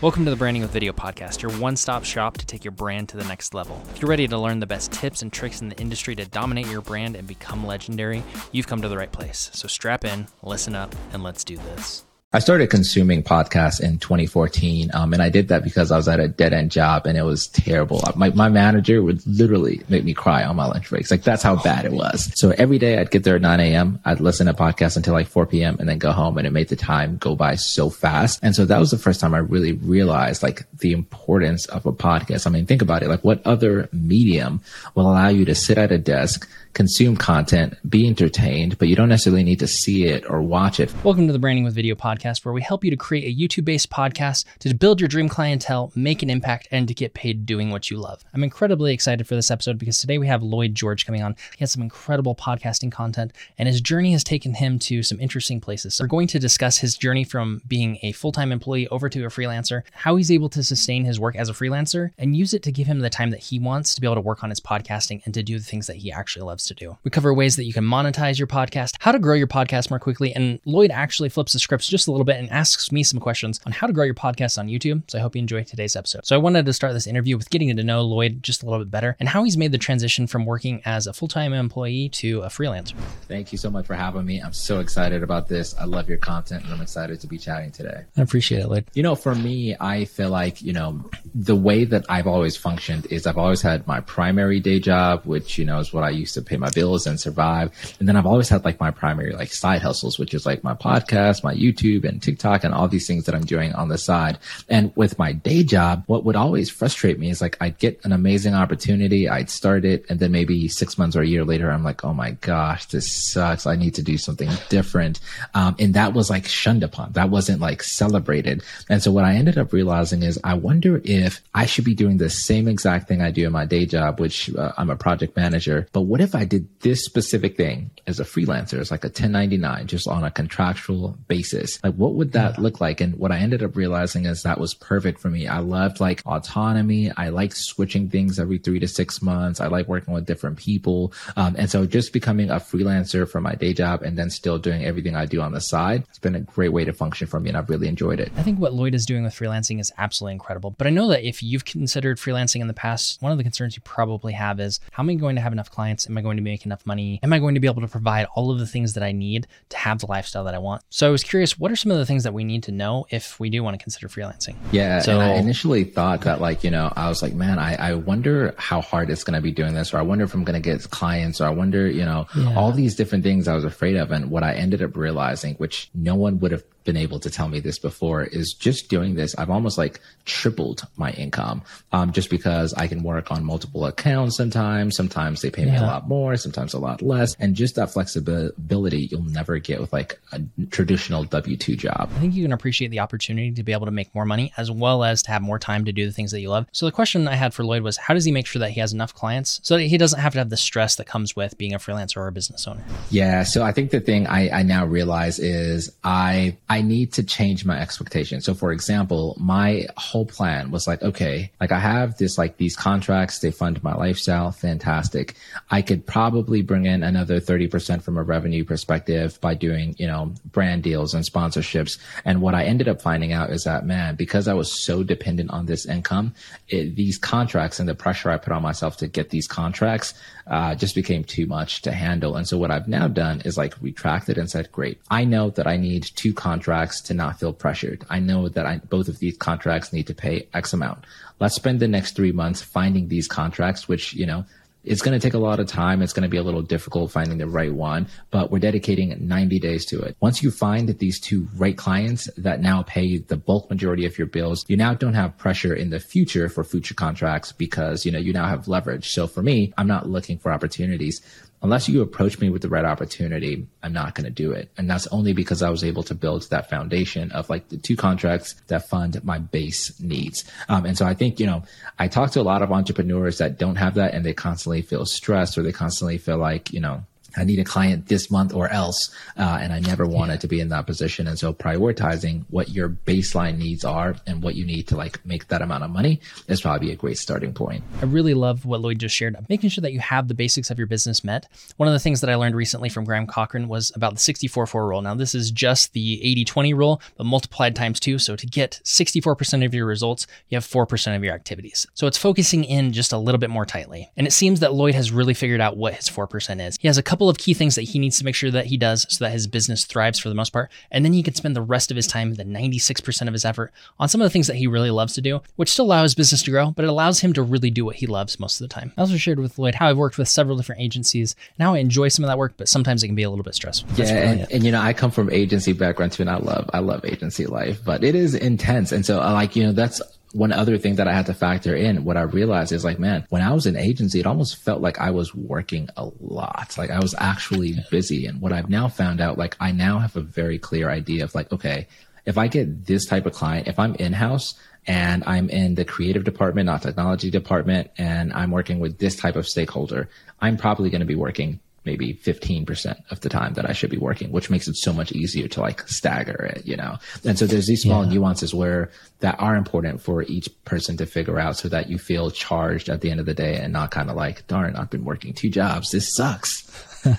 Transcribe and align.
Welcome 0.00 0.24
to 0.26 0.30
the 0.30 0.36
Branding 0.36 0.62
with 0.62 0.70
Video 0.70 0.92
podcast, 0.92 1.42
your 1.42 1.50
one 1.58 1.74
stop 1.74 2.04
shop 2.04 2.38
to 2.38 2.46
take 2.46 2.64
your 2.64 2.70
brand 2.70 3.08
to 3.08 3.16
the 3.16 3.24
next 3.24 3.52
level. 3.52 3.82
If 3.92 4.00
you're 4.00 4.08
ready 4.08 4.28
to 4.28 4.38
learn 4.38 4.60
the 4.60 4.66
best 4.66 4.92
tips 4.92 5.22
and 5.22 5.32
tricks 5.32 5.60
in 5.60 5.70
the 5.70 5.80
industry 5.80 6.14
to 6.14 6.24
dominate 6.24 6.68
your 6.68 6.82
brand 6.82 7.16
and 7.16 7.26
become 7.26 7.66
legendary, 7.66 8.22
you've 8.52 8.68
come 8.68 8.80
to 8.80 8.88
the 8.88 8.96
right 8.96 9.10
place. 9.10 9.50
So 9.54 9.66
strap 9.66 10.04
in, 10.04 10.28
listen 10.40 10.76
up, 10.76 10.94
and 11.12 11.24
let's 11.24 11.42
do 11.42 11.56
this. 11.56 12.04
I 12.30 12.40
started 12.40 12.68
consuming 12.68 13.22
podcasts 13.22 13.80
in 13.80 13.96
2014, 13.96 14.90
um, 14.92 15.14
and 15.14 15.22
I 15.22 15.30
did 15.30 15.48
that 15.48 15.64
because 15.64 15.90
I 15.90 15.96
was 15.96 16.08
at 16.08 16.20
a 16.20 16.28
dead 16.28 16.52
end 16.52 16.70
job 16.70 17.06
and 17.06 17.16
it 17.16 17.22
was 17.22 17.46
terrible. 17.46 18.02
My, 18.16 18.28
my 18.28 18.50
manager 18.50 19.02
would 19.02 19.26
literally 19.26 19.80
make 19.88 20.04
me 20.04 20.12
cry 20.12 20.44
on 20.44 20.56
my 20.56 20.66
lunch 20.66 20.90
breaks. 20.90 21.10
Like 21.10 21.22
that's 21.22 21.42
how 21.42 21.56
bad 21.56 21.86
it 21.86 21.92
was. 21.92 22.30
So 22.34 22.50
every 22.50 22.78
day 22.78 22.98
I'd 22.98 23.10
get 23.10 23.24
there 23.24 23.36
at 23.36 23.40
9 23.40 23.60
a.m. 23.60 23.98
I'd 24.04 24.20
listen 24.20 24.46
to 24.46 24.52
podcasts 24.52 24.98
until 24.98 25.14
like 25.14 25.26
4 25.26 25.46
p.m. 25.46 25.78
and 25.80 25.88
then 25.88 25.96
go 25.96 26.12
home 26.12 26.36
and 26.36 26.46
it 26.46 26.50
made 26.50 26.68
the 26.68 26.76
time 26.76 27.16
go 27.16 27.34
by 27.34 27.54
so 27.54 27.88
fast. 27.88 28.40
And 28.42 28.54
so 28.54 28.66
that 28.66 28.78
was 28.78 28.90
the 28.90 28.98
first 28.98 29.20
time 29.20 29.32
I 29.32 29.38
really 29.38 29.72
realized 29.72 30.42
like 30.42 30.66
the 30.80 30.92
importance 30.92 31.64
of 31.64 31.86
a 31.86 31.92
podcast. 31.92 32.46
I 32.46 32.50
mean, 32.50 32.66
think 32.66 32.82
about 32.82 33.02
it. 33.02 33.08
Like 33.08 33.24
what 33.24 33.40
other 33.46 33.88
medium 33.90 34.60
will 34.94 35.10
allow 35.10 35.28
you 35.28 35.46
to 35.46 35.54
sit 35.54 35.78
at 35.78 35.92
a 35.92 35.98
desk, 35.98 36.46
consume 36.74 37.16
content, 37.16 37.74
be 37.88 38.06
entertained, 38.06 38.78
but 38.78 38.88
you 38.88 38.96
don't 38.96 39.08
necessarily 39.08 39.42
need 39.42 39.58
to 39.58 39.66
see 39.66 40.04
it 40.04 40.24
or 40.28 40.40
watch 40.40 40.80
it. 40.80 40.92
Welcome 41.02 41.26
to 41.26 41.32
the 41.32 41.38
Branding 41.38 41.64
with 41.64 41.74
Video 41.74 41.94
podcast, 41.94 42.44
where 42.44 42.52
we 42.52 42.62
help 42.62 42.84
you 42.84 42.90
to 42.90 42.96
create 42.96 43.24
a 43.24 43.40
YouTube 43.40 43.64
based 43.64 43.90
podcast 43.90 44.44
to 44.60 44.72
build 44.74 45.00
your 45.00 45.08
dream 45.08 45.28
clientele, 45.28 45.90
make 45.94 46.22
an 46.22 46.30
impact, 46.30 46.68
and 46.70 46.86
to 46.86 46.94
get 46.94 47.14
paid 47.14 47.46
doing 47.46 47.70
what 47.70 47.90
you 47.90 47.96
love. 47.96 48.24
I'm 48.32 48.44
incredibly 48.44 48.92
excited 48.92 49.26
for 49.26 49.34
this 49.34 49.50
episode 49.50 49.78
because 49.78 49.98
today 49.98 50.18
we 50.18 50.26
have 50.26 50.42
Lloyd 50.42 50.74
George 50.74 51.04
coming 51.04 51.22
on. 51.22 51.34
He 51.56 51.60
has 51.60 51.72
some 51.72 51.82
incredible 51.82 52.34
podcasting 52.34 52.92
content, 52.92 53.32
and 53.58 53.66
his 53.66 53.80
journey 53.80 54.12
has 54.12 54.22
taken 54.22 54.54
him 54.54 54.78
to 54.80 55.02
some 55.02 55.20
interesting 55.20 55.60
places. 55.60 55.94
So 55.94 56.04
we're 56.04 56.08
going 56.08 56.28
to 56.28 56.38
discuss 56.38 56.78
his 56.78 56.96
journey 56.96 57.24
from 57.24 57.62
being 57.66 57.98
a 58.02 58.12
full 58.12 58.32
time 58.32 58.52
employee 58.52 58.88
over 58.88 59.08
to 59.08 59.24
a 59.24 59.28
freelancer, 59.28 59.82
how 59.92 60.16
he's 60.16 60.30
able 60.30 60.48
to 60.50 60.62
sustain 60.62 61.04
his 61.04 61.18
work 61.18 61.36
as 61.36 61.48
a 61.48 61.52
freelancer, 61.52 62.10
and 62.18 62.36
use 62.36 62.54
it 62.54 62.62
to 62.64 62.72
give 62.72 62.86
him 62.86 63.00
the 63.00 63.10
time 63.10 63.30
that 63.30 63.40
he 63.40 63.58
wants 63.58 63.94
to 63.94 64.00
be 64.00 64.06
able 64.06 64.14
to 64.16 64.20
work 64.20 64.44
on 64.44 64.50
his 64.50 64.60
podcasting 64.60 65.22
and 65.24 65.34
to 65.34 65.42
do 65.42 65.58
the 65.58 65.64
things 65.64 65.86
that 65.86 65.96
he 65.96 66.12
actually 66.12 66.44
loves 66.44 66.57
to 66.66 66.74
do. 66.74 66.98
We 67.04 67.10
cover 67.10 67.32
ways 67.32 67.56
that 67.56 67.64
you 67.64 67.72
can 67.72 67.84
monetize 67.84 68.38
your 68.38 68.46
podcast, 68.46 68.96
how 69.00 69.12
to 69.12 69.18
grow 69.18 69.34
your 69.34 69.46
podcast 69.46 69.90
more 69.90 69.98
quickly, 69.98 70.34
and 70.34 70.60
Lloyd 70.64 70.90
actually 70.90 71.28
flips 71.28 71.52
the 71.52 71.58
scripts 71.58 71.88
just 71.88 72.08
a 72.08 72.10
little 72.10 72.24
bit 72.24 72.36
and 72.36 72.50
asks 72.50 72.92
me 72.92 73.02
some 73.02 73.20
questions 73.20 73.60
on 73.66 73.72
how 73.72 73.86
to 73.86 73.92
grow 73.92 74.04
your 74.04 74.14
podcast 74.14 74.58
on 74.58 74.68
YouTube. 74.68 75.02
So 75.10 75.18
I 75.18 75.20
hope 75.20 75.34
you 75.34 75.40
enjoy 75.40 75.64
today's 75.64 75.96
episode. 75.96 76.26
So 76.26 76.34
I 76.34 76.38
wanted 76.38 76.66
to 76.66 76.72
start 76.72 76.92
this 76.92 77.06
interview 77.06 77.36
with 77.36 77.50
getting 77.50 77.74
to 77.76 77.84
know 77.84 78.02
Lloyd 78.02 78.42
just 78.42 78.62
a 78.62 78.66
little 78.66 78.80
bit 78.80 78.90
better 78.90 79.16
and 79.20 79.28
how 79.28 79.44
he's 79.44 79.56
made 79.56 79.72
the 79.72 79.78
transition 79.78 80.26
from 80.26 80.44
working 80.46 80.82
as 80.84 81.06
a 81.06 81.12
full-time 81.12 81.52
employee 81.52 82.08
to 82.10 82.40
a 82.42 82.48
freelancer. 82.48 82.94
Thank 83.28 83.52
you 83.52 83.58
so 83.58 83.70
much 83.70 83.86
for 83.86 83.94
having 83.94 84.24
me. 84.24 84.40
I'm 84.40 84.52
so 84.52 84.80
excited 84.80 85.22
about 85.22 85.48
this. 85.48 85.74
I 85.78 85.84
love 85.84 86.08
your 86.08 86.18
content 86.18 86.64
and 86.64 86.72
I'm 86.72 86.80
excited 86.80 87.20
to 87.20 87.26
be 87.26 87.38
chatting 87.38 87.70
today. 87.70 88.04
I 88.16 88.22
appreciate 88.22 88.60
it, 88.60 88.68
Lloyd. 88.68 88.86
You 88.94 89.02
know, 89.02 89.14
for 89.14 89.34
me, 89.34 89.76
I 89.78 90.04
feel 90.06 90.30
like, 90.30 90.62
you 90.62 90.72
know, 90.72 91.08
the 91.34 91.56
way 91.56 91.84
that 91.84 92.04
I've 92.08 92.26
always 92.26 92.56
functioned 92.56 93.06
is 93.06 93.26
I've 93.26 93.38
always 93.38 93.62
had 93.62 93.86
my 93.86 94.00
primary 94.00 94.60
day 94.60 94.80
job, 94.80 95.24
which, 95.24 95.58
you 95.58 95.64
know, 95.64 95.78
is 95.78 95.92
what 95.92 96.04
I 96.04 96.10
used 96.10 96.34
to 96.34 96.42
pay 96.48 96.56
my 96.56 96.70
bills 96.70 97.06
and 97.06 97.20
survive. 97.20 97.70
And 97.98 98.08
then 98.08 98.16
I've 98.16 98.26
always 98.26 98.48
had 98.48 98.64
like 98.64 98.80
my 98.80 98.90
primary 98.90 99.32
like 99.32 99.52
side 99.52 99.82
hustles, 99.82 100.18
which 100.18 100.34
is 100.34 100.46
like 100.46 100.64
my 100.64 100.74
podcast, 100.74 101.44
my 101.44 101.54
YouTube 101.54 102.04
and 102.04 102.22
TikTok 102.22 102.64
and 102.64 102.74
all 102.74 102.88
these 102.88 103.06
things 103.06 103.24
that 103.26 103.34
I'm 103.34 103.44
doing 103.44 103.72
on 103.74 103.88
the 103.88 103.98
side. 103.98 104.38
And 104.68 104.92
with 104.96 105.18
my 105.18 105.32
day 105.32 105.62
job, 105.62 106.04
what 106.06 106.24
would 106.24 106.36
always 106.36 106.70
frustrate 106.70 107.18
me 107.18 107.30
is 107.30 107.40
like 107.40 107.56
I'd 107.60 107.78
get 107.78 108.04
an 108.04 108.12
amazing 108.12 108.54
opportunity. 108.54 109.28
I'd 109.28 109.50
start 109.50 109.84
it. 109.84 110.04
And 110.08 110.18
then 110.18 110.32
maybe 110.32 110.68
six 110.68 110.98
months 110.98 111.16
or 111.16 111.22
a 111.22 111.26
year 111.26 111.44
later, 111.44 111.70
I'm 111.70 111.84
like, 111.84 112.04
Oh 112.04 112.14
my 112.14 112.32
gosh, 112.32 112.86
this 112.86 113.10
sucks. 113.10 113.66
I 113.66 113.76
need 113.76 113.94
to 113.96 114.02
do 114.02 114.16
something 114.18 114.50
different. 114.68 115.20
Um, 115.54 115.76
and 115.78 115.94
that 115.94 116.14
was 116.14 116.30
like 116.30 116.46
shunned 116.46 116.82
upon. 116.82 117.12
That 117.12 117.30
wasn't 117.30 117.60
like 117.60 117.82
celebrated. 117.82 118.62
And 118.88 119.02
so 119.02 119.10
what 119.10 119.24
I 119.24 119.34
ended 119.34 119.58
up 119.58 119.72
realizing 119.72 120.22
is 120.22 120.38
I 120.44 120.54
wonder 120.54 121.00
if 121.04 121.42
I 121.54 121.66
should 121.66 121.84
be 121.84 121.94
doing 121.94 122.18
the 122.18 122.30
same 122.30 122.68
exact 122.68 123.08
thing 123.08 123.20
I 123.20 123.30
do 123.30 123.46
in 123.46 123.52
my 123.52 123.64
day 123.64 123.86
job, 123.86 124.20
which 124.20 124.54
uh, 124.54 124.72
I'm 124.76 124.90
a 124.90 124.96
project 124.96 125.36
manager. 125.36 125.88
But 125.92 126.02
what 126.02 126.20
if 126.20 126.34
I 126.38 126.44
did 126.44 126.68
this 126.82 127.04
specific 127.04 127.56
thing 127.56 127.90
as 128.06 128.20
a 128.20 128.24
freelancer? 128.24 128.74
It's 128.74 128.92
like 128.92 129.02
a 129.02 129.08
1099, 129.08 129.88
just 129.88 130.06
on 130.06 130.22
a 130.22 130.30
contractual 130.30 131.18
basis. 131.26 131.82
Like 131.82 131.94
what 131.96 132.14
would 132.14 132.30
that 132.32 132.54
yeah. 132.54 132.60
look 132.60 132.80
like? 132.80 133.00
And 133.00 133.16
what 133.16 133.32
I 133.32 133.38
ended 133.38 133.64
up 133.64 133.74
realizing 133.74 134.24
is 134.24 134.44
that 134.44 134.60
was 134.60 134.72
perfect 134.72 135.18
for 135.18 135.30
me. 135.30 135.48
I 135.48 135.58
loved 135.58 135.98
like 135.98 136.22
autonomy. 136.24 137.10
I 137.16 137.30
like 137.30 137.56
switching 137.56 138.08
things 138.08 138.38
every 138.38 138.58
three 138.58 138.78
to 138.78 138.86
six 138.86 139.20
months. 139.20 139.60
I 139.60 139.66
like 139.66 139.88
working 139.88 140.14
with 140.14 140.26
different 140.26 140.58
people. 140.58 141.12
Um, 141.36 141.56
and 141.58 141.68
so 141.68 141.86
just 141.86 142.12
becoming 142.12 142.50
a 142.50 142.60
freelancer 142.60 143.28
for 143.28 143.40
my 143.40 143.56
day 143.56 143.72
job 143.72 144.02
and 144.02 144.16
then 144.16 144.30
still 144.30 144.58
doing 144.58 144.84
everything 144.84 145.16
I 145.16 145.26
do 145.26 145.40
on 145.40 145.50
the 145.50 145.60
side, 145.60 146.04
it's 146.08 146.20
been 146.20 146.36
a 146.36 146.40
great 146.40 146.72
way 146.72 146.84
to 146.84 146.92
function 146.92 147.26
for 147.26 147.40
me. 147.40 147.48
And 147.48 147.58
I've 147.58 147.68
really 147.68 147.88
enjoyed 147.88 148.20
it. 148.20 148.30
I 148.36 148.44
think 148.44 148.60
what 148.60 148.74
Lloyd 148.74 148.94
is 148.94 149.06
doing 149.06 149.24
with 149.24 149.34
freelancing 149.34 149.80
is 149.80 149.90
absolutely 149.98 150.34
incredible. 150.34 150.70
But 150.70 150.86
I 150.86 150.90
know 150.90 151.08
that 151.08 151.26
if 151.26 151.42
you've 151.42 151.64
considered 151.64 152.18
freelancing 152.18 152.60
in 152.60 152.68
the 152.68 152.74
past, 152.74 153.20
one 153.20 153.32
of 153.32 153.38
the 153.38 153.44
concerns 153.44 153.74
you 153.74 153.82
probably 153.82 154.34
have 154.34 154.60
is 154.60 154.78
how 154.92 155.02
am 155.02 155.10
I 155.10 155.14
going 155.14 155.34
to 155.34 155.42
have 155.42 155.52
enough 155.52 155.72
clients? 155.72 156.08
Am 156.08 156.16
I 156.16 156.20
going 156.20 156.27
to 156.36 156.42
make 156.42 156.66
enough 156.66 156.84
money? 156.86 157.18
Am 157.22 157.32
I 157.32 157.38
going 157.38 157.54
to 157.54 157.60
be 157.60 157.66
able 157.66 157.82
to 157.82 157.88
provide 157.88 158.26
all 158.34 158.50
of 158.50 158.58
the 158.58 158.66
things 158.66 158.94
that 158.94 159.02
I 159.02 159.12
need 159.12 159.46
to 159.70 159.76
have 159.76 159.98
the 159.98 160.06
lifestyle 160.06 160.44
that 160.44 160.54
I 160.54 160.58
want? 160.58 160.82
So 160.90 161.08
I 161.08 161.10
was 161.10 161.24
curious, 161.24 161.58
what 161.58 161.72
are 161.72 161.76
some 161.76 161.90
of 161.90 161.98
the 161.98 162.06
things 162.06 162.24
that 162.24 162.34
we 162.34 162.44
need 162.44 162.62
to 162.64 162.72
know 162.72 163.06
if 163.10 163.38
we 163.40 163.50
do 163.50 163.62
want 163.62 163.78
to 163.78 163.82
consider 163.82 164.08
freelancing? 164.08 164.56
Yeah. 164.72 165.00
So 165.00 165.20
I 165.20 165.34
initially 165.34 165.84
thought 165.84 166.22
that 166.22 166.40
like, 166.40 166.64
you 166.64 166.70
know, 166.70 166.92
I 166.94 167.08
was 167.08 167.22
like, 167.22 167.34
man, 167.34 167.58
I, 167.58 167.74
I 167.74 167.94
wonder 167.94 168.54
how 168.58 168.80
hard 168.80 169.10
it's 169.10 169.24
going 169.24 169.36
to 169.36 169.40
be 169.40 169.52
doing 169.52 169.74
this, 169.74 169.94
or 169.94 169.98
I 169.98 170.02
wonder 170.02 170.24
if 170.24 170.34
I'm 170.34 170.44
going 170.44 170.60
to 170.60 170.70
get 170.70 170.88
clients, 170.90 171.40
or 171.40 171.46
I 171.46 171.50
wonder, 171.50 171.88
you 171.88 172.04
know, 172.04 172.26
yeah. 172.36 172.54
all 172.56 172.72
these 172.72 172.94
different 172.94 173.24
things 173.24 173.48
I 173.48 173.54
was 173.54 173.64
afraid 173.64 173.96
of. 173.96 174.10
And 174.10 174.30
what 174.30 174.42
I 174.42 174.54
ended 174.54 174.82
up 174.82 174.96
realizing, 174.96 175.54
which 175.56 175.90
no 175.94 176.14
one 176.14 176.38
would 176.40 176.52
have 176.52 176.64
been 176.88 176.96
able 176.96 177.20
to 177.20 177.28
tell 177.28 177.48
me 177.48 177.60
this 177.60 177.78
before 177.78 178.24
is 178.24 178.56
just 178.58 178.88
doing 178.88 179.14
this. 179.14 179.34
I've 179.36 179.50
almost 179.50 179.76
like 179.76 180.00
tripled 180.24 180.86
my 180.96 181.10
income, 181.10 181.60
um, 181.92 182.12
just 182.12 182.30
because 182.30 182.72
I 182.72 182.86
can 182.86 183.02
work 183.02 183.30
on 183.30 183.44
multiple 183.44 183.84
accounts 183.84 184.38
sometimes. 184.38 184.96
Sometimes 184.96 185.42
they 185.42 185.50
pay 185.50 185.66
me 185.66 185.76
a 185.76 185.82
lot 185.82 186.08
more, 186.08 186.38
sometimes 186.38 186.72
a 186.72 186.78
lot 186.78 187.02
less. 187.02 187.36
And 187.38 187.54
just 187.54 187.74
that 187.74 187.90
flexibility 187.90 189.00
you'll 189.10 189.22
never 189.22 189.58
get 189.58 189.82
with 189.82 189.92
like 189.92 190.18
a 190.32 190.40
traditional 190.70 191.24
W 191.24 191.58
2 191.58 191.76
job. 191.76 192.10
I 192.16 192.20
think 192.20 192.34
you 192.34 192.42
can 192.42 192.52
appreciate 192.52 192.88
the 192.88 193.00
opportunity 193.00 193.50
to 193.50 193.62
be 193.62 193.72
able 193.72 193.84
to 193.84 193.92
make 193.92 194.14
more 194.14 194.24
money 194.24 194.50
as 194.56 194.70
well 194.70 195.04
as 195.04 195.22
to 195.24 195.30
have 195.30 195.42
more 195.42 195.58
time 195.58 195.84
to 195.84 195.92
do 195.92 196.06
the 196.06 196.12
things 196.12 196.30
that 196.30 196.40
you 196.40 196.48
love. 196.48 196.68
So 196.72 196.86
the 196.86 196.92
question 196.92 197.28
I 197.28 197.34
had 197.34 197.52
for 197.52 197.64
Lloyd 197.64 197.82
was 197.82 197.98
how 197.98 198.14
does 198.14 198.24
he 198.24 198.32
make 198.32 198.46
sure 198.46 198.60
that 198.60 198.70
he 198.70 198.80
has 198.80 198.94
enough 198.94 199.14
clients 199.14 199.60
so 199.62 199.76
that 199.76 199.82
he 199.82 199.98
doesn't 199.98 200.20
have 200.20 200.32
to 200.32 200.38
have 200.38 200.48
the 200.48 200.56
stress 200.56 200.96
that 200.96 201.06
comes 201.06 201.36
with 201.36 201.58
being 201.58 201.74
a 201.74 201.78
freelancer 201.78 202.16
or 202.16 202.28
a 202.28 202.32
business 202.32 202.66
owner? 202.66 202.82
Yeah. 203.10 203.42
So 203.42 203.62
I 203.62 203.72
think 203.72 203.90
the 203.90 204.00
thing 204.00 204.26
I, 204.26 204.48
I 204.60 204.62
now 204.62 204.86
realize 204.86 205.38
is 205.38 205.94
I, 206.02 206.56
I 206.70 206.77
I 206.78 206.82
need 206.82 207.12
to 207.14 207.24
change 207.24 207.64
my 207.64 207.76
expectations. 207.76 208.44
So 208.44 208.54
for 208.54 208.70
example, 208.70 209.34
my 209.36 209.88
whole 209.96 210.24
plan 210.24 210.70
was 210.70 210.86
like, 210.86 211.02
okay, 211.02 211.50
like 211.60 211.72
I 211.72 211.80
have 211.80 212.18
this, 212.18 212.38
like 212.38 212.56
these 212.56 212.76
contracts, 212.76 213.40
they 213.40 213.50
fund 213.50 213.82
my 213.82 213.96
lifestyle. 213.96 214.52
Fantastic. 214.52 215.34
I 215.72 215.82
could 215.82 216.06
probably 216.06 216.62
bring 216.62 216.86
in 216.86 217.02
another 217.02 217.40
30% 217.40 218.00
from 218.02 218.16
a 218.16 218.22
revenue 218.22 218.64
perspective 218.64 219.40
by 219.40 219.54
doing, 219.54 219.96
you 219.98 220.06
know, 220.06 220.32
brand 220.52 220.84
deals 220.84 221.14
and 221.14 221.24
sponsorships. 221.24 221.98
And 222.24 222.40
what 222.42 222.54
I 222.54 222.62
ended 222.62 222.86
up 222.86 223.02
finding 223.02 223.32
out 223.32 223.50
is 223.50 223.64
that, 223.64 223.84
man, 223.84 224.14
because 224.14 224.46
I 224.46 224.54
was 224.54 224.70
so 224.70 225.02
dependent 225.02 225.50
on 225.50 225.66
this 225.66 225.84
income, 225.84 226.32
it, 226.68 226.94
these 226.94 227.18
contracts 227.18 227.80
and 227.80 227.88
the 227.88 227.96
pressure 227.96 228.30
I 228.30 228.36
put 228.36 228.52
on 228.52 228.62
myself 228.62 228.98
to 228.98 229.08
get 229.08 229.30
these 229.30 229.48
contracts, 229.48 230.14
uh, 230.48 230.74
just 230.74 230.94
became 230.94 231.24
too 231.24 231.46
much 231.46 231.82
to 231.82 231.92
handle. 231.92 232.36
And 232.36 232.48
so 232.48 232.56
what 232.56 232.70
I've 232.70 232.88
now 232.88 233.06
done 233.08 233.42
is 233.44 233.56
like 233.58 233.80
retracted 233.80 234.38
and 234.38 234.50
said, 234.50 234.72
great, 234.72 234.98
I 235.10 235.24
know 235.24 235.50
that 235.50 235.66
I 235.66 235.76
need 235.76 236.04
two 236.14 236.32
contracts 236.32 237.00
to 237.02 237.14
not 237.14 237.38
feel 237.38 237.52
pressured. 237.52 238.04
I 238.08 238.18
know 238.18 238.48
that 238.48 238.66
I, 238.66 238.78
both 238.78 239.08
of 239.08 239.18
these 239.18 239.36
contracts 239.36 239.92
need 239.92 240.06
to 240.06 240.14
pay 240.14 240.46
X 240.54 240.72
amount. 240.72 241.04
Let's 241.38 241.54
spend 241.54 241.80
the 241.80 241.88
next 241.88 242.16
three 242.16 242.32
months 242.32 242.62
finding 242.62 243.08
these 243.08 243.28
contracts, 243.28 243.88
which, 243.88 244.14
you 244.14 244.26
know, 244.26 244.44
it's 244.88 245.02
going 245.02 245.18
to 245.18 245.24
take 245.24 245.34
a 245.34 245.38
lot 245.38 245.60
of 245.60 245.66
time. 245.66 246.02
It's 246.02 246.12
going 246.12 246.22
to 246.22 246.28
be 246.28 246.36
a 246.36 246.42
little 246.42 246.62
difficult 246.62 247.12
finding 247.12 247.38
the 247.38 247.46
right 247.46 247.72
one, 247.72 248.08
but 248.30 248.50
we're 248.50 248.58
dedicating 248.58 249.16
90 249.20 249.58
days 249.58 249.84
to 249.86 250.00
it. 250.00 250.16
Once 250.20 250.42
you 250.42 250.50
find 250.50 250.88
these 250.98 251.20
two 251.20 251.48
right 251.56 251.76
clients 251.76 252.28
that 252.36 252.60
now 252.60 252.82
pay 252.82 253.18
the 253.18 253.36
bulk 253.36 253.68
majority 253.68 254.06
of 254.06 254.16
your 254.18 254.26
bills, 254.26 254.64
you 254.68 254.76
now 254.76 254.94
don't 254.94 255.14
have 255.14 255.36
pressure 255.36 255.74
in 255.74 255.90
the 255.90 256.00
future 256.00 256.48
for 256.48 256.64
future 256.64 256.94
contracts 256.94 257.52
because, 257.52 258.06
you 258.06 258.12
know, 258.12 258.18
you 258.18 258.32
now 258.32 258.46
have 258.46 258.66
leverage. 258.66 259.10
So 259.10 259.26
for 259.26 259.42
me, 259.42 259.72
I'm 259.76 259.86
not 259.86 260.08
looking 260.08 260.38
for 260.38 260.52
opportunities 260.52 261.20
unless 261.62 261.88
you 261.88 262.02
approach 262.02 262.38
me 262.38 262.50
with 262.50 262.62
the 262.62 262.68
right 262.68 262.84
opportunity, 262.84 263.66
I'm 263.82 263.92
not 263.92 264.14
going 264.14 264.24
to 264.24 264.30
do 264.30 264.52
it. 264.52 264.70
And 264.76 264.88
that's 264.88 265.06
only 265.08 265.32
because 265.32 265.62
I 265.62 265.70
was 265.70 265.82
able 265.82 266.02
to 266.04 266.14
build 266.14 266.48
that 266.50 266.70
foundation 266.70 267.32
of 267.32 267.50
like 267.50 267.68
the 267.68 267.76
two 267.76 267.96
contracts 267.96 268.54
that 268.68 268.88
fund 268.88 269.22
my 269.24 269.38
base 269.38 269.98
needs. 270.00 270.44
Um, 270.68 270.86
and 270.86 270.96
so 270.96 271.06
I 271.06 271.14
think, 271.14 271.40
you 271.40 271.46
know, 271.46 271.64
I 271.98 272.08
talk 272.08 272.30
to 272.32 272.40
a 272.40 272.42
lot 272.42 272.62
of 272.62 272.70
entrepreneurs 272.70 273.38
that 273.38 273.58
don't 273.58 273.76
have 273.76 273.94
that 273.94 274.14
and 274.14 274.24
they 274.24 274.34
constantly 274.34 274.82
feel 274.82 275.04
stressed 275.04 275.58
or 275.58 275.62
they 275.62 275.72
constantly 275.72 276.18
feel 276.18 276.38
like, 276.38 276.72
you 276.72 276.80
know, 276.80 277.04
I 277.36 277.44
need 277.44 277.58
a 277.58 277.64
client 277.64 278.08
this 278.08 278.30
month 278.30 278.54
or 278.54 278.68
else. 278.68 279.10
Uh, 279.36 279.58
and 279.60 279.72
I 279.72 279.80
never 279.80 280.06
wanted 280.06 280.34
yeah. 280.34 280.38
to 280.40 280.48
be 280.48 280.60
in 280.60 280.68
that 280.70 280.86
position. 280.86 281.26
And 281.26 281.38
so 281.38 281.52
prioritizing 281.52 282.44
what 282.50 282.70
your 282.70 282.88
baseline 282.88 283.58
needs 283.58 283.84
are 283.84 284.16
and 284.26 284.42
what 284.42 284.54
you 284.54 284.64
need 284.64 284.88
to 284.88 284.96
like 284.96 285.24
make 285.24 285.48
that 285.48 285.62
amount 285.62 285.84
of 285.84 285.90
money 285.90 286.20
is 286.48 286.60
probably 286.60 286.90
a 286.92 286.96
great 286.96 287.18
starting 287.18 287.52
point. 287.52 287.84
I 288.00 288.06
really 288.06 288.34
love 288.34 288.64
what 288.64 288.80
Lloyd 288.80 288.98
just 288.98 289.14
shared. 289.14 289.36
Making 289.48 289.70
sure 289.70 289.82
that 289.82 289.92
you 289.92 290.00
have 290.00 290.28
the 290.28 290.34
basics 290.34 290.70
of 290.70 290.78
your 290.78 290.86
business 290.86 291.22
met. 291.22 291.48
One 291.76 291.88
of 291.88 291.92
the 291.92 292.00
things 292.00 292.20
that 292.20 292.30
I 292.30 292.34
learned 292.34 292.56
recently 292.56 292.88
from 292.88 293.04
Graham 293.04 293.26
Cochrane 293.26 293.68
was 293.68 293.92
about 293.94 294.14
the 294.14 294.20
64 294.20 294.66
4 294.66 294.88
rule. 294.88 295.02
Now, 295.02 295.14
this 295.14 295.34
is 295.34 295.50
just 295.50 295.92
the 295.92 296.22
80 296.22 296.44
20 296.44 296.74
rule, 296.74 297.02
but 297.16 297.24
multiplied 297.24 297.76
times 297.76 298.00
two. 298.00 298.18
So 298.18 298.36
to 298.36 298.46
get 298.46 298.80
64% 298.84 299.64
of 299.64 299.74
your 299.74 299.86
results, 299.86 300.26
you 300.48 300.56
have 300.56 300.64
4% 300.64 301.16
of 301.16 301.24
your 301.24 301.34
activities. 301.34 301.86
So 301.94 302.06
it's 302.06 302.18
focusing 302.18 302.64
in 302.64 302.92
just 302.92 303.12
a 303.12 303.18
little 303.18 303.38
bit 303.38 303.50
more 303.50 303.66
tightly. 303.66 304.10
And 304.16 304.26
it 304.26 304.32
seems 304.32 304.60
that 304.60 304.72
Lloyd 304.72 304.94
has 304.94 305.10
really 305.10 305.34
figured 305.34 305.60
out 305.60 305.76
what 305.76 305.94
his 305.94 306.08
4% 306.08 306.66
is. 306.66 306.76
He 306.80 306.88
has 306.88 306.98
a 306.98 307.02
couple 307.02 307.17
couple 307.18 307.28
of 307.28 307.36
key 307.36 307.52
things 307.52 307.74
that 307.74 307.82
he 307.82 307.98
needs 307.98 308.16
to 308.16 308.24
make 308.24 308.36
sure 308.36 308.48
that 308.48 308.66
he 308.66 308.76
does 308.76 309.04
so 309.08 309.24
that 309.24 309.32
his 309.32 309.48
business 309.48 309.84
thrives 309.84 310.20
for 310.20 310.28
the 310.28 310.36
most 310.36 310.52
part. 310.52 310.70
And 310.92 311.04
then 311.04 311.12
he 311.12 311.24
can 311.24 311.34
spend 311.34 311.56
the 311.56 311.62
rest 311.62 311.90
of 311.90 311.96
his 311.96 312.06
time, 312.06 312.34
the 312.34 312.44
96% 312.44 313.26
of 313.26 313.32
his 313.32 313.44
effort, 313.44 313.72
on 313.98 314.08
some 314.08 314.20
of 314.20 314.24
the 314.24 314.30
things 314.30 314.46
that 314.46 314.54
he 314.54 314.68
really 314.68 314.92
loves 314.92 315.14
to 315.14 315.20
do, 315.20 315.40
which 315.56 315.72
still 315.72 315.86
allows 315.86 316.04
his 316.04 316.14
business 316.14 316.44
to 316.44 316.52
grow, 316.52 316.70
but 316.70 316.84
it 316.84 316.88
allows 316.88 317.18
him 317.18 317.32
to 317.32 317.42
really 317.42 317.72
do 317.72 317.84
what 317.84 317.96
he 317.96 318.06
loves 318.06 318.38
most 318.38 318.60
of 318.60 318.68
the 318.68 318.72
time. 318.72 318.92
I 318.96 319.00
also 319.00 319.16
shared 319.16 319.40
with 319.40 319.58
Lloyd 319.58 319.74
how 319.74 319.88
I've 319.88 319.96
worked 319.96 320.16
with 320.16 320.28
several 320.28 320.56
different 320.56 320.80
agencies 320.80 321.34
and 321.58 321.66
how 321.66 321.74
I 321.74 321.78
enjoy 321.78 322.06
some 322.06 322.24
of 322.24 322.28
that 322.28 322.38
work, 322.38 322.54
but 322.56 322.68
sometimes 322.68 323.02
it 323.02 323.08
can 323.08 323.16
be 323.16 323.24
a 323.24 323.30
little 323.30 323.42
bit 323.42 323.56
stressful. 323.56 323.90
yeah, 323.96 324.30
and, 324.30 324.52
and, 324.52 324.62
you 324.62 324.70
know, 324.70 324.80
I 324.80 324.92
come 324.92 325.10
from 325.10 325.28
agency 325.32 325.72
background 325.72 326.12
too, 326.12 326.22
and 326.22 326.30
I 326.30 326.36
love 326.36 326.70
I 326.72 326.78
love 326.78 327.04
agency 327.04 327.46
life, 327.46 327.80
but 327.84 328.04
it 328.04 328.14
is 328.14 328.36
intense. 328.36 328.92
And 328.92 329.04
so, 329.04 329.18
I 329.18 329.32
like 329.32 329.56
you 329.56 329.64
know, 329.64 329.72
that's 329.72 330.00
one 330.32 330.52
other 330.52 330.78
thing 330.78 330.96
that 330.96 331.08
I 331.08 331.12
had 331.12 331.26
to 331.26 331.34
factor 331.34 331.74
in, 331.74 332.04
what 332.04 332.16
I 332.16 332.22
realized 332.22 332.72
is 332.72 332.84
like, 332.84 332.98
man, 332.98 333.26
when 333.30 333.42
I 333.42 333.52
was 333.52 333.66
in 333.66 333.76
agency, 333.76 334.20
it 334.20 334.26
almost 334.26 334.56
felt 334.56 334.80
like 334.80 334.98
I 335.00 335.10
was 335.10 335.34
working 335.34 335.88
a 335.96 336.10
lot. 336.20 336.76
Like 336.76 336.90
I 336.90 337.00
was 337.00 337.14
actually 337.18 337.76
busy. 337.90 338.26
And 338.26 338.40
what 338.40 338.52
I've 338.52 338.68
now 338.68 338.88
found 338.88 339.20
out, 339.20 339.38
like 339.38 339.56
I 339.60 339.72
now 339.72 339.98
have 339.98 340.16
a 340.16 340.20
very 340.20 340.58
clear 340.58 340.90
idea 340.90 341.24
of 341.24 341.34
like, 341.34 341.52
okay, 341.52 341.88
if 342.26 342.36
I 342.36 342.48
get 342.48 342.84
this 342.84 343.06
type 343.06 343.24
of 343.24 343.32
client, 343.32 343.68
if 343.68 343.78
I'm 343.78 343.94
in 343.94 344.12
house 344.12 344.54
and 344.86 345.24
I'm 345.26 345.48
in 345.48 345.74
the 345.74 345.84
creative 345.84 346.24
department, 346.24 346.66
not 346.66 346.82
technology 346.82 347.30
department, 347.30 347.90
and 347.96 348.32
I'm 348.32 348.50
working 348.50 348.80
with 348.80 348.98
this 348.98 349.16
type 349.16 349.36
of 349.36 349.48
stakeholder, 349.48 350.08
I'm 350.40 350.56
probably 350.56 350.90
going 350.90 351.00
to 351.00 351.06
be 351.06 351.14
working 351.14 351.60
maybe 351.84 352.14
15% 352.14 353.10
of 353.10 353.20
the 353.20 353.28
time 353.28 353.54
that 353.54 353.68
I 353.68 353.72
should 353.72 353.90
be 353.90 353.96
working, 353.96 354.30
which 354.30 354.50
makes 354.50 354.68
it 354.68 354.76
so 354.76 354.92
much 354.92 355.12
easier 355.12 355.48
to 355.48 355.60
like 355.60 355.88
stagger 355.88 356.44
it, 356.54 356.66
you 356.66 356.76
know? 356.76 356.98
And 357.24 357.38
so 357.38 357.46
there's 357.46 357.66
these 357.66 357.82
small 357.82 358.04
yeah. 358.04 358.10
nuances 358.10 358.54
where 358.54 358.90
that 359.20 359.36
are 359.38 359.56
important 359.56 360.02
for 360.02 360.22
each 360.22 360.48
person 360.64 360.96
to 360.98 361.06
figure 361.06 361.38
out 361.38 361.56
so 361.56 361.68
that 361.68 361.88
you 361.88 361.98
feel 361.98 362.30
charged 362.30 362.88
at 362.88 363.00
the 363.00 363.10
end 363.10 363.20
of 363.20 363.26
the 363.26 363.34
day 363.34 363.56
and 363.56 363.72
not 363.72 363.90
kind 363.90 364.10
of 364.10 364.16
like, 364.16 364.46
darn, 364.46 364.76
I've 364.76 364.90
been 364.90 365.04
working 365.04 365.32
two 365.32 365.50
jobs. 365.50 365.90
This 365.90 366.14
sucks. 366.14 366.64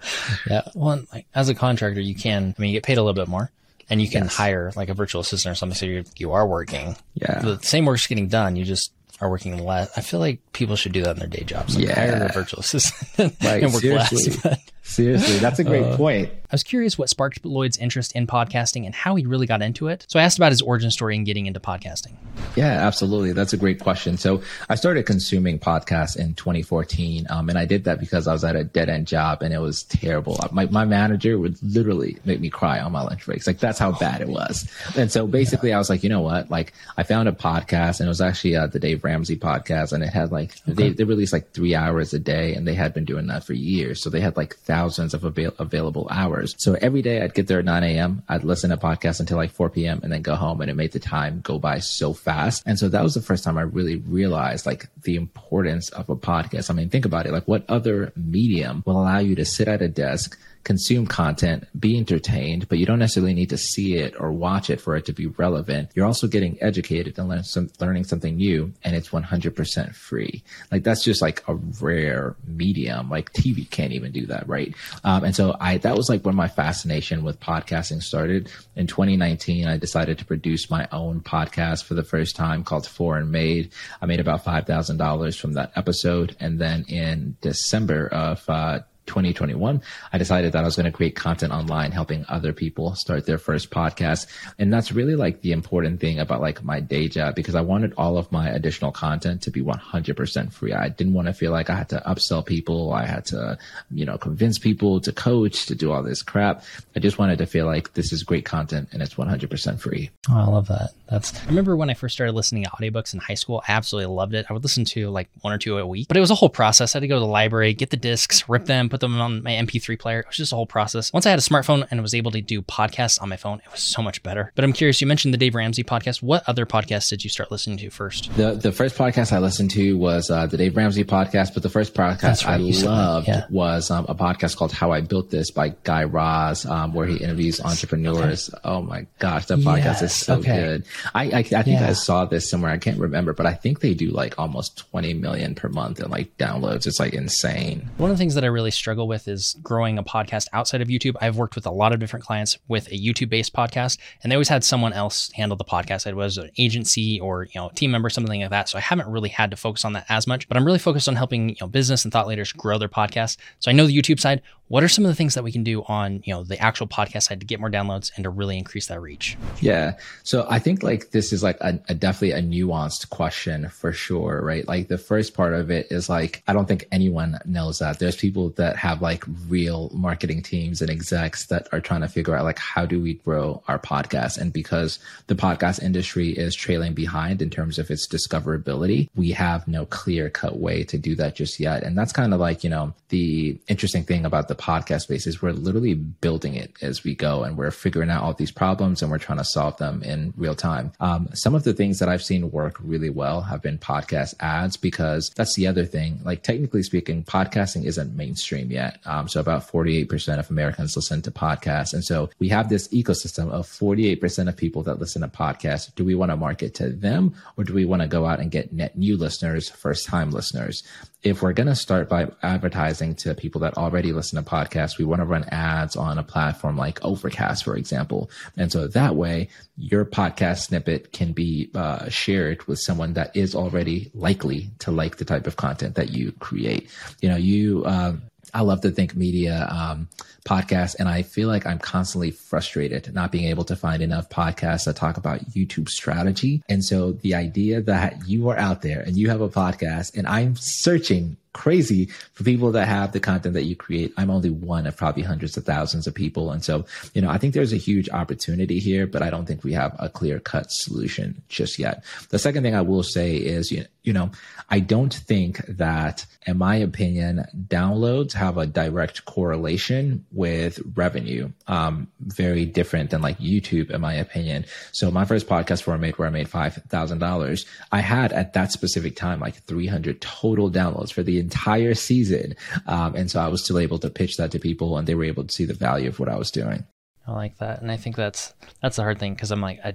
yeah. 0.48 0.62
Well, 0.74 1.02
like, 1.12 1.26
as 1.34 1.48
a 1.48 1.54
contractor, 1.54 2.00
you 2.00 2.14
can, 2.14 2.54
I 2.56 2.60
mean, 2.60 2.70
you 2.70 2.76
get 2.76 2.84
paid 2.84 2.98
a 2.98 3.02
little 3.02 3.20
bit 3.20 3.28
more 3.28 3.50
and 3.90 4.00
you 4.00 4.08
can 4.08 4.24
yes. 4.24 4.36
hire 4.36 4.72
like 4.76 4.88
a 4.88 4.94
virtual 4.94 5.20
assistant 5.20 5.52
or 5.52 5.54
something. 5.54 5.76
So 5.76 5.86
you 5.86 6.04
you 6.16 6.32
are 6.32 6.46
working. 6.46 6.96
Yeah. 7.14 7.40
The 7.40 7.58
same 7.60 7.84
work's 7.84 8.06
getting 8.06 8.28
done. 8.28 8.56
You 8.56 8.64
just 8.64 8.92
are 9.20 9.30
working 9.30 9.58
less. 9.58 9.96
I 9.96 10.00
feel 10.00 10.20
like 10.20 10.40
people 10.52 10.76
should 10.76 10.92
do 10.92 11.02
that 11.02 11.12
in 11.12 11.18
their 11.18 11.28
day 11.28 11.44
jobs. 11.44 11.76
Like 11.76 11.86
yeah. 11.86 11.94
hire 11.94 12.26
a 12.26 12.32
virtual 12.32 12.60
assistant 12.60 13.18
like, 13.42 13.62
and 13.62 13.72
work 13.72 13.82
seriously. 13.82 14.40
less. 14.44 14.60
Seriously, 14.86 15.38
that's 15.38 15.58
a 15.58 15.64
great 15.64 15.82
uh, 15.82 15.96
point. 15.96 16.30
I 16.54 16.62
was 16.62 16.62
curious 16.62 16.96
what 16.96 17.08
sparked 17.08 17.44
Lloyd's 17.44 17.78
interest 17.78 18.12
in 18.12 18.28
podcasting 18.28 18.86
and 18.86 18.94
how 18.94 19.16
he 19.16 19.26
really 19.26 19.48
got 19.48 19.60
into 19.60 19.88
it. 19.88 20.06
So 20.08 20.20
I 20.20 20.22
asked 20.22 20.38
about 20.38 20.52
his 20.52 20.62
origin 20.62 20.92
story 20.92 21.16
in 21.16 21.24
getting 21.24 21.46
into 21.46 21.58
podcasting. 21.58 22.12
Yeah, 22.54 22.86
absolutely. 22.86 23.32
That's 23.32 23.52
a 23.52 23.56
great 23.56 23.80
question. 23.80 24.16
So 24.16 24.40
I 24.68 24.76
started 24.76 25.04
consuming 25.04 25.58
podcasts 25.58 26.16
in 26.16 26.34
2014, 26.34 27.26
um, 27.28 27.48
and 27.48 27.58
I 27.58 27.64
did 27.64 27.84
that 27.84 27.98
because 27.98 28.28
I 28.28 28.32
was 28.32 28.44
at 28.44 28.54
a 28.54 28.62
dead 28.62 28.88
end 28.88 29.08
job 29.08 29.42
and 29.42 29.52
it 29.52 29.58
was 29.58 29.82
terrible. 29.82 30.38
My 30.52 30.66
my 30.66 30.84
manager 30.84 31.36
would 31.38 31.60
literally 31.60 32.18
make 32.24 32.38
me 32.38 32.50
cry 32.50 32.78
on 32.78 32.92
my 32.92 33.02
lunch 33.02 33.24
breaks. 33.26 33.48
Like 33.48 33.58
that's 33.58 33.80
how 33.80 33.90
bad 33.90 34.20
it 34.20 34.28
was. 34.28 34.70
And 34.96 35.10
so 35.10 35.26
basically, 35.26 35.70
yeah. 35.70 35.76
I 35.76 35.78
was 35.78 35.90
like, 35.90 36.04
you 36.04 36.08
know 36.08 36.20
what? 36.20 36.50
Like 36.50 36.72
I 36.96 37.02
found 37.02 37.28
a 37.28 37.32
podcast, 37.32 37.98
and 37.98 38.06
it 38.06 38.08
was 38.08 38.20
actually 38.20 38.54
uh, 38.54 38.68
the 38.68 38.78
Dave 38.78 39.02
Ramsey 39.02 39.36
podcast, 39.36 39.92
and 39.92 40.04
it 40.04 40.10
had 40.10 40.30
like 40.30 40.52
okay. 40.68 40.74
they 40.74 40.88
they 40.90 41.04
released 41.04 41.32
like 41.32 41.50
three 41.50 41.74
hours 41.74 42.14
a 42.14 42.20
day, 42.20 42.54
and 42.54 42.68
they 42.68 42.74
had 42.74 42.94
been 42.94 43.04
doing 43.04 43.26
that 43.26 43.42
for 43.42 43.54
years. 43.54 44.00
So 44.00 44.08
they 44.08 44.20
had 44.20 44.36
like 44.36 44.54
thousands 44.54 45.14
of 45.14 45.24
avail- 45.24 45.54
available 45.58 46.06
hours. 46.10 46.43
So 46.46 46.74
every 46.74 47.02
day 47.02 47.22
I'd 47.22 47.34
get 47.34 47.46
there 47.46 47.58
at 47.58 47.64
9 47.64 47.82
a.m. 47.84 48.22
I'd 48.28 48.44
listen 48.44 48.70
to 48.70 48.76
podcasts 48.76 49.20
until 49.20 49.36
like 49.36 49.50
4 49.50 49.70
p.m. 49.70 50.00
and 50.02 50.12
then 50.12 50.22
go 50.22 50.34
home 50.34 50.60
and 50.60 50.70
it 50.70 50.74
made 50.74 50.92
the 50.92 50.98
time 50.98 51.40
go 51.42 51.58
by 51.58 51.78
so 51.78 52.12
fast. 52.12 52.62
And 52.66 52.78
so 52.78 52.88
that 52.88 53.02
was 53.02 53.14
the 53.14 53.22
first 53.22 53.44
time 53.44 53.58
I 53.58 53.62
really 53.62 53.96
realized 53.96 54.66
like 54.66 54.88
the 55.02 55.16
importance 55.16 55.88
of 55.90 56.08
a 56.08 56.16
podcast. 56.16 56.70
I 56.70 56.74
mean, 56.74 56.90
think 56.90 57.04
about 57.04 57.26
it. 57.26 57.32
Like 57.32 57.48
what 57.48 57.64
other 57.68 58.12
medium 58.16 58.82
will 58.86 59.00
allow 59.00 59.18
you 59.18 59.34
to 59.36 59.44
sit 59.44 59.68
at 59.68 59.82
a 59.82 59.88
desk 59.88 60.38
consume 60.64 61.06
content, 61.06 61.68
be 61.78 61.96
entertained, 61.98 62.68
but 62.68 62.78
you 62.78 62.86
don't 62.86 62.98
necessarily 62.98 63.34
need 63.34 63.50
to 63.50 63.58
see 63.58 63.96
it 63.96 64.14
or 64.18 64.32
watch 64.32 64.70
it 64.70 64.80
for 64.80 64.96
it 64.96 65.04
to 65.04 65.12
be 65.12 65.26
relevant. 65.26 65.90
You're 65.94 66.06
also 66.06 66.26
getting 66.26 66.58
educated 66.62 67.18
and 67.18 67.28
learn 67.28 67.44
some, 67.44 67.70
learning 67.80 68.04
something 68.04 68.36
new, 68.36 68.72
and 68.82 68.96
it's 68.96 69.10
100% 69.10 69.94
free. 69.94 70.42
Like 70.72 70.82
that's 70.82 71.04
just 71.04 71.20
like 71.20 71.46
a 71.46 71.54
rare 71.54 72.34
medium. 72.46 73.10
Like 73.10 73.32
TV 73.32 73.68
can't 73.70 73.92
even 73.92 74.10
do 74.10 74.26
that, 74.26 74.48
right? 74.48 74.74
Um, 75.04 75.24
and 75.24 75.36
so 75.36 75.54
I 75.60 75.78
that 75.78 75.96
was 75.96 76.08
like 76.08 76.24
when 76.24 76.34
my 76.34 76.48
fascination 76.48 77.22
with 77.22 77.40
podcasting 77.40 78.02
started. 78.02 78.50
In 78.74 78.86
2019, 78.86 79.66
I 79.66 79.76
decided 79.76 80.18
to 80.18 80.24
produce 80.24 80.70
my 80.70 80.88
own 80.90 81.20
podcast 81.20 81.84
for 81.84 81.94
the 81.94 82.02
first 82.02 82.36
time 82.36 82.64
called 82.64 82.86
Foreign 82.86 83.30
Made. 83.30 83.72
I 84.00 84.06
made 84.06 84.20
about 84.20 84.44
five 84.44 84.66
thousand 84.66 84.96
dollars 84.96 85.36
from 85.36 85.52
that 85.52 85.72
episode, 85.76 86.36
and 86.40 86.58
then 86.58 86.84
in 86.88 87.36
December 87.40 88.08
of 88.08 88.42
uh, 88.48 88.80
2021, 89.06 89.82
I 90.12 90.18
decided 90.18 90.52
that 90.52 90.62
I 90.62 90.64
was 90.66 90.76
going 90.76 90.86
to 90.86 90.92
create 90.92 91.16
content 91.16 91.52
online, 91.52 91.92
helping 91.92 92.24
other 92.28 92.52
people 92.52 92.94
start 92.94 93.26
their 93.26 93.38
first 93.38 93.70
podcast. 93.70 94.26
And 94.58 94.72
that's 94.72 94.92
really 94.92 95.16
like 95.16 95.40
the 95.42 95.52
important 95.52 96.00
thing 96.00 96.18
about 96.18 96.40
like 96.40 96.64
my 96.64 96.80
day 96.80 97.08
job 97.08 97.34
because 97.34 97.54
I 97.54 97.60
wanted 97.60 97.94
all 97.96 98.18
of 98.18 98.30
my 98.32 98.48
additional 98.48 98.92
content 98.92 99.42
to 99.42 99.50
be 99.50 99.62
100% 99.62 100.52
free. 100.52 100.72
I 100.72 100.88
didn't 100.88 101.14
want 101.14 101.26
to 101.26 101.34
feel 101.34 101.52
like 101.52 101.70
I 101.70 101.76
had 101.76 101.88
to 101.90 102.02
upsell 102.06 102.44
people. 102.44 102.92
I 102.92 103.06
had 103.06 103.26
to, 103.26 103.58
you 103.90 104.04
know, 104.04 104.18
convince 104.18 104.58
people 104.58 105.00
to 105.00 105.12
coach, 105.12 105.66
to 105.66 105.74
do 105.74 105.92
all 105.92 106.02
this 106.02 106.22
crap. 106.22 106.64
I 106.96 107.00
just 107.00 107.18
wanted 107.18 107.38
to 107.38 107.46
feel 107.46 107.66
like 107.66 107.94
this 107.94 108.12
is 108.12 108.22
great 108.22 108.44
content 108.44 108.88
and 108.92 109.02
it's 109.02 109.14
100% 109.14 109.80
free. 109.80 110.10
Oh, 110.30 110.38
I 110.38 110.44
love 110.44 110.68
that. 110.68 110.90
That's, 111.08 111.38
I 111.44 111.46
remember 111.46 111.76
when 111.76 111.90
I 111.90 111.94
first 111.94 112.14
started 112.14 112.32
listening 112.32 112.64
to 112.64 112.70
audiobooks 112.70 113.12
in 113.12 113.20
high 113.20 113.34
school, 113.34 113.62
I 113.68 113.72
absolutely 113.72 114.14
loved 114.14 114.34
it. 114.34 114.46
I 114.48 114.52
would 114.52 114.62
listen 114.62 114.84
to 114.86 115.10
like 115.10 115.28
one 115.42 115.52
or 115.52 115.58
two 115.58 115.78
a 115.78 115.86
week, 115.86 116.08
but 116.08 116.16
it 116.16 116.20
was 116.20 116.30
a 116.30 116.34
whole 116.34 116.48
process. 116.48 116.94
I 116.94 116.98
had 116.98 117.02
to 117.02 117.08
go 117.08 117.16
to 117.16 117.20
the 117.20 117.26
library, 117.26 117.74
get 117.74 117.90
the 117.90 117.96
discs, 117.96 118.48
rip 118.48 118.64
them, 118.64 118.88
put 118.94 119.00
them 119.00 119.20
on 119.20 119.42
my 119.42 119.50
MP3 119.50 119.98
player. 119.98 120.20
It 120.20 120.28
was 120.28 120.36
just 120.36 120.52
a 120.52 120.56
whole 120.56 120.66
process. 120.66 121.12
Once 121.12 121.26
I 121.26 121.30
had 121.30 121.38
a 121.40 121.42
smartphone 121.42 121.84
and 121.90 122.00
was 122.00 122.14
able 122.14 122.30
to 122.30 122.40
do 122.40 122.62
podcasts 122.62 123.20
on 123.20 123.28
my 123.28 123.36
phone, 123.36 123.60
it 123.64 123.72
was 123.72 123.80
so 123.80 124.02
much 124.02 124.22
better. 124.22 124.52
But 124.54 124.64
I'm 124.64 124.72
curious, 124.72 125.00
you 125.00 125.08
mentioned 125.08 125.34
the 125.34 125.38
Dave 125.38 125.56
Ramsey 125.56 125.82
podcast. 125.82 126.22
What 126.22 126.44
other 126.46 126.64
podcasts 126.64 127.10
did 127.10 127.24
you 127.24 127.30
start 127.30 127.50
listening 127.50 127.78
to 127.78 127.90
first? 127.90 128.32
The 128.36 128.52
the 128.52 128.70
first 128.70 128.96
podcast 128.96 129.32
I 129.32 129.38
listened 129.38 129.72
to 129.72 129.98
was 129.98 130.30
uh, 130.30 130.46
the 130.46 130.56
Dave 130.56 130.76
Ramsey 130.76 131.02
podcast, 131.02 131.54
but 131.54 131.64
the 131.64 131.68
first 131.68 131.94
podcast 131.94 132.46
right, 132.46 132.54
I 132.54 132.86
loved 132.86 133.26
yeah. 133.26 133.46
was 133.50 133.90
um, 133.90 134.06
a 134.08 134.14
podcast 134.14 134.56
called 134.56 134.70
How 134.70 134.92
I 134.92 135.00
Built 135.00 135.30
This 135.30 135.50
by 135.50 135.70
Guy 135.82 136.04
Raz, 136.04 136.64
um, 136.64 136.94
where 136.94 137.06
he 137.06 137.16
interviews 137.16 137.60
entrepreneurs. 137.60 138.48
Okay. 138.48 138.60
Oh 138.64 138.82
my 138.82 139.06
gosh, 139.18 139.46
that 139.46 139.58
podcast 139.58 139.84
yes. 139.84 140.02
is 140.02 140.12
so 140.12 140.36
okay. 140.36 140.60
good. 140.60 140.84
I 141.14 141.24
I, 141.24 141.38
I 141.38 141.42
think 141.42 141.80
yeah. 141.80 141.88
I 141.88 141.92
saw 141.94 142.26
this 142.26 142.48
somewhere. 142.48 142.70
I 142.70 142.78
can't 142.78 143.00
remember, 143.00 143.32
but 143.32 143.46
I 143.46 143.54
think 143.54 143.80
they 143.80 143.94
do 143.94 144.10
like 144.10 144.38
almost 144.38 144.88
20 144.90 145.14
million 145.14 145.56
per 145.56 145.68
month 145.68 145.98
in 145.98 146.10
like 146.10 146.36
downloads. 146.38 146.86
It's 146.86 147.00
like 147.00 147.12
insane. 147.14 147.90
One 147.96 148.10
of 148.10 148.16
the 148.16 148.20
things 148.20 148.34
that 148.34 148.44
I 148.44 148.48
really 148.48 148.70
struggle 148.84 149.08
with 149.08 149.28
is 149.28 149.56
growing 149.62 149.96
a 149.96 150.04
podcast 150.04 150.46
outside 150.52 150.82
of 150.82 150.88
YouTube. 150.88 151.16
I've 151.18 151.38
worked 151.38 151.54
with 151.54 151.64
a 151.64 151.70
lot 151.70 151.94
of 151.94 152.00
different 152.00 152.22
clients 152.22 152.58
with 152.68 152.86
a 152.88 152.98
YouTube 152.98 153.30
based 153.30 153.54
podcast, 153.54 153.96
and 154.22 154.30
they 154.30 154.36
always 154.36 154.50
had 154.50 154.62
someone 154.62 154.92
else 154.92 155.32
handle 155.32 155.56
the 155.56 155.64
podcast. 155.64 156.06
It 156.06 156.14
was 156.14 156.36
an 156.36 156.50
agency 156.58 157.18
or 157.18 157.44
you 157.44 157.58
know 157.58 157.70
team 157.74 157.90
member, 157.90 158.10
something 158.10 158.42
like 158.42 158.50
that. 158.50 158.68
So 158.68 158.76
I 158.76 158.82
haven't 158.82 159.08
really 159.08 159.30
had 159.30 159.50
to 159.52 159.56
focus 159.56 159.86
on 159.86 159.94
that 159.94 160.04
as 160.10 160.26
much. 160.26 160.46
But 160.48 160.58
I'm 160.58 160.66
really 160.66 160.78
focused 160.78 161.08
on 161.08 161.16
helping 161.16 161.48
you 161.48 161.56
know 161.62 161.66
business 161.66 162.04
and 162.04 162.12
thought 162.12 162.26
leaders 162.26 162.52
grow 162.52 162.76
their 162.76 162.90
podcast. 162.90 163.38
So 163.58 163.70
I 163.70 163.74
know 163.74 163.86
the 163.86 163.96
YouTube 163.96 164.20
side. 164.20 164.42
What 164.74 164.82
are 164.82 164.88
some 164.88 165.04
of 165.04 165.08
the 165.08 165.14
things 165.14 165.34
that 165.34 165.44
we 165.44 165.52
can 165.52 165.62
do 165.62 165.84
on 165.84 166.20
you 166.24 166.34
know 166.34 166.42
the 166.42 166.58
actual 166.58 166.88
podcast 166.88 167.28
side 167.28 167.38
to 167.38 167.46
get 167.46 167.60
more 167.60 167.70
downloads 167.70 168.10
and 168.16 168.24
to 168.24 168.30
really 168.30 168.58
increase 168.58 168.88
that 168.88 169.00
reach? 169.00 169.38
Yeah. 169.60 169.94
So 170.24 170.48
I 170.50 170.58
think 170.58 170.82
like 170.82 171.12
this 171.12 171.32
is 171.32 171.44
like 171.44 171.58
a, 171.60 171.78
a 171.88 171.94
definitely 171.94 172.32
a 172.32 172.42
nuanced 172.42 173.08
question 173.10 173.68
for 173.68 173.92
sure, 173.92 174.40
right? 174.42 174.66
Like 174.66 174.88
the 174.88 174.98
first 174.98 175.32
part 175.32 175.54
of 175.54 175.70
it 175.70 175.86
is 175.92 176.08
like 176.08 176.42
I 176.48 176.52
don't 176.52 176.66
think 176.66 176.88
anyone 176.90 177.38
knows 177.44 177.78
that. 177.78 178.00
There's 178.00 178.16
people 178.16 178.50
that 178.56 178.74
have 178.74 179.00
like 179.00 179.22
real 179.46 179.92
marketing 179.94 180.42
teams 180.42 180.82
and 180.82 180.90
execs 180.90 181.46
that 181.46 181.68
are 181.70 181.78
trying 181.78 182.00
to 182.00 182.08
figure 182.08 182.34
out 182.34 182.42
like 182.42 182.58
how 182.58 182.84
do 182.84 183.00
we 183.00 183.14
grow 183.14 183.62
our 183.68 183.78
podcast 183.78 184.38
and 184.38 184.52
because 184.52 184.98
the 185.28 185.36
podcast 185.36 185.84
industry 185.84 186.30
is 186.30 186.52
trailing 186.52 186.94
behind 186.94 187.40
in 187.40 187.48
terms 187.48 187.78
of 187.78 187.92
its 187.92 188.08
discoverability 188.08 189.08
we 189.14 189.30
have 189.30 189.68
no 189.68 189.86
clear 189.86 190.28
cut 190.28 190.58
way 190.58 190.82
to 190.82 190.98
do 190.98 191.14
that 191.14 191.36
just 191.36 191.60
yet 191.60 191.84
and 191.84 191.96
that's 191.96 192.12
kind 192.12 192.34
of 192.34 192.40
like 192.40 192.64
you 192.64 192.70
know 192.70 192.92
the 193.10 193.56
interesting 193.68 194.02
thing 194.02 194.24
about 194.24 194.48
the 194.48 194.63
podcast 194.64 195.02
space 195.02 195.26
is 195.26 195.42
we're 195.42 195.52
literally 195.52 195.92
building 195.92 196.54
it 196.54 196.72
as 196.80 197.04
we 197.04 197.14
go 197.14 197.44
and 197.44 197.58
we're 197.58 197.70
figuring 197.70 198.08
out 198.08 198.22
all 198.22 198.32
these 198.32 198.50
problems 198.50 199.02
and 199.02 199.10
we're 199.10 199.18
trying 199.18 199.36
to 199.36 199.44
solve 199.44 199.76
them 199.76 200.02
in 200.02 200.32
real 200.38 200.54
time. 200.54 200.90
Um, 201.00 201.28
some 201.34 201.54
of 201.54 201.64
the 201.64 201.74
things 201.74 201.98
that 201.98 202.08
I've 202.08 202.22
seen 202.22 202.50
work 202.50 202.76
really 202.80 203.10
well 203.10 203.42
have 203.42 203.60
been 203.60 203.76
podcast 203.76 204.34
ads 204.40 204.78
because 204.78 205.30
that's 205.36 205.54
the 205.54 205.66
other 205.66 205.84
thing. 205.84 206.18
Like 206.24 206.42
technically 206.42 206.82
speaking, 206.82 207.24
podcasting 207.24 207.84
isn't 207.84 208.16
mainstream 208.16 208.70
yet. 208.70 209.00
Um, 209.04 209.28
so 209.28 209.38
about 209.38 209.70
48% 209.70 210.38
of 210.38 210.48
Americans 210.48 210.96
listen 210.96 211.20
to 211.22 211.30
podcasts. 211.30 211.92
And 211.92 212.02
so 212.02 212.30
we 212.38 212.48
have 212.48 212.70
this 212.70 212.88
ecosystem 212.88 213.50
of 213.50 213.66
48% 213.66 214.48
of 214.48 214.56
people 214.56 214.82
that 214.84 214.98
listen 214.98 215.20
to 215.20 215.28
podcasts. 215.28 215.94
Do 215.94 216.06
we 216.06 216.14
want 216.14 216.30
to 216.30 216.36
market 216.36 216.74
to 216.76 216.88
them 216.88 217.34
or 217.58 217.64
do 217.64 217.74
we 217.74 217.84
want 217.84 218.00
to 218.00 218.08
go 218.08 218.24
out 218.24 218.40
and 218.40 218.50
get 218.50 218.72
net 218.72 218.96
new 218.96 219.18
listeners, 219.18 219.68
first 219.68 220.06
time 220.06 220.30
listeners? 220.30 220.82
If 221.24 221.40
we're 221.40 221.54
going 221.54 221.68
to 221.68 221.74
start 221.74 222.08
by 222.08 222.30
advertising 222.42 223.14
to 223.14 223.34
people 223.34 223.62
that 223.62 223.78
already 223.78 224.12
listen 224.12 224.42
to 224.42 224.48
podcasts, 224.48 224.98
we 224.98 225.06
want 225.06 225.20
to 225.20 225.24
run 225.24 225.44
ads 225.44 225.96
on 225.96 226.18
a 226.18 226.22
platform 226.22 226.76
like 226.76 227.02
Overcast, 227.02 227.64
for 227.64 227.76
example. 227.76 228.30
And 228.58 228.70
so 228.70 228.86
that 228.88 229.16
way, 229.16 229.48
your 229.78 230.04
podcast 230.04 230.66
snippet 230.66 231.12
can 231.12 231.32
be 231.32 231.70
uh, 231.74 232.10
shared 232.10 232.62
with 232.68 232.78
someone 232.78 233.14
that 233.14 233.34
is 233.34 233.54
already 233.54 234.10
likely 234.14 234.70
to 234.80 234.90
like 234.90 235.16
the 235.16 235.24
type 235.24 235.46
of 235.46 235.56
content 235.56 235.94
that 235.94 236.10
you 236.10 236.32
create. 236.32 236.90
You 237.22 237.30
know, 237.30 237.36
you, 237.36 237.84
uh, 237.86 238.16
I 238.54 238.60
love 238.60 238.80
to 238.82 238.90
think 238.90 239.16
media 239.16 239.68
um, 239.70 240.08
podcasts, 240.46 240.94
and 240.98 241.08
I 241.08 241.22
feel 241.22 241.48
like 241.48 241.66
I'm 241.66 241.78
constantly 241.78 242.30
frustrated 242.30 243.12
not 243.12 243.32
being 243.32 243.46
able 243.48 243.64
to 243.64 243.76
find 243.76 244.02
enough 244.02 244.28
podcasts 244.30 244.84
that 244.84 244.96
talk 244.96 245.16
about 245.16 245.40
YouTube 245.50 245.88
strategy. 245.88 246.62
And 246.68 246.84
so 246.84 247.12
the 247.12 247.34
idea 247.34 247.80
that 247.82 248.26
you 248.26 248.48
are 248.48 248.58
out 248.58 248.82
there 248.82 249.00
and 249.00 249.16
you 249.16 249.28
have 249.30 249.40
a 249.40 249.48
podcast, 249.48 250.16
and 250.16 250.26
I'm 250.26 250.56
searching 250.56 251.36
crazy 251.54 252.06
for 252.34 252.44
people 252.44 252.70
that 252.72 252.86
have 252.86 253.12
the 253.12 253.20
content 253.20 253.54
that 253.54 253.64
you 253.64 253.74
create. 253.74 254.12
I'm 254.18 254.30
only 254.30 254.50
one 254.50 254.86
of 254.86 254.96
probably 254.96 255.22
hundreds 255.22 255.56
of 255.56 255.64
thousands 255.64 256.06
of 256.06 256.14
people. 256.14 256.50
And 256.50 256.62
so, 256.62 256.84
you 257.14 257.22
know, 257.22 257.30
I 257.30 257.38
think 257.38 257.54
there's 257.54 257.72
a 257.72 257.78
huge 257.78 258.10
opportunity 258.10 258.78
here, 258.78 259.06
but 259.06 259.22
I 259.22 259.30
don't 259.30 259.46
think 259.46 259.64
we 259.64 259.72
have 259.72 259.96
a 259.98 260.10
clear 260.10 260.38
cut 260.38 260.70
solution 260.70 261.40
just 261.48 261.78
yet. 261.78 262.04
The 262.28 262.38
second 262.38 262.62
thing 262.62 262.74
I 262.74 262.82
will 262.82 263.02
say 263.02 263.36
is, 263.36 263.72
you 263.72 264.12
know, 264.12 264.30
I 264.68 264.80
don't 264.80 265.14
think 265.14 265.64
that, 265.66 266.26
in 266.46 266.58
my 266.58 266.76
opinion, 266.76 267.46
downloads 267.68 268.32
have 268.34 268.58
a 268.58 268.66
direct 268.66 269.24
correlation 269.24 270.26
with 270.32 270.80
revenue. 270.94 271.50
Um, 271.68 272.08
very 272.20 272.66
different 272.66 273.10
than 273.10 273.22
like 273.22 273.38
YouTube, 273.38 273.90
in 273.90 274.00
my 274.00 274.14
opinion. 274.14 274.66
So 274.92 275.10
my 275.10 275.24
first 275.24 275.46
podcast 275.46 275.86
where 275.86 275.96
I 275.96 275.98
made, 275.98 276.18
where 276.18 276.28
I 276.28 276.30
made 276.30 276.48
$5,000, 276.48 277.66
I 277.92 278.00
had 278.00 278.32
at 278.32 278.52
that 278.54 278.72
specific 278.72 279.16
time, 279.16 279.40
like 279.40 279.62
300 279.62 280.20
total 280.20 280.70
downloads 280.70 281.12
for 281.12 281.22
the 281.22 281.38
entire 281.44 281.94
season. 281.94 282.56
Um, 282.86 283.14
and 283.14 283.30
so 283.30 283.40
I 283.40 283.48
was 283.48 283.62
still 283.62 283.78
able 283.78 283.98
to 284.00 284.10
pitch 284.10 284.36
that 284.36 284.50
to 284.52 284.58
people 284.58 284.96
and 284.98 285.06
they 285.06 285.14
were 285.14 285.24
able 285.24 285.44
to 285.44 285.54
see 285.54 285.64
the 285.64 285.74
value 285.74 286.08
of 286.08 286.18
what 286.18 286.28
I 286.28 286.36
was 286.36 286.50
doing. 286.50 286.84
I 287.26 287.32
like 287.32 287.58
that. 287.58 287.80
And 287.80 287.90
I 287.90 287.96
think 287.96 288.16
that's, 288.16 288.54
that's 288.82 288.96
the 288.96 289.02
hard 289.02 289.18
thing. 289.18 289.36
Cause 289.36 289.50
I'm 289.50 289.60
like, 289.60 289.80
I, 289.84 289.94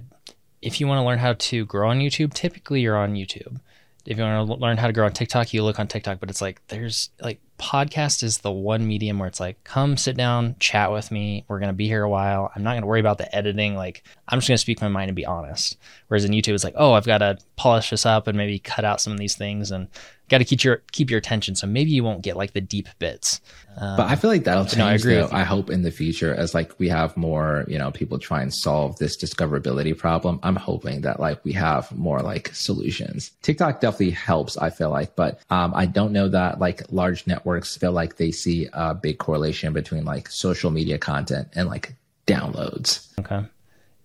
if 0.62 0.80
you 0.80 0.86
want 0.86 0.98
to 0.98 1.04
learn 1.04 1.18
how 1.18 1.34
to 1.34 1.64
grow 1.66 1.90
on 1.90 2.00
YouTube, 2.00 2.32
typically 2.34 2.80
you're 2.80 2.96
on 2.96 3.14
YouTube. 3.14 3.60
If 4.06 4.16
you 4.16 4.24
want 4.24 4.48
to 4.48 4.54
learn 4.54 4.78
how 4.78 4.86
to 4.86 4.92
grow 4.92 5.04
on 5.04 5.12
TikTok, 5.12 5.52
you 5.52 5.62
look 5.62 5.78
on 5.78 5.86
TikTok, 5.86 6.20
but 6.20 6.30
it's 6.30 6.40
like, 6.40 6.66
there's 6.68 7.10
like 7.20 7.38
podcast 7.58 8.22
is 8.22 8.38
the 8.38 8.50
one 8.50 8.86
medium 8.86 9.18
where 9.18 9.28
it's 9.28 9.40
like, 9.40 9.62
come 9.62 9.96
sit 9.96 10.16
down, 10.16 10.56
chat 10.58 10.90
with 10.90 11.10
me. 11.10 11.44
We're 11.48 11.58
going 11.58 11.68
to 11.68 11.74
be 11.74 11.86
here 11.86 12.02
a 12.02 12.08
while. 12.08 12.50
I'm 12.54 12.62
not 12.62 12.72
going 12.72 12.82
to 12.82 12.86
worry 12.86 13.00
about 13.00 13.18
the 13.18 13.32
editing. 13.34 13.74
Like, 13.74 14.02
I'm 14.26 14.38
just 14.38 14.48
going 14.48 14.56
to 14.56 14.58
speak 14.58 14.80
my 14.80 14.88
mind 14.88 15.10
and 15.10 15.16
be 15.16 15.26
honest. 15.26 15.76
Whereas 16.08 16.24
in 16.24 16.32
YouTube, 16.32 16.54
it's 16.54 16.64
like, 16.64 16.74
oh, 16.78 16.94
I've 16.94 17.06
got 17.06 17.18
to 17.18 17.38
polish 17.56 17.90
this 17.90 18.06
up 18.06 18.26
and 18.26 18.38
maybe 18.38 18.58
cut 18.58 18.86
out 18.86 19.02
some 19.02 19.12
of 19.12 19.18
these 19.18 19.36
things 19.36 19.70
and 19.70 19.88
got 20.30 20.38
to 20.38 20.44
keep 20.44 20.64
your 20.64 20.76
keep 20.92 21.10
your 21.10 21.18
attention. 21.18 21.54
So 21.56 21.66
maybe 21.66 21.90
you 21.90 22.02
won't 22.02 22.22
get 22.22 22.36
like 22.36 22.52
the 22.52 22.60
deep 22.60 22.88
bits. 22.98 23.40
Um, 23.76 23.96
but 23.96 24.08
I 24.08 24.16
feel 24.16 24.30
like 24.30 24.44
that'll 24.44 24.64
change. 24.64 24.78
No, 24.78 24.86
I 24.86 24.94
agree. 24.94 25.14
Though, 25.16 25.28
I 25.30 25.42
hope 25.42 25.68
in 25.68 25.82
the 25.82 25.90
future, 25.90 26.34
as 26.34 26.54
like 26.54 26.78
we 26.78 26.88
have 26.88 27.16
more, 27.16 27.64
you 27.68 27.76
know, 27.76 27.90
people 27.90 28.18
try 28.18 28.40
and 28.40 28.54
solve 28.54 28.96
this 28.98 29.16
discoverability 29.16 29.96
problem. 29.96 30.40
I'm 30.42 30.56
hoping 30.56 31.02
that 31.02 31.20
like 31.20 31.44
we 31.44 31.52
have 31.52 31.90
more 31.96 32.20
like 32.20 32.54
solutions. 32.54 33.32
TikTok 33.42 33.80
definitely 33.80 34.10
helps. 34.10 34.56
I 34.56 34.70
feel 34.70 34.90
like, 34.90 35.16
but 35.16 35.40
um, 35.50 35.72
I 35.74 35.86
don't 35.86 36.12
know 36.12 36.28
that 36.28 36.60
like 36.60 36.90
large 36.90 37.26
networks 37.26 37.76
feel 37.76 37.92
like 37.92 38.16
they 38.16 38.30
see 38.30 38.68
a 38.72 38.94
big 38.94 39.18
correlation 39.18 39.72
between 39.72 40.04
like 40.04 40.28
social 40.30 40.70
media 40.70 40.98
content 40.98 41.48
and 41.54 41.68
like 41.68 41.94
downloads. 42.26 43.08
Okay, 43.18 43.44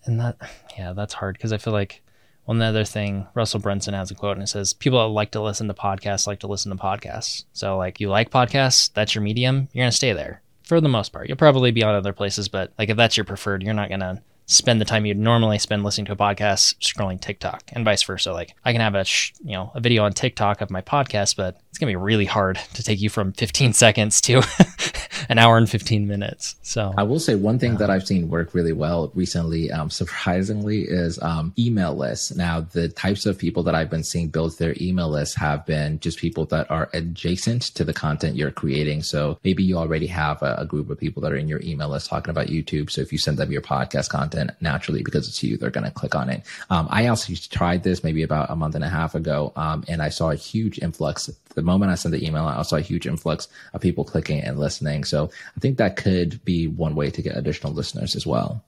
and 0.05 0.19
that 0.19 0.37
yeah, 0.77 0.93
that's 0.93 1.13
hard 1.13 1.37
because 1.37 1.53
I 1.53 1.57
feel 1.57 1.73
like 1.73 2.01
well, 2.45 2.55
another 2.55 2.85
thing, 2.85 3.27
Russell 3.33 3.59
Brunson 3.59 3.93
has 3.93 4.11
a 4.11 4.15
quote 4.15 4.37
and 4.37 4.43
it 4.43 4.47
says, 4.47 4.73
People 4.73 4.99
that 4.99 5.13
like 5.13 5.31
to 5.31 5.41
listen 5.41 5.67
to 5.67 5.73
podcasts 5.73 6.27
like 6.27 6.39
to 6.41 6.47
listen 6.47 6.71
to 6.71 6.77
podcasts. 6.77 7.45
So, 7.53 7.77
like, 7.77 7.99
you 7.99 8.09
like 8.09 8.29
podcasts, 8.29 8.93
that's 8.93 9.15
your 9.15 9.23
medium, 9.23 9.67
you're 9.73 9.83
going 9.83 9.91
to 9.91 9.95
stay 9.95 10.13
there 10.13 10.41
for 10.63 10.79
the 10.79 10.89
most 10.89 11.11
part. 11.11 11.27
You'll 11.27 11.37
probably 11.37 11.71
be 11.71 11.83
on 11.83 11.95
other 11.95 12.13
places, 12.13 12.47
but 12.47 12.71
like, 12.77 12.89
if 12.89 12.97
that's 12.97 13.17
your 13.17 13.23
preferred, 13.23 13.63
you're 13.63 13.73
not 13.73 13.89
going 13.89 14.01
to 14.01 14.21
spend 14.47 14.79
the 14.79 14.85
time 14.85 15.05
you'd 15.05 15.17
normally 15.17 15.57
spend 15.57 15.83
listening 15.83 16.05
to 16.05 16.11
a 16.11 16.15
podcast 16.15 16.75
scrolling 16.75 17.19
TikTok 17.19 17.63
and 17.73 17.83
vice 17.83 18.03
versa. 18.03 18.31
Like 18.31 18.55
I 18.63 18.71
can 18.71 18.81
have 18.81 18.95
a 18.95 19.03
sh- 19.03 19.33
you 19.43 19.53
know 19.53 19.71
a 19.73 19.79
video 19.79 20.03
on 20.03 20.13
TikTok 20.13 20.61
of 20.61 20.69
my 20.69 20.81
podcast, 20.81 21.35
but 21.35 21.57
it's 21.69 21.79
gonna 21.79 21.91
be 21.91 21.95
really 21.95 22.25
hard 22.25 22.59
to 22.73 22.83
take 22.83 23.01
you 23.01 23.09
from 23.09 23.33
15 23.33 23.73
seconds 23.85 24.21
to 24.21 24.41
an 25.29 25.39
hour 25.39 25.57
and 25.57 25.69
15 25.69 26.07
minutes. 26.07 26.55
So 26.61 26.93
I 26.97 27.03
will 27.03 27.19
say 27.19 27.35
one 27.35 27.57
thing 27.57 27.77
that 27.77 27.89
I've 27.89 28.05
seen 28.05 28.29
work 28.29 28.53
really 28.53 28.73
well 28.73 29.11
recently, 29.15 29.71
um, 29.71 29.89
surprisingly, 29.89 30.81
is 30.81 31.21
um, 31.21 31.53
email 31.57 31.95
lists. 31.95 32.35
Now 32.35 32.61
the 32.61 32.89
types 32.89 33.25
of 33.25 33.37
people 33.37 33.63
that 33.63 33.75
I've 33.75 33.89
been 33.89 34.03
seeing 34.03 34.27
build 34.27 34.57
their 34.57 34.75
email 34.79 35.09
lists 35.09 35.35
have 35.35 35.65
been 35.65 35.99
just 35.99 36.19
people 36.19 36.45
that 36.45 36.69
are 36.69 36.89
adjacent 36.93 37.63
to 37.75 37.83
the 37.83 37.93
content 37.93 38.35
you're 38.35 38.51
creating. 38.51 39.01
So 39.01 39.39
maybe 39.43 39.63
you 39.63 39.77
already 39.77 40.07
have 40.07 40.41
a, 40.43 40.55
a 40.59 40.65
group 40.65 40.89
of 40.89 40.99
people 40.99 41.21
that 41.23 41.31
are 41.31 41.37
in 41.37 41.47
your 41.47 41.61
email 41.61 41.89
list 41.89 42.09
talking 42.09 42.29
about 42.29 42.47
YouTube. 42.47 42.91
So 42.91 43.01
if 43.01 43.11
you 43.11 43.17
send 43.17 43.37
them 43.37 43.51
your 43.51 43.61
podcast 43.61 44.09
content 44.09 44.34
content 44.35 44.57
naturally 44.61 45.03
because 45.03 45.27
it's 45.27 45.41
you. 45.43 45.57
They're 45.57 45.69
going 45.69 45.85
to 45.85 45.91
click 45.91 46.15
on 46.15 46.29
it. 46.29 46.43
Um, 46.69 46.87
I 46.89 47.07
also 47.07 47.33
tried 47.33 47.83
this 47.83 48.03
maybe 48.03 48.23
about 48.23 48.49
a 48.49 48.55
month 48.55 48.75
and 48.75 48.83
a 48.83 48.89
half 48.89 49.15
ago, 49.15 49.53
um, 49.55 49.83
and 49.87 50.01
I 50.01 50.09
saw 50.09 50.31
a 50.31 50.35
huge 50.35 50.79
influx. 50.79 51.29
The 51.55 51.61
moment 51.61 51.91
I 51.91 51.95
sent 51.95 52.13
the 52.13 52.25
email, 52.25 52.45
I 52.45 52.61
saw 52.63 52.77
a 52.77 52.81
huge 52.81 53.07
influx 53.07 53.47
of 53.73 53.81
people 53.81 54.03
clicking 54.03 54.41
and 54.41 54.59
listening. 54.59 55.03
So 55.03 55.29
I 55.55 55.59
think 55.59 55.77
that 55.77 55.95
could 55.95 56.43
be 56.43 56.67
one 56.67 56.95
way 56.95 57.09
to 57.09 57.21
get 57.21 57.37
additional 57.37 57.73
listeners 57.73 58.15
as 58.15 58.25
well. 58.25 58.63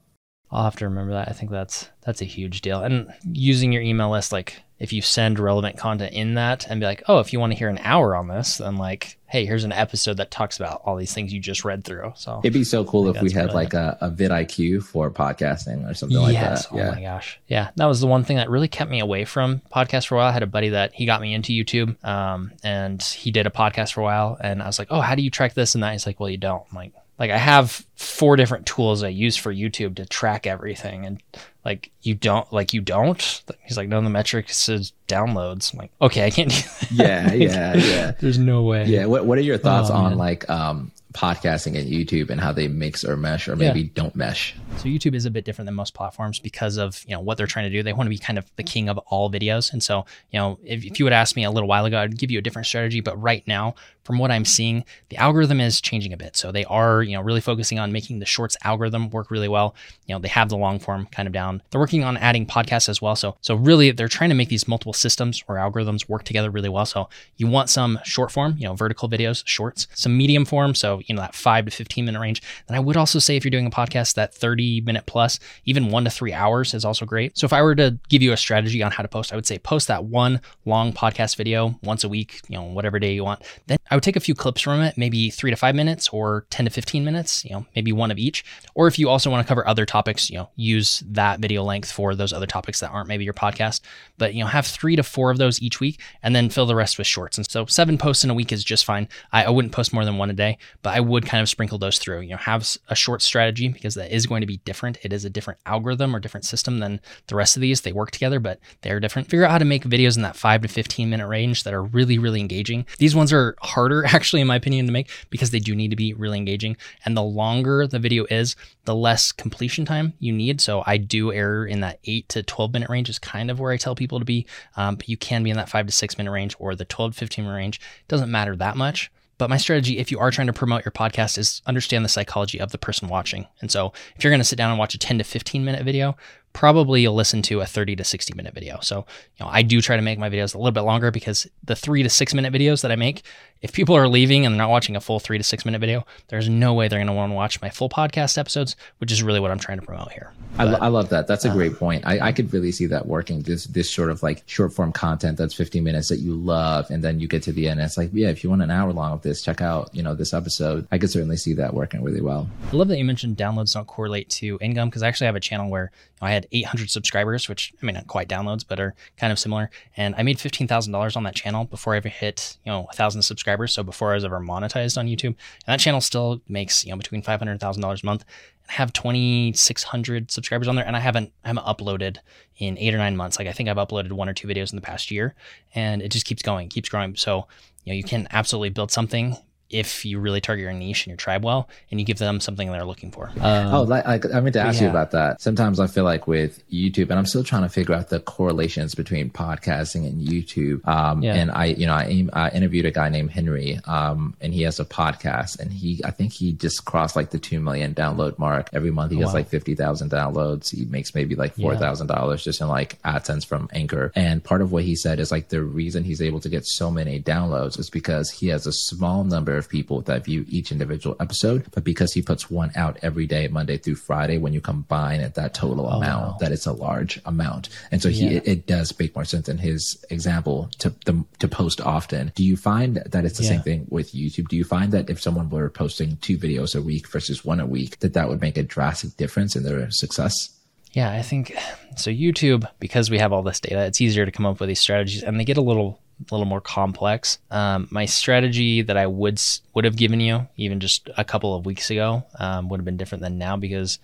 I'll 0.50 0.64
have 0.64 0.78
to 0.78 0.86
remember 0.86 1.14
that. 1.14 1.28
I 1.28 1.34
think 1.34 1.52
that's 1.52 1.90
that's 2.02 2.22
a 2.22 2.26
huge 2.26 2.62
deal. 2.62 2.82
And 2.82 3.14
using 3.34 3.74
your 3.74 3.82
email 3.82 4.10
list, 4.10 4.32
like 4.32 4.62
if 4.80 4.94
you 4.94 5.02
send 5.02 5.40
relevant 5.40 5.78
content 5.78 6.14
in 6.14 6.36
that 6.36 6.68
and 6.68 6.80
be 6.80 6.86
like, 6.86 7.04
oh, 7.08 7.20
if 7.20 7.34
you 7.34 7.40
want 7.40 7.52
to 7.52 7.58
hear 7.58 7.70
an 7.70 7.80
hour 7.80 8.16
on 8.16 8.28
this, 8.28 8.58
then 8.58 8.78
like, 8.78 9.18
hey, 9.26 9.46
here's 9.46 9.64
an 9.64 9.72
episode 9.72 10.18
that 10.18 10.30
talks 10.30 10.58
about 10.58 10.82
all 10.86 10.96
these 10.96 11.14
things 11.14 11.34
you 11.34 11.40
just 11.40 11.66
read 11.66 11.84
through. 11.84 12.14
So 12.16 12.40
it'd 12.44 12.54
be 12.54 12.64
so 12.64 12.86
cool 12.86 13.10
if 13.10 13.22
we 13.22 13.32
had 13.32 13.54
like 13.54 13.74
a, 13.74 13.98
a 14.00 14.10
vidIQ 14.10 14.84
for 14.84 15.10
podcasting 15.10 15.90
or 15.90 15.94
something 15.94 16.20
yes. 16.22 16.72
like 16.72 16.82
that. 16.82 16.92
Oh 16.92 16.96
my 16.96 17.02
gosh. 17.02 17.40
Yeah. 17.48 17.72
That 17.76 17.86
was 17.86 18.00
the 18.00 18.08
one 18.08 18.24
thing 18.24 18.38
that 18.38 18.50
really 18.50 18.68
kept 18.68 18.92
me 18.92 19.00
away 19.00 19.26
from 19.26 19.62
podcasts 19.74 20.08
for 20.08 20.16
a 20.16 20.18
while. 20.20 20.28
I 20.30 20.32
had 20.32 20.44
a 20.44 20.48
buddy 20.48 20.70
that 20.70 20.94
he 20.94 21.06
got 21.06 21.22
me 21.22 21.34
into 21.34 21.52
YouTube 21.52 22.04
um, 22.06 22.52
and 22.64 23.02
he 23.02 23.32
did 23.32 23.48
a 23.48 23.52
podcast 23.52 23.94
for 23.94 24.02
a 24.02 24.04
while. 24.04 24.38
And 24.40 24.62
I 24.62 24.68
was 24.68 24.80
like, 24.80 24.90
oh, 24.92 25.02
how 25.02 25.16
do 25.16 25.24
you 25.24 25.32
track 25.32 25.56
this 25.56 25.74
and 25.74 25.84
that? 25.84 25.94
He's 25.94 26.06
like, 26.06 26.20
well, 26.20 26.30
you 26.30 26.38
don't. 26.38 26.64
I'm 26.70 26.76
like, 26.76 26.94
like 27.20 27.32
I 27.32 27.38
have 27.38 27.86
four 27.96 28.36
different 28.36 28.66
tools 28.66 29.04
I 29.04 29.10
use 29.10 29.36
for 29.36 29.54
YouTube 29.54 29.96
to 29.96 30.06
track 30.06 30.46
everything 30.46 31.06
and 31.06 31.22
like 31.68 31.92
you 32.02 32.16
don't 32.16 32.52
like 32.54 32.74
you 32.74 32.80
don't 32.80 33.44
he's 33.66 33.76
like 33.76 33.90
no 33.90 34.00
the 34.00 34.10
metric 34.10 34.50
says 34.50 34.94
downloads 35.10 35.74
I'm 35.74 35.80
like 35.80 35.92
okay 36.02 36.26
I 36.26 36.30
can't 36.30 36.50
do 36.50 36.56
that. 36.56 36.92
yeah 36.92 37.34
yeah 37.34 37.76
yeah 37.76 38.12
there's 38.22 38.40
no 38.40 38.64
way 38.64 38.86
yeah 38.86 39.06
what, 39.06 39.26
what 39.26 39.38
are 39.38 39.42
your 39.42 39.58
thoughts 39.58 39.90
oh, 39.90 39.96
on 39.96 40.12
man. 40.12 40.18
like 40.18 40.50
um 40.50 40.94
podcasting 41.18 41.76
and 41.78 41.90
YouTube 41.90 42.30
and 42.30 42.40
how 42.40 42.52
they 42.52 42.68
mix 42.68 43.04
or 43.04 43.18
mesh 43.18 43.48
or 43.48 43.56
maybe 43.56 43.82
yeah. 43.82 43.90
don't 43.96 44.16
mesh. 44.16 44.56
So 44.78 44.86
YouTube 44.86 45.16
is 45.16 45.26
a 45.26 45.32
bit 45.32 45.46
different 45.46 45.66
than 45.66 45.74
most 45.74 45.96
platforms 45.96 46.38
because 46.38 46.78
of, 46.78 47.04
you 47.08 47.16
know, 47.16 47.20
what 47.20 47.38
they're 47.38 47.48
trying 47.48 47.66
to 47.66 47.76
do. 47.76 47.82
They 47.82 47.94
want 47.94 48.06
to 48.06 48.12
be 48.12 48.20
kind 48.20 48.38
of 48.38 48.46
the 48.56 48.64
king 48.64 48.88
of 48.88 49.00
all 49.08 49.32
videos. 49.32 49.74
And 49.74 49.82
so, 49.82 50.06
you 50.32 50.40
know, 50.40 50.60
if, 50.64 50.86
if 50.86 51.00
you 51.00 51.06
would 51.06 51.14
ask 51.14 51.36
me 51.36 51.44
a 51.44 51.50
little 51.50 51.68
while 51.68 51.86
ago, 51.86 51.98
I'd 51.98 52.20
give 52.20 52.30
you 52.30 52.38
a 52.38 52.42
different 52.42 52.68
strategy. 52.68 53.00
But 53.00 53.20
right 53.20 53.44
now, 53.48 53.74
from 54.04 54.20
what 54.20 54.30
I'm 54.30 54.46
seeing, 54.46 54.86
the 55.10 55.18
algorithm 55.18 55.60
is 55.60 55.82
changing 55.82 56.14
a 56.14 56.18
bit. 56.18 56.36
So 56.36 56.52
they 56.52 56.66
are, 56.66 57.02
you 57.02 57.14
know, 57.14 57.22
really 57.22 57.42
focusing 57.42 57.80
on 57.80 57.92
making 57.92 58.20
the 58.20 58.26
shorts 58.26 58.56
algorithm 58.64 59.10
work 59.10 59.32
really 59.32 59.50
well. 59.50 59.76
You 60.06 60.14
know, 60.14 60.20
they 60.20 60.28
have 60.28 60.50
the 60.50 60.58
long 60.58 60.78
form 60.78 61.08
kind 61.08 61.28
of 61.28 61.34
down. 61.34 61.57
They're 61.70 61.82
working 61.82 62.04
on 62.04 62.18
adding 62.18 62.46
podcasts 62.46 62.90
as 62.90 63.02
well. 63.02 63.16
So 63.16 63.38
so 63.42 63.56
really 63.56 63.92
they're 63.92 64.08
trying 64.08 64.30
to 64.30 64.36
make 64.36 64.50
these 64.50 64.68
multiple 64.68 64.94
systems 64.94 65.44
or 65.48 65.56
algorithms 65.56 66.08
work 66.08 66.24
together 66.24 66.50
really 66.50 66.70
well. 66.70 66.86
So 66.86 67.10
you 67.38 67.48
want 67.48 67.70
some 67.70 68.00
short 68.04 68.32
form, 68.32 68.56
you 68.58 68.68
know, 68.68 68.74
vertical 68.74 69.10
videos, 69.10 69.44
shorts, 69.46 69.88
some 69.94 70.18
medium 70.18 70.46
form, 70.46 70.76
so 70.76 71.02
you 71.06 71.16
know 71.16 71.22
that 71.22 71.36
5 71.36 71.66
to 71.66 71.72
15 71.72 72.06
minute 72.06 72.20
range. 72.20 72.42
Then 72.68 72.76
I 72.76 72.80
would 72.80 72.98
also 72.98 73.20
say 73.20 73.36
if 73.36 73.44
you're 73.44 73.52
doing 73.52 73.68
a 73.68 73.72
podcast 73.72 74.16
that 74.16 74.34
30 74.34 74.82
minute 74.82 75.06
plus, 75.06 75.40
even 75.66 75.90
1 75.90 76.04
to 76.06 76.10
3 76.10 76.34
hours 76.34 76.74
is 76.74 76.86
also 76.86 77.06
great. 77.06 77.38
So 77.38 77.46
if 77.46 77.54
I 77.54 77.62
were 77.62 77.76
to 77.76 77.98
give 78.10 78.22
you 78.22 78.34
a 78.34 78.38
strategy 78.38 78.84
on 78.84 78.92
how 78.92 79.04
to 79.04 79.10
post, 79.10 79.34
I 79.34 79.36
would 79.36 79.46
say 79.46 79.58
post 79.60 79.88
that 79.88 80.06
one 80.06 80.42
long 80.66 80.94
podcast 80.94 81.36
video 81.36 81.80
once 81.84 82.04
a 82.04 82.10
week, 82.10 82.42
you 82.48 82.58
know, 82.58 82.64
whatever 82.64 83.00
day 83.00 83.14
you 83.14 83.24
want. 83.24 83.44
Then 83.68 83.78
I 83.90 83.96
would 83.96 84.04
take 84.04 84.16
a 84.16 84.22
few 84.22 84.36
clips 84.36 84.62
from 84.62 84.82
it, 84.82 84.98
maybe 84.98 85.30
3 85.30 85.52
to 85.52 85.58
5 85.58 85.76
minutes 85.76 86.10
or 86.10 86.46
10 86.50 86.66
to 86.66 86.72
15 86.72 87.06
minutes, 87.06 87.46
you 87.46 87.52
know, 87.52 87.66
maybe 87.76 87.92
one 87.92 88.12
of 88.12 88.18
each. 88.18 88.44
Or 88.76 88.88
if 88.88 89.00
you 89.00 89.10
also 89.10 89.30
want 89.30 89.46
to 89.46 89.48
cover 89.48 89.68
other 89.68 89.86
topics, 89.86 90.30
you 90.30 90.38
know, 90.38 90.50
use 90.56 91.04
that 91.08 91.40
video 91.40 91.47
length 91.56 91.92
for 91.92 92.16
those 92.16 92.34
other 92.34 92.46
topics 92.46 92.80
that 92.80 92.92
aren't 92.92 93.08
maybe 93.08 93.24
your 93.24 93.34
podcast. 93.34 93.82
But, 94.18 94.34
you 94.34 94.44
know, 94.44 94.48
have 94.48 94.66
3 94.66 94.96
to 94.96 95.04
4 95.04 95.32
of 95.32 95.38
those 95.38 95.62
each 95.62 95.80
week 95.80 96.00
and 96.24 96.36
then 96.36 96.50
fill 96.50 96.66
the 96.66 96.76
rest 96.76 96.98
with 96.98 97.08
shorts. 97.08 97.38
And 97.38 97.50
so 97.50 97.66
7 97.66 97.98
posts 97.98 98.24
in 98.24 98.30
a 98.30 98.34
week 98.34 98.52
is 98.52 98.64
just 98.64 98.86
fine. 98.86 99.08
I, 99.32 99.46
I 99.46 99.50
wouldn't 99.50 99.74
post 99.74 99.94
more 99.94 100.06
than 100.06 100.18
one 100.18 100.30
a 100.30 100.34
day, 100.34 100.58
but 100.82 100.96
I 100.96 101.00
would 101.00 101.26
kind 101.26 101.42
of 101.42 101.50
sprinkle 101.50 101.78
those 101.78 102.00
through. 102.00 102.22
You 102.22 102.32
know, 102.32 102.38
have 102.38 102.68
a 102.90 102.96
short 102.96 103.22
strategy 103.22 103.68
because 103.70 103.96
that 103.96 104.14
is 104.14 104.26
going 104.26 104.42
to 104.42 104.48
be 104.48 104.58
different. 104.58 104.98
It 105.04 105.14
is 105.14 105.26
a 105.26 105.30
different 105.30 105.60
algorithm 105.66 106.16
or 106.16 106.20
different 106.20 106.46
system 106.46 106.80
than 106.80 107.00
the 107.28 107.36
rest 107.36 107.56
of 107.56 107.62
these. 107.62 107.82
They 107.82 107.94
work 107.94 108.12
together, 108.12 108.40
but 108.40 108.60
they're 108.82 109.00
different. 109.00 109.30
Figure 109.30 109.46
out 109.46 109.52
how 109.52 109.58
to 109.58 109.66
make 109.66 109.84
videos 109.84 110.16
in 110.16 110.24
that 110.24 110.36
five 110.36 110.62
to 110.62 110.68
15 110.68 111.10
minute 111.10 111.28
range 111.28 111.64
that 111.64 111.74
are 111.74 111.84
really, 111.84 112.18
really 112.18 112.40
engaging. 112.40 112.86
These 112.98 113.16
ones 113.16 113.32
are 113.32 113.56
harder, 113.62 114.06
actually, 114.08 114.42
in 114.42 114.48
my 114.48 114.56
opinion, 114.56 114.86
to 114.86 114.92
make 114.92 115.10
because 115.30 115.52
they 115.52 115.60
do 115.60 115.76
need 115.76 115.90
to 115.90 115.96
be 115.96 116.14
really 116.14 116.38
engaging. 116.38 116.78
And 117.06 117.16
the 117.16 117.24
longer 117.24 117.88
the 117.88 118.00
video 118.00 118.26
is, 118.30 118.56
the 118.86 118.96
less 118.96 119.32
completion 119.32 119.86
time 119.86 120.14
you 120.20 120.32
need. 120.32 120.62
So 120.62 120.84
I 120.86 120.98
do 120.98 121.27
err 121.32 121.66
in 121.66 121.82
that 121.82 122.00
eight 122.06 122.30
to 122.30 122.44
12 122.44 122.74
minute 122.74 122.90
range 122.90 123.10
is 123.10 123.20
kind 123.20 123.50
of 123.52 123.60
where 123.60 123.72
I 123.72 123.78
tell 123.78 123.96
people 123.96 124.20
to 124.20 124.26
be. 124.26 124.46
Um, 124.76 124.96
but 124.96 125.10
you 125.10 125.18
can 125.18 125.44
be 125.44 125.50
in 125.50 125.58
that 125.58 125.70
five 125.70 125.86
to 125.86 125.92
six 125.92 126.18
minute 126.18 126.32
range 126.32 126.56
or 126.60 126.76
the 126.76 126.86
12 126.86 127.14
to 127.14 127.20
15 127.20 127.46
minute 127.46 127.56
range. 127.56 127.78
It 127.78 128.08
doesn't 128.08 128.32
matter 128.32 128.56
that 128.56 128.78
much. 128.78 129.12
But 129.38 129.50
my 129.50 129.58
strategy, 129.58 130.00
if 130.00 130.12
you 130.12 130.20
are 130.20 130.32
trying 130.32 130.48
to 130.48 130.54
promote 130.54 130.84
your 130.84 130.92
podcast, 130.92 131.38
is 131.38 131.62
understand 131.68 132.04
the 132.04 132.10
psychology 132.10 132.60
of 132.60 132.72
the 132.72 132.78
person 132.78 133.08
watching. 133.08 133.46
And 133.62 133.70
so 133.70 133.94
if 134.16 134.24
you're 134.24 134.32
going 134.32 134.40
to 134.40 134.46
sit 134.46 134.58
down 134.58 134.72
and 134.72 134.80
watch 134.80 134.96
a 134.96 134.98
10 134.98 135.20
to 135.20 135.24
15 135.24 135.64
minute 135.64 135.84
video, 135.86 136.18
probably 136.58 137.04
you'll 137.04 137.14
listen 137.14 137.44
to 137.44 137.62
a 137.62 137.68
30 137.68 137.98
to 137.98 138.04
60 138.04 138.34
minute 138.34 138.52
video. 138.52 138.80
So, 138.82 139.06
you 139.38 139.46
know, 139.46 139.48
I 139.48 139.62
do 139.62 139.80
try 139.80 139.96
to 139.96 140.02
make 140.02 140.18
my 140.18 140.28
videos 140.28 140.56
a 140.56 140.58
little 140.58 140.72
bit 140.72 140.82
longer 140.82 141.12
because 141.12 141.46
the 141.64 141.76
three 141.76 142.02
to 142.02 142.10
six 142.10 142.34
minute 142.34 142.52
videos 142.52 142.82
that 142.82 142.92
I 142.92 142.96
make, 142.96 143.22
if 143.62 143.72
people 143.74 143.96
are 143.96 144.08
leaving 144.08 144.44
and 144.44 144.54
they're 144.54 144.58
not 144.58 144.72
watching 144.72 144.96
a 144.96 145.00
full 145.00 145.20
three 145.20 145.38
to 145.38 145.44
six 145.44 145.66
minute 145.66 145.80
video, 145.80 146.04
there's 146.30 146.50
no 146.50 146.74
way 146.74 146.88
they're 146.88 146.98
going 146.98 147.06
to 147.06 147.14
want 147.14 147.32
to 147.32 147.36
watch 147.36 147.62
my 147.62 147.70
full 147.70 147.90
podcast 147.90 148.40
episodes, 148.40 148.76
which 148.98 149.12
is 149.12 149.22
really 149.22 149.40
what 149.40 149.52
I'm 149.52 149.60
trying 149.60 149.80
to 149.80 149.86
promote 149.86 150.12
here. 150.12 150.32
But, 150.58 150.82
I, 150.82 150.86
I, 150.86 150.88
love 150.88 151.10
that. 151.10 151.28
That's 151.28 151.46
a 151.46 151.52
uh, 151.52 151.54
great 151.54 151.76
point. 151.76 152.08
I, 152.08 152.20
I 152.28 152.32
could 152.32 152.52
really 152.52 152.72
see 152.72 152.88
that 152.88 153.06
working. 153.06 153.42
This 153.42 153.66
this 153.66 153.92
sort 153.92 154.10
of 154.10 154.24
like 154.24 154.42
short 154.48 154.74
form 154.74 154.92
content 154.92 155.38
that's 155.38 155.54
15 155.54 155.84
minutes 155.84 156.10
that 156.10 156.20
you 156.20 156.36
love, 156.36 156.90
and 156.90 157.04
then 157.04 157.20
you 157.20 157.28
get 157.28 157.44
to 157.44 157.52
the 157.52 157.68
end. 157.68 157.80
And 157.80 157.86
it's 157.86 157.98
like, 157.98 158.10
yeah, 158.14 158.30
if 158.30 158.44
you 158.44 158.50
want 158.50 158.64
an 158.64 158.72
hour 158.72 158.92
long 158.92 159.12
of 159.12 159.22
this, 159.22 159.44
check 159.44 159.62
out 159.62 159.94
you 159.94 160.02
know 160.02 160.16
this 160.16 160.34
episode. 160.34 160.88
I 160.92 160.98
could 160.98 161.12
certainly 161.12 161.38
see 161.38 161.54
that 161.54 161.76
working 161.76 162.04
really 162.04 162.22
well. 162.22 162.50
I 162.72 162.76
love 162.76 162.88
that 162.88 162.98
you 162.98 163.06
mentioned 163.06 163.38
downloads 163.38 163.74
don't 163.74 163.86
correlate 163.86 164.30
to 164.30 164.58
income 164.62 164.90
because 164.90 165.04
I 165.04 165.08
actually 165.08 165.28
have 165.28 165.36
a 165.36 165.40
channel 165.40 165.70
where 165.70 165.92
I 166.22 166.32
had 166.32 166.48
800 166.52 166.90
subscribers, 166.90 167.48
which 167.48 167.74
I 167.82 167.86
mean 167.86 167.96
not 167.96 168.08
quite 168.08 168.30
downloads, 168.30 168.66
but 168.68 168.80
are 168.80 168.96
kind 169.18 169.32
of 169.32 169.40
similar, 169.40 169.70
and 169.96 170.16
I 170.18 170.24
made 170.24 170.40
fifteen 170.40 170.68
thousand 170.68 170.94
dollars 170.94 171.16
on 171.16 171.24
that 171.24 171.36
channel 171.36 171.66
before 171.66 171.94
I 171.94 171.98
ever 171.98 172.10
hit 172.10 172.58
you 172.66 172.72
know 172.72 172.88
a 172.92 172.94
thousand 172.94 173.22
subscribers. 173.24 173.74
So 173.74 173.84
before 173.84 174.12
I 174.12 174.16
was 174.16 174.26
ever 174.26 174.40
monetized 174.40 174.98
on 174.98 175.08
YouTube. 175.08 175.26
And 175.26 175.38
that 175.68 175.80
channel 175.80 176.02
still 176.02 176.42
makes, 176.48 176.86
you 176.86 176.92
know, 176.92 176.98
between 176.98 177.22
$500 177.22 177.42
and 177.42 177.60
$1,000 177.60 178.04
a 178.04 178.06
month. 178.06 178.26
I 178.70 178.74
have 178.74 178.94
2,600 178.94 180.30
subscribers 180.30 180.68
on 180.68 180.76
there 180.76 180.86
and 180.86 180.96
I 180.96 181.00
haven't, 181.00 181.32
I 181.44 181.48
haven't 181.48 181.66
uploaded 181.66 182.18
in 182.58 182.78
eight 182.78 182.94
or 182.94 182.98
nine 182.98 183.16
months. 183.16 183.40
Like 183.40 183.48
I 183.48 183.54
think 183.54 183.70
I've 183.70 183.78
uploaded 183.78 184.12
one 184.12 184.30
or 184.30 184.34
two 184.34 184.48
videos 184.48 184.72
in 184.72 184.76
the 184.76 184.82
past 184.82 185.10
year 185.10 185.36
and 185.74 186.02
it 186.02 186.10
just 186.10 186.26
keeps 186.26 186.42
going, 186.42 186.70
keeps 186.70 186.90
growing. 186.90 187.16
So, 187.16 187.48
you 187.84 187.94
know, 187.94 187.98
you 187.98 188.04
can 188.04 188.28
absolutely 188.32 188.70
build 188.70 188.92
something 188.92 189.38
if 189.70 190.06
you 190.06 190.20
really 190.20 190.40
target 190.40 190.64
your 190.64 190.74
niche 190.74 191.06
and 191.06 191.12
your 191.12 191.18
tribe 191.18 191.44
well 191.44 191.68
and 191.92 192.00
you 192.00 192.06
give 192.06 192.18
them 192.18 192.40
something 192.40 192.72
they're 192.72 192.86
looking 192.86 193.12
for. 193.12 193.30
Um, 193.42 193.74
oh, 193.74 193.84
like, 193.84 194.06
I 194.06 194.40
meant 194.40 194.54
to 194.54 194.62
ask 194.62 194.80
yeah. 194.80 194.86
you 194.86 194.90
about 194.90 195.12
that. 195.12 195.42
Sometimes 195.42 195.80
I 195.80 195.88
feel 195.88 196.04
like 196.04 196.28
with 196.28 196.64
YouTube, 196.70 197.10
and 197.10 197.14
I'm 197.14 197.26
still 197.26 197.44
trying 197.44 197.64
to 197.64 197.70
figure 197.70 197.94
out 197.94 198.10
the 198.10 198.20
correlations 198.20 198.96
between 198.96 199.30
podcasting 199.30 200.08
and 200.08 200.26
YouTube. 200.26 200.88
Um, 200.88 201.22
yeah. 201.22 201.36
And 201.36 201.52
I, 201.52 201.66
you 201.66 201.86
know, 201.86 201.94
I, 201.94 202.28
I, 202.34 202.50
interviewed 202.50 202.86
a 202.86 202.92
guy 202.92 203.10
named 203.10 203.32
Henry, 203.32 203.80
um, 203.86 204.36
and 204.42 204.54
he 204.54 204.62
has 204.64 204.80
a 204.80 204.86
podcast, 204.86 205.60
and 205.60 205.72
he, 205.72 206.02
I 206.06 206.12
think 206.12 206.34
he 206.34 206.54
just 206.54 206.86
crossed 206.86 207.16
like 207.16 207.32
the 207.32 207.40
two 207.40 207.60
million 207.60 207.94
download 207.94 208.40
mark 208.40 208.70
every 208.74 208.92
month. 208.92 209.12
He 209.12 209.18
oh, 209.18 209.22
has 209.22 209.28
wow. 209.28 209.34
like 209.34 209.50
fifty 209.50 209.76
thousand 209.76 210.12
downloads. 210.12 210.76
He 210.76 210.86
makes 210.86 211.14
maybe 211.14 211.36
like 211.36 211.56
four 211.56 211.76
thousand 211.76 212.10
yeah. 212.10 212.16
dollars 212.16 212.44
just 212.44 212.62
in 212.62 212.68
like 212.68 213.02
AdSense 213.04 213.46
from 213.46 213.70
Anchor. 213.74 214.12
And 214.16 214.44
part 214.44 214.62
of 214.62 214.72
what 214.72 214.84
he 214.84 214.96
said 214.96 215.20
is 215.20 215.32
like 215.32 215.50
the 215.50 215.62
reason 215.62 216.04
he's 216.04 216.22
able 216.22 216.40
to 216.40 216.50
get 216.50 216.66
so 216.66 216.90
many 216.90 217.22
downloads 217.22 217.78
is 217.78 217.90
because 217.90 218.32
he 218.32 218.48
has 218.48 218.66
a 218.66 218.72
small 218.72 219.24
number 219.24 219.57
of 219.58 219.70
people 219.70 220.02
that 220.02 220.26
view 220.26 220.46
each 220.48 220.72
individual 220.72 221.16
episode, 221.20 221.66
but 221.72 221.84
because 221.84 222.14
he 222.14 222.22
puts 222.22 222.50
one 222.50 222.72
out 222.76 222.98
every 223.02 223.26
day, 223.26 223.48
Monday 223.48 223.78
through 223.78 223.96
Friday, 223.96 224.38
when 224.38 224.54
you 224.54 224.62
combine 224.62 225.22
at 225.22 225.36
that 225.36 225.54
total 225.54 225.86
oh, 225.88 225.98
amount, 225.98 226.28
wow. 226.28 226.38
that 226.40 226.52
it's 226.52 226.66
a 226.66 226.72
large 226.72 227.20
amount. 227.26 227.70
And 227.92 228.02
so 228.02 228.10
he, 228.10 228.26
yeah. 228.26 228.38
it, 228.38 228.48
it, 228.48 228.68
does 228.68 228.98
make 229.00 229.16
more 229.16 229.24
sense 229.24 229.48
in 229.48 229.58
his 229.58 230.04
example 230.10 230.70
to 230.80 230.90
the, 231.06 231.24
to 231.40 231.48
post 231.48 231.80
often. 231.82 232.32
Do 232.36 232.44
you 232.44 232.58
find 232.58 232.98
that 232.98 233.26
it's 233.26 233.38
the 233.38 233.44
yeah. 233.44 233.50
same 233.50 233.62
thing 233.62 233.88
with 233.90 234.14
YouTube? 234.14 234.50
Do 234.50 234.58
you 234.58 234.66
find 234.66 234.92
that 234.92 235.10
if 235.10 235.22
someone 235.22 235.50
were 235.50 235.70
posting 235.70 236.18
two 236.18 236.38
videos 236.38 236.76
a 236.76 236.82
week 236.82 237.08
versus 237.08 237.46
one 237.46 237.60
a 237.60 237.66
week, 237.66 238.00
that 238.00 238.14
that 238.14 238.28
would 238.28 238.42
make 238.42 238.58
a 238.58 238.64
drastic 238.64 239.16
difference 239.18 239.56
in 239.56 239.64
their 239.64 239.90
success? 239.92 240.50
Yeah, 240.92 241.12
I 241.12 241.22
think 241.22 241.56
so. 241.96 242.10
YouTube, 242.10 242.68
because 242.80 243.10
we 243.10 243.20
have 243.20 243.32
all 243.32 243.44
this 243.44 243.60
data, 243.60 243.86
it's 243.86 244.02
easier 244.02 244.26
to 244.26 244.32
come 244.32 244.46
up 244.46 244.60
with 244.60 244.68
these 244.68 244.80
strategies 244.80 245.24
and 245.24 245.40
they 245.40 245.46
get 245.46 245.58
a 245.58 245.62
little 245.62 246.00
a 246.20 246.34
little 246.34 246.46
more 246.46 246.62
complex. 246.62 247.40
Um, 247.52 247.88
my 247.92 248.06
strategy 248.06 248.82
that 248.82 248.98
I 248.98 249.08
would 249.08 249.42
would 249.74 249.86
have 249.86 249.96
given 249.96 250.20
you 250.20 250.48
even 250.58 250.80
just 250.80 251.10
a 251.18 251.24
couple 251.24 251.56
of 251.56 251.66
weeks 251.66 251.90
ago 251.90 252.24
um, 252.40 252.70
would 252.70 252.80
have 252.80 252.86
been 252.86 252.98
different 252.98 253.22
than 253.22 253.38
now 253.38 253.56
because 253.58 254.00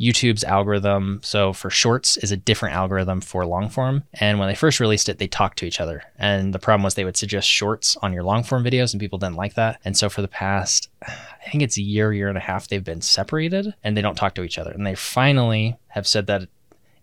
YouTube's 0.00 0.42
algorithm, 0.42 1.20
so 1.22 1.52
for 1.52 1.70
shorts, 1.70 2.16
is 2.16 2.32
a 2.32 2.36
different 2.36 2.74
algorithm 2.74 3.20
for 3.20 3.46
long 3.46 3.68
form. 3.68 4.02
And 4.14 4.38
when 4.38 4.48
they 4.48 4.54
first 4.54 4.80
released 4.80 5.08
it, 5.08 5.18
they 5.18 5.28
talked 5.28 5.58
to 5.58 5.66
each 5.66 5.80
other. 5.80 6.02
And 6.18 6.52
the 6.52 6.58
problem 6.58 6.82
was 6.82 6.94
they 6.94 7.04
would 7.04 7.16
suggest 7.16 7.48
shorts 7.48 7.96
on 7.98 8.12
your 8.12 8.22
long 8.24 8.42
form 8.42 8.64
videos, 8.64 8.92
and 8.92 9.00
people 9.00 9.18
didn't 9.18 9.36
like 9.36 9.54
that. 9.54 9.80
And 9.84 9.96
so 9.96 10.08
for 10.08 10.22
the 10.22 10.28
past, 10.28 10.88
I 11.06 11.50
think 11.50 11.62
it's 11.62 11.76
a 11.76 11.82
year, 11.82 12.12
year 12.12 12.28
and 12.28 12.38
a 12.38 12.40
half, 12.42 12.68
they've 12.68 12.82
been 12.82 13.00
separated 13.00 13.74
and 13.84 13.96
they 13.96 14.02
don't 14.02 14.16
talk 14.16 14.34
to 14.34 14.42
each 14.42 14.58
other. 14.58 14.72
And 14.72 14.86
they 14.86 14.94
finally 14.94 15.76
have 15.88 16.06
said 16.06 16.26
that 16.26 16.48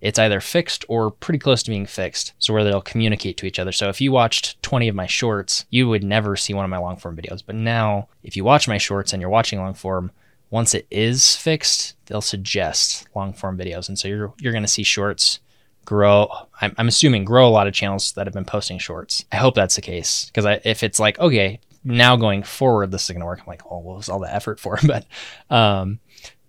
it's 0.02 0.20
either 0.20 0.40
fixed 0.40 0.86
or 0.88 1.12
pretty 1.12 1.40
close 1.40 1.64
to 1.64 1.72
being 1.72 1.86
fixed. 1.86 2.34
So 2.40 2.54
where 2.54 2.64
they'll 2.64 2.82
communicate 2.82 3.38
to 3.38 3.46
each 3.46 3.60
other. 3.60 3.72
So 3.72 3.90
if 3.90 4.00
you 4.00 4.12
watched 4.12 4.62
20 4.64 4.88
of 4.88 4.96
my 4.96 5.08
shorts, 5.08 5.66
you 5.70 5.90
would 5.90 6.04
never 6.04 6.36
see 6.36 6.54
one 6.54 6.66
of 6.66 6.72
my 6.72 6.78
long 6.78 6.98
form 6.98 7.18
videos. 7.18 7.44
But 7.46 7.56
now, 7.56 8.08
if 8.24 8.36
you 8.36 8.44
watch 8.44 8.68
my 8.68 8.78
shorts 8.78 9.12
and 9.12 9.22
you're 9.22 9.30
watching 9.30 9.60
long 9.60 9.74
form, 9.74 10.12
once 10.50 10.74
it 10.74 10.88
is 10.90 11.36
fixed, 11.36 11.96
they'll 12.06 12.22
suggest 12.22 13.08
long 13.16 13.34
form 13.34 13.58
videos. 13.58 13.88
And 13.88 14.00
so 14.00 14.08
you're 14.08 14.34
you're 14.40 14.54
going 14.54 14.64
to 14.64 14.68
see 14.68 14.84
shorts 14.84 15.40
grow. 15.86 16.30
I'm, 16.62 16.74
I'm, 16.78 16.88
assuming 16.88 17.26
grow 17.26 17.48
a 17.48 17.50
lot 17.50 17.68
of 17.68 17.74
channels 17.74 18.14
that 18.14 18.28
have 18.28 18.34
been 18.34 18.46
posting 18.46 18.80
shorts. 18.80 19.26
I 19.32 19.38
hope 19.38 19.56
that's 19.56 19.76
the 19.76 19.82
case 19.82 20.26
because 20.26 20.60
if 20.64 20.84
it's 20.84 21.00
like 21.00 21.20
okay, 21.20 21.60
now 21.84 22.16
going 22.16 22.44
forward, 22.44 22.92
this 22.92 23.04
is 23.04 23.10
going 23.10 23.22
to 23.22 23.26
work. 23.26 23.40
I'm 23.40 23.48
like, 23.48 23.64
oh, 23.70 23.80
what 23.80 23.98
was 23.98 24.10
all 24.10 24.20
the 24.20 24.34
effort 24.34 24.60
for? 24.60 24.80
But 24.88 25.06
um, 25.50 26.00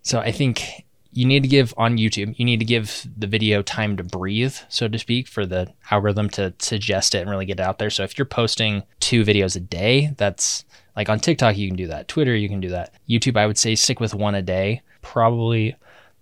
so 0.02 0.18
I 0.18 0.32
think 0.32 0.84
you 1.12 1.25
need 1.25 1.42
to 1.42 1.49
give 1.49 1.75
on 1.77 1.96
YouTube, 1.96 2.38
you 2.38 2.44
need 2.44 2.61
to 2.61 2.64
give 2.64 3.07
the 3.16 3.27
video 3.27 3.62
time 3.62 3.96
to 3.96 4.05
breathe, 4.05 4.55
so 4.68 4.87
to 4.87 4.99
speak, 4.99 5.27
for 5.27 5.44
the 5.44 5.73
algorithm 5.90 6.31
to 6.31 6.55
suggest 6.59 7.14
it 7.14 7.20
and 7.20 7.31
really 7.31 7.46
get 7.46 7.59
it 7.59 7.62
out 7.62 7.79
there. 7.79 7.90
So 7.90 8.05
if 8.05 8.16
you're 8.16 8.27
posting 8.27 8.85
two 9.01 9.25
videos 9.25 9.57
a 9.57 9.61
day, 9.61 10.14
that's 10.16 10.64
like 10.94 11.09
on 11.09 11.18
TikTok, 11.18 11.57
you 11.57 11.68
can 11.68 11.77
do 11.77 11.88
that. 11.88 12.09
Twitter, 12.09 12.35
you 12.35 12.49
can 12.49 12.61
do 12.61 12.68
that. 12.68 12.94
YouTube, 13.09 13.37
I 13.37 13.46
would 13.46 13.59
say 13.59 13.75
stick 13.75 13.99
with 13.99 14.14
one 14.14 14.35
a 14.35 14.42
day, 14.42 14.83
probably 15.03 15.75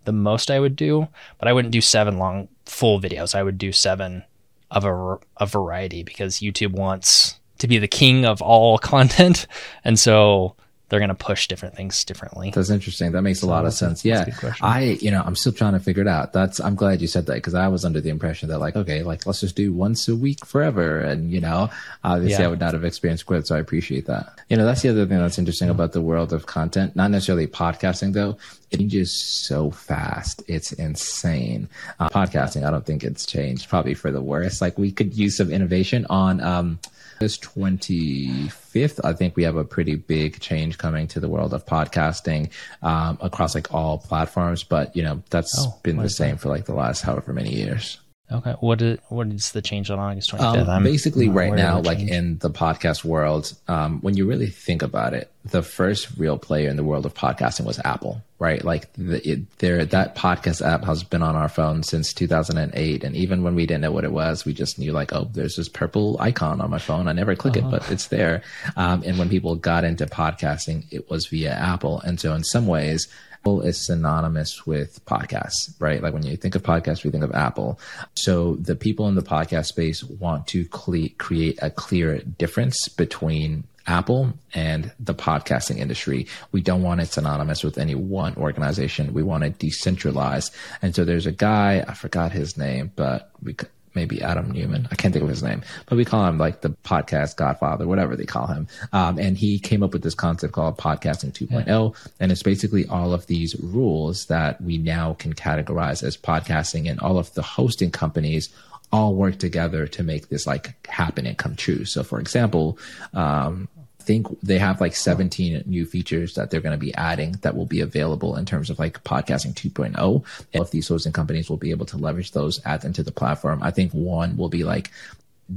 the 0.05 0.13
most 0.13 0.51
I 0.51 0.61
would 0.61 0.77
do, 0.77 1.09
but 1.39 1.49
I 1.49 1.53
wouldn't 1.53 1.73
do 1.73 1.83
seven 1.83 2.19
long 2.19 2.49
full 2.65 3.01
videos. 3.01 3.35
I 3.35 3.43
would 3.43 3.59
do 3.59 3.73
seven 3.73 4.25
of 4.71 4.85
a, 4.85 5.19
a 5.37 5.47
variety 5.47 6.03
because 6.03 6.37
YouTube 6.37 6.73
wants 6.73 7.41
to 7.59 7.69
be 7.69 7.79
the 7.79 7.89
king 7.89 8.25
of 8.25 8.41
all 8.41 8.79
content. 8.95 9.47
And 9.85 9.99
so 9.99 10.57
they're 10.89 11.01
going 11.01 11.09
to 11.09 11.15
push 11.15 11.49
different 11.49 11.77
things 11.77 12.03
differently. 12.05 12.51
That's 12.55 12.71
interesting. 12.71 13.13
That 13.13 13.23
makes 13.23 13.41
so 13.41 13.47
a 13.47 13.51
lot 13.51 13.67
of 13.67 13.75
sense. 13.75 14.05
yeah. 14.05 14.25
I, 14.63 14.99
you 15.01 15.11
know, 15.11 15.23
I'm 15.25 15.37
still 15.37 15.53
trying 15.53 15.75
to 15.75 15.81
figure 15.81 16.03
it 16.03 16.09
out. 16.09 16.33
That's, 16.33 16.61
I'm 16.61 16.75
glad 16.77 17.03
you 17.03 17.07
said 17.07 17.27
that 17.27 17.35
because 17.35 17.55
I 17.55 17.69
was 17.69 17.85
under 17.85 18.01
the 18.01 18.09
impression 18.09 18.49
that 18.49 18.59
like, 18.59 18.75
okay, 18.75 19.03
like 19.03 19.27
let's 19.27 19.41
just 19.41 19.55
do 19.55 19.73
once 19.73 20.09
a 20.09 20.17
week 20.17 20.47
forever. 20.47 21.01
And, 21.01 21.31
you 21.31 21.41
know, 21.41 21.69
obviously 22.05 22.43
yeah. 22.43 22.47
I 22.47 22.51
would 22.51 22.61
not 22.61 22.73
have 22.73 22.85
experienced 22.85 23.27
growth. 23.27 23.47
So 23.47 23.57
I 23.57 23.59
appreciate 23.59 24.07
that. 24.07 24.39
You 24.49 24.57
know, 24.57 24.65
that's 24.65 24.83
the 24.83 24.89
other 24.89 25.05
thing 25.05 25.19
that's 25.19 25.39
interesting 25.39 25.69
about 25.69 25.93
the 25.93 26.01
world 26.01 26.33
of 26.33 26.47
content, 26.47 26.97
not 26.97 27.11
necessarily 27.11 27.47
podcasting 27.47 28.15
though. 28.15 28.39
It 28.71 28.79
changes 28.79 29.13
so 29.13 29.71
fast. 29.71 30.43
It's 30.47 30.73
insane. 30.73 31.69
Uh, 32.01 32.09
podcasting, 32.09 32.67
I 32.67 32.71
don't 32.71 32.87
think 32.87 33.05
it's 33.05 33.27
changed 33.27 33.69
probably 33.69 33.95
for 33.95 34.11
the 34.11 34.23
worse. 34.23 34.63
Like 34.63 34.79
we 34.79 34.91
could 34.91 35.15
use 35.15 35.37
some 35.37 35.51
innovation 35.51 36.07
on, 36.09 36.41
um, 36.41 36.79
this 37.19 37.39
25th, 37.39 39.01
I 39.05 39.13
think 39.13 39.37
we 39.37 39.43
have 39.45 39.57
a 39.57 39.65
pretty 39.65 39.97
big 39.97 40.41
change 40.41 40.79
coming 40.79 41.07
to 41.09 41.21
the 41.21 41.29
world 41.29 41.55
of 41.55 41.67
podcasting 41.67 42.51
um, 42.83 43.19
across 43.21 43.55
like 43.55 43.73
all 43.73 43.99
platforms. 43.99 44.65
But 44.65 44.95
you 44.97 45.03
know, 45.03 45.23
that's 45.31 45.55
oh, 45.59 45.79
been 45.83 45.97
the 45.97 46.09
same 46.09 46.37
that? 46.37 46.41
for 46.41 46.49
like 46.49 46.67
the 46.67 46.75
last 46.75 47.03
however 47.03 47.33
many 47.33 47.55
years. 47.55 47.99
Okay. 48.31 48.55
What 48.61 48.83
is 48.83 48.99
what 49.09 49.29
is 49.29 49.53
the 49.53 49.63
change 49.63 49.91
on 49.91 49.99
August 49.99 50.33
25th? 50.33 50.69
Um, 50.69 50.85
basically, 50.85 51.31
right 51.31 51.53
now, 51.53 51.81
like 51.81 51.99
in 51.99 52.39
the 52.39 52.51
podcast 52.51 53.03
world, 53.03 53.55
um, 53.69 54.01
when 54.01 54.19
you 54.19 54.27
really 54.27 54.49
think 54.49 54.83
about 54.83 55.15
it, 55.15 55.33
the 55.47 55.63
first 55.63 56.09
real 56.19 56.37
player 56.37 56.69
in 56.69 56.77
the 56.77 56.85
world 56.85 57.07
of 57.07 57.15
podcasting 57.15 57.65
was 57.65 57.81
Apple, 57.87 58.23
right? 58.39 58.63
Like 58.63 58.93
the, 58.93 59.27
it, 59.27 59.59
there, 59.61 59.83
that 59.87 60.15
podcast 60.15 60.67
app 60.67 60.85
has 60.85 61.03
been 61.03 61.23
on 61.23 61.37
our 61.37 61.49
phone 61.49 61.83
since 61.83 62.13
2008, 62.13 63.03
and 63.03 63.17
even 63.17 63.43
when 63.43 63.55
we 63.55 63.65
didn't 63.65 63.81
know 63.81 63.93
what 63.93 64.05
it 64.05 64.13
was, 64.13 64.45
we 64.45 64.53
just 64.53 64.79
knew 64.79 64.93
like, 64.93 65.11
oh, 65.15 65.31
there's 65.33 65.57
this 65.57 65.71
purple 65.71 66.19
icon 66.21 66.61
on 66.61 66.69
my 66.69 66.79
phone. 66.79 67.09
I 67.09 67.13
never 67.13 67.35
click 67.35 67.57
uh-huh. 67.57 67.69
it, 67.69 67.71
but 67.71 67.91
it's 67.91 68.09
there. 68.09 68.43
Um, 68.77 69.03
and 69.07 69.19
when 69.19 69.31
people 69.31 69.55
got 69.55 69.85
into 69.85 70.05
podcasting, 70.05 70.85
it 70.91 71.09
was 71.09 71.29
via 71.29 71.53
Apple, 71.53 72.01
and 72.01 72.21
so 72.21 72.35
in 72.35 72.45
some 72.45 72.67
ways 72.67 73.09
is 73.57 73.87
synonymous 73.87 74.67
with 74.67 75.05
podcasts, 75.07 75.75
right? 75.79 76.03
Like 76.03 76.15
when 76.15 76.25
you 76.25 76.37
think 76.37 76.55
of 76.55 76.63
podcasts, 76.63 77.05
we 77.05 77.11
think 77.11 77.25
of 77.25 77.35
Apple. 77.35 77.79
So 78.15 78.57
the 78.57 78.77
people 78.77 79.09
in 79.09 79.15
the 79.15 79.23
podcast 79.23 79.67
space 79.67 80.05
want 80.05 80.47
to 80.49 80.65
cle- 80.67 81.15
create 81.19 81.59
a 81.63 81.71
clear 81.71 82.19
difference 82.19 82.89
between 82.89 83.65
Apple 83.89 84.35
and 84.55 84.93
the 85.01 85.15
podcasting 85.15 85.79
industry. 85.79 86.27
We 86.53 86.61
don't 86.61 86.83
want 86.83 87.01
it 87.01 87.07
synonymous 87.07 87.65
with 87.65 87.79
any 87.79 87.95
one 87.95 88.37
organization. 88.37 89.15
We 89.15 89.23
want 89.23 89.45
it 89.45 89.59
decentralized. 89.59 90.55
And 90.83 90.95
so 90.95 91.05
there's 91.05 91.27
a 91.27 91.33
guy, 91.33 91.85
I 91.89 91.95
forgot 91.95 92.33
his 92.33 92.57
name, 92.57 92.93
but 92.95 93.31
we 93.43 93.57
maybe 93.99 94.23
Adam 94.23 94.53
Newman. 94.53 94.87
I 94.93 94.95
can't 94.95 95.13
think 95.13 95.25
of 95.25 95.29
his 95.29 95.43
name, 95.43 95.61
but 95.87 95.97
we 95.97 96.05
call 96.05 96.25
him 96.25 96.39
like 96.39 96.61
the 96.61 96.71
podcast 96.71 97.37
godfather, 97.37 97.89
whatever 97.89 98.15
they 98.15 98.27
call 98.27 98.47
him. 98.47 98.69
Um, 98.93 99.19
and 99.19 99.37
he 99.37 99.59
came 99.59 99.83
up 99.83 99.93
with 99.93 100.05
this 100.05 100.15
concept 100.15 100.53
called 100.53 100.79
podcasting 100.79 101.33
2.0. 101.33 101.67
Yeah. 101.67 102.13
And 102.21 102.31
it's 102.31 102.45
basically 102.45 102.87
all 102.87 103.13
of 103.13 103.27
these 103.27 103.59
rules 103.59 104.27
that 104.27 104.61
we 104.61 104.79
now 104.79 105.15
can 105.15 105.35
categorize 105.35 106.05
as 106.05 106.17
podcasting 106.17 106.89
and 106.89 107.01
all 107.01 107.19
of 107.19 107.35
the 107.35 107.43
hosting 107.43 107.91
companies 107.91 108.51
all 108.93 109.17
work 109.17 109.39
together 109.39 109.89
to 109.89 110.05
make 110.05 110.29
this 110.29 110.47
like 110.47 110.87
happen 110.87 111.27
and 111.27 111.37
come 111.37 111.57
true. 111.57 111.85
So 111.85 112.05
for 112.05 112.21
example, 112.21 112.79
um, 113.15 113.69
think 114.09 114.27
they 114.41 114.59
have 114.59 114.81
like 114.81 114.97
17 114.97 115.65
new 115.67 115.85
features 115.85 116.35
that 116.35 116.51
they're 116.51 116.63
going 116.63 116.73
to 116.73 116.79
be 116.79 116.95
adding 116.95 117.33
that 117.43 117.55
will 117.55 117.67
be 117.67 117.83
available 117.83 118.37
in 118.37 118.47
terms 118.47 118.71
of 118.71 118.79
like 118.79 119.05
podcasting 119.05 119.53
2.0. 119.53 119.99
All 119.99 120.25
of 120.55 120.71
these 120.71 120.89
hosting 120.89 121.13
companies 121.13 121.51
will 121.51 121.59
be 121.59 121.73
able 121.73 121.85
to 121.85 121.99
leverage 121.99 122.33
those, 122.33 122.59
add 122.65 122.81
them 122.81 122.95
to 122.95 123.03
the 123.03 123.13
platform. 123.13 123.63
I 123.63 123.71
think 123.71 123.93
one 123.93 124.39
will 124.39 124.49
be 124.49 124.65
like 124.65 124.91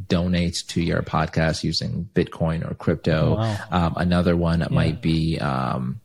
donate 0.10 0.66
to 0.68 0.82
your 0.82 1.02
podcast 1.02 1.64
using 1.64 2.10
Bitcoin 2.14 2.70
or 2.70 2.74
crypto. 2.76 3.38
Wow. 3.38 3.58
Um, 3.72 3.94
another 3.96 4.36
one 4.36 4.60
yeah. 4.60 4.68
might 4.70 5.02
be 5.02 5.40
um, 5.40 6.02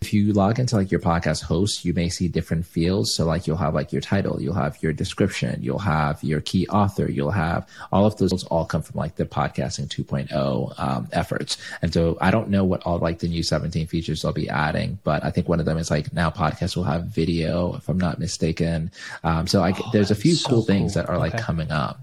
if 0.00 0.14
you 0.14 0.32
log 0.32 0.58
into 0.58 0.76
like 0.76 0.90
your 0.90 1.00
podcast 1.00 1.42
host, 1.42 1.84
you 1.84 1.92
may 1.92 2.08
see 2.08 2.26
different 2.26 2.64
fields. 2.64 3.14
So 3.14 3.26
like 3.26 3.46
you'll 3.46 3.58
have 3.58 3.74
like 3.74 3.92
your 3.92 4.00
title, 4.00 4.40
you'll 4.40 4.54
have 4.54 4.82
your 4.82 4.92
description, 4.92 5.62
you'll 5.62 5.78
have 5.78 6.22
your 6.24 6.40
key 6.40 6.66
author, 6.68 7.10
you'll 7.10 7.30
have 7.30 7.68
all 7.92 8.06
of 8.06 8.16
those 8.16 8.44
all 8.44 8.64
come 8.64 8.82
from 8.82 8.98
like 8.98 9.16
the 9.16 9.26
podcasting 9.26 9.88
2.0 9.88 10.80
um, 10.80 11.08
efforts. 11.12 11.58
And 11.82 11.92
so 11.92 12.16
I 12.20 12.30
don't 12.30 12.48
know 12.48 12.64
what 12.64 12.82
all 12.84 12.98
like 12.98 13.18
the 13.18 13.28
new 13.28 13.42
17 13.42 13.86
features 13.86 14.22
they'll 14.22 14.32
be 14.32 14.48
adding, 14.48 14.98
but 15.04 15.22
I 15.22 15.30
think 15.30 15.48
one 15.48 15.60
of 15.60 15.66
them 15.66 15.76
is 15.76 15.90
like 15.90 16.12
now 16.14 16.30
podcasts 16.30 16.76
will 16.76 16.84
have 16.84 17.04
video, 17.04 17.74
if 17.74 17.88
I'm 17.88 17.98
not 17.98 18.18
mistaken. 18.18 18.90
Um, 19.22 19.46
so 19.46 19.62
I, 19.62 19.72
oh, 19.72 19.90
there's 19.92 20.10
a 20.10 20.14
few 20.14 20.34
so 20.34 20.48
cool 20.48 20.62
things 20.62 20.94
that 20.94 21.08
are 21.08 21.16
okay. 21.16 21.30
like 21.30 21.38
coming 21.38 21.70
up. 21.70 22.00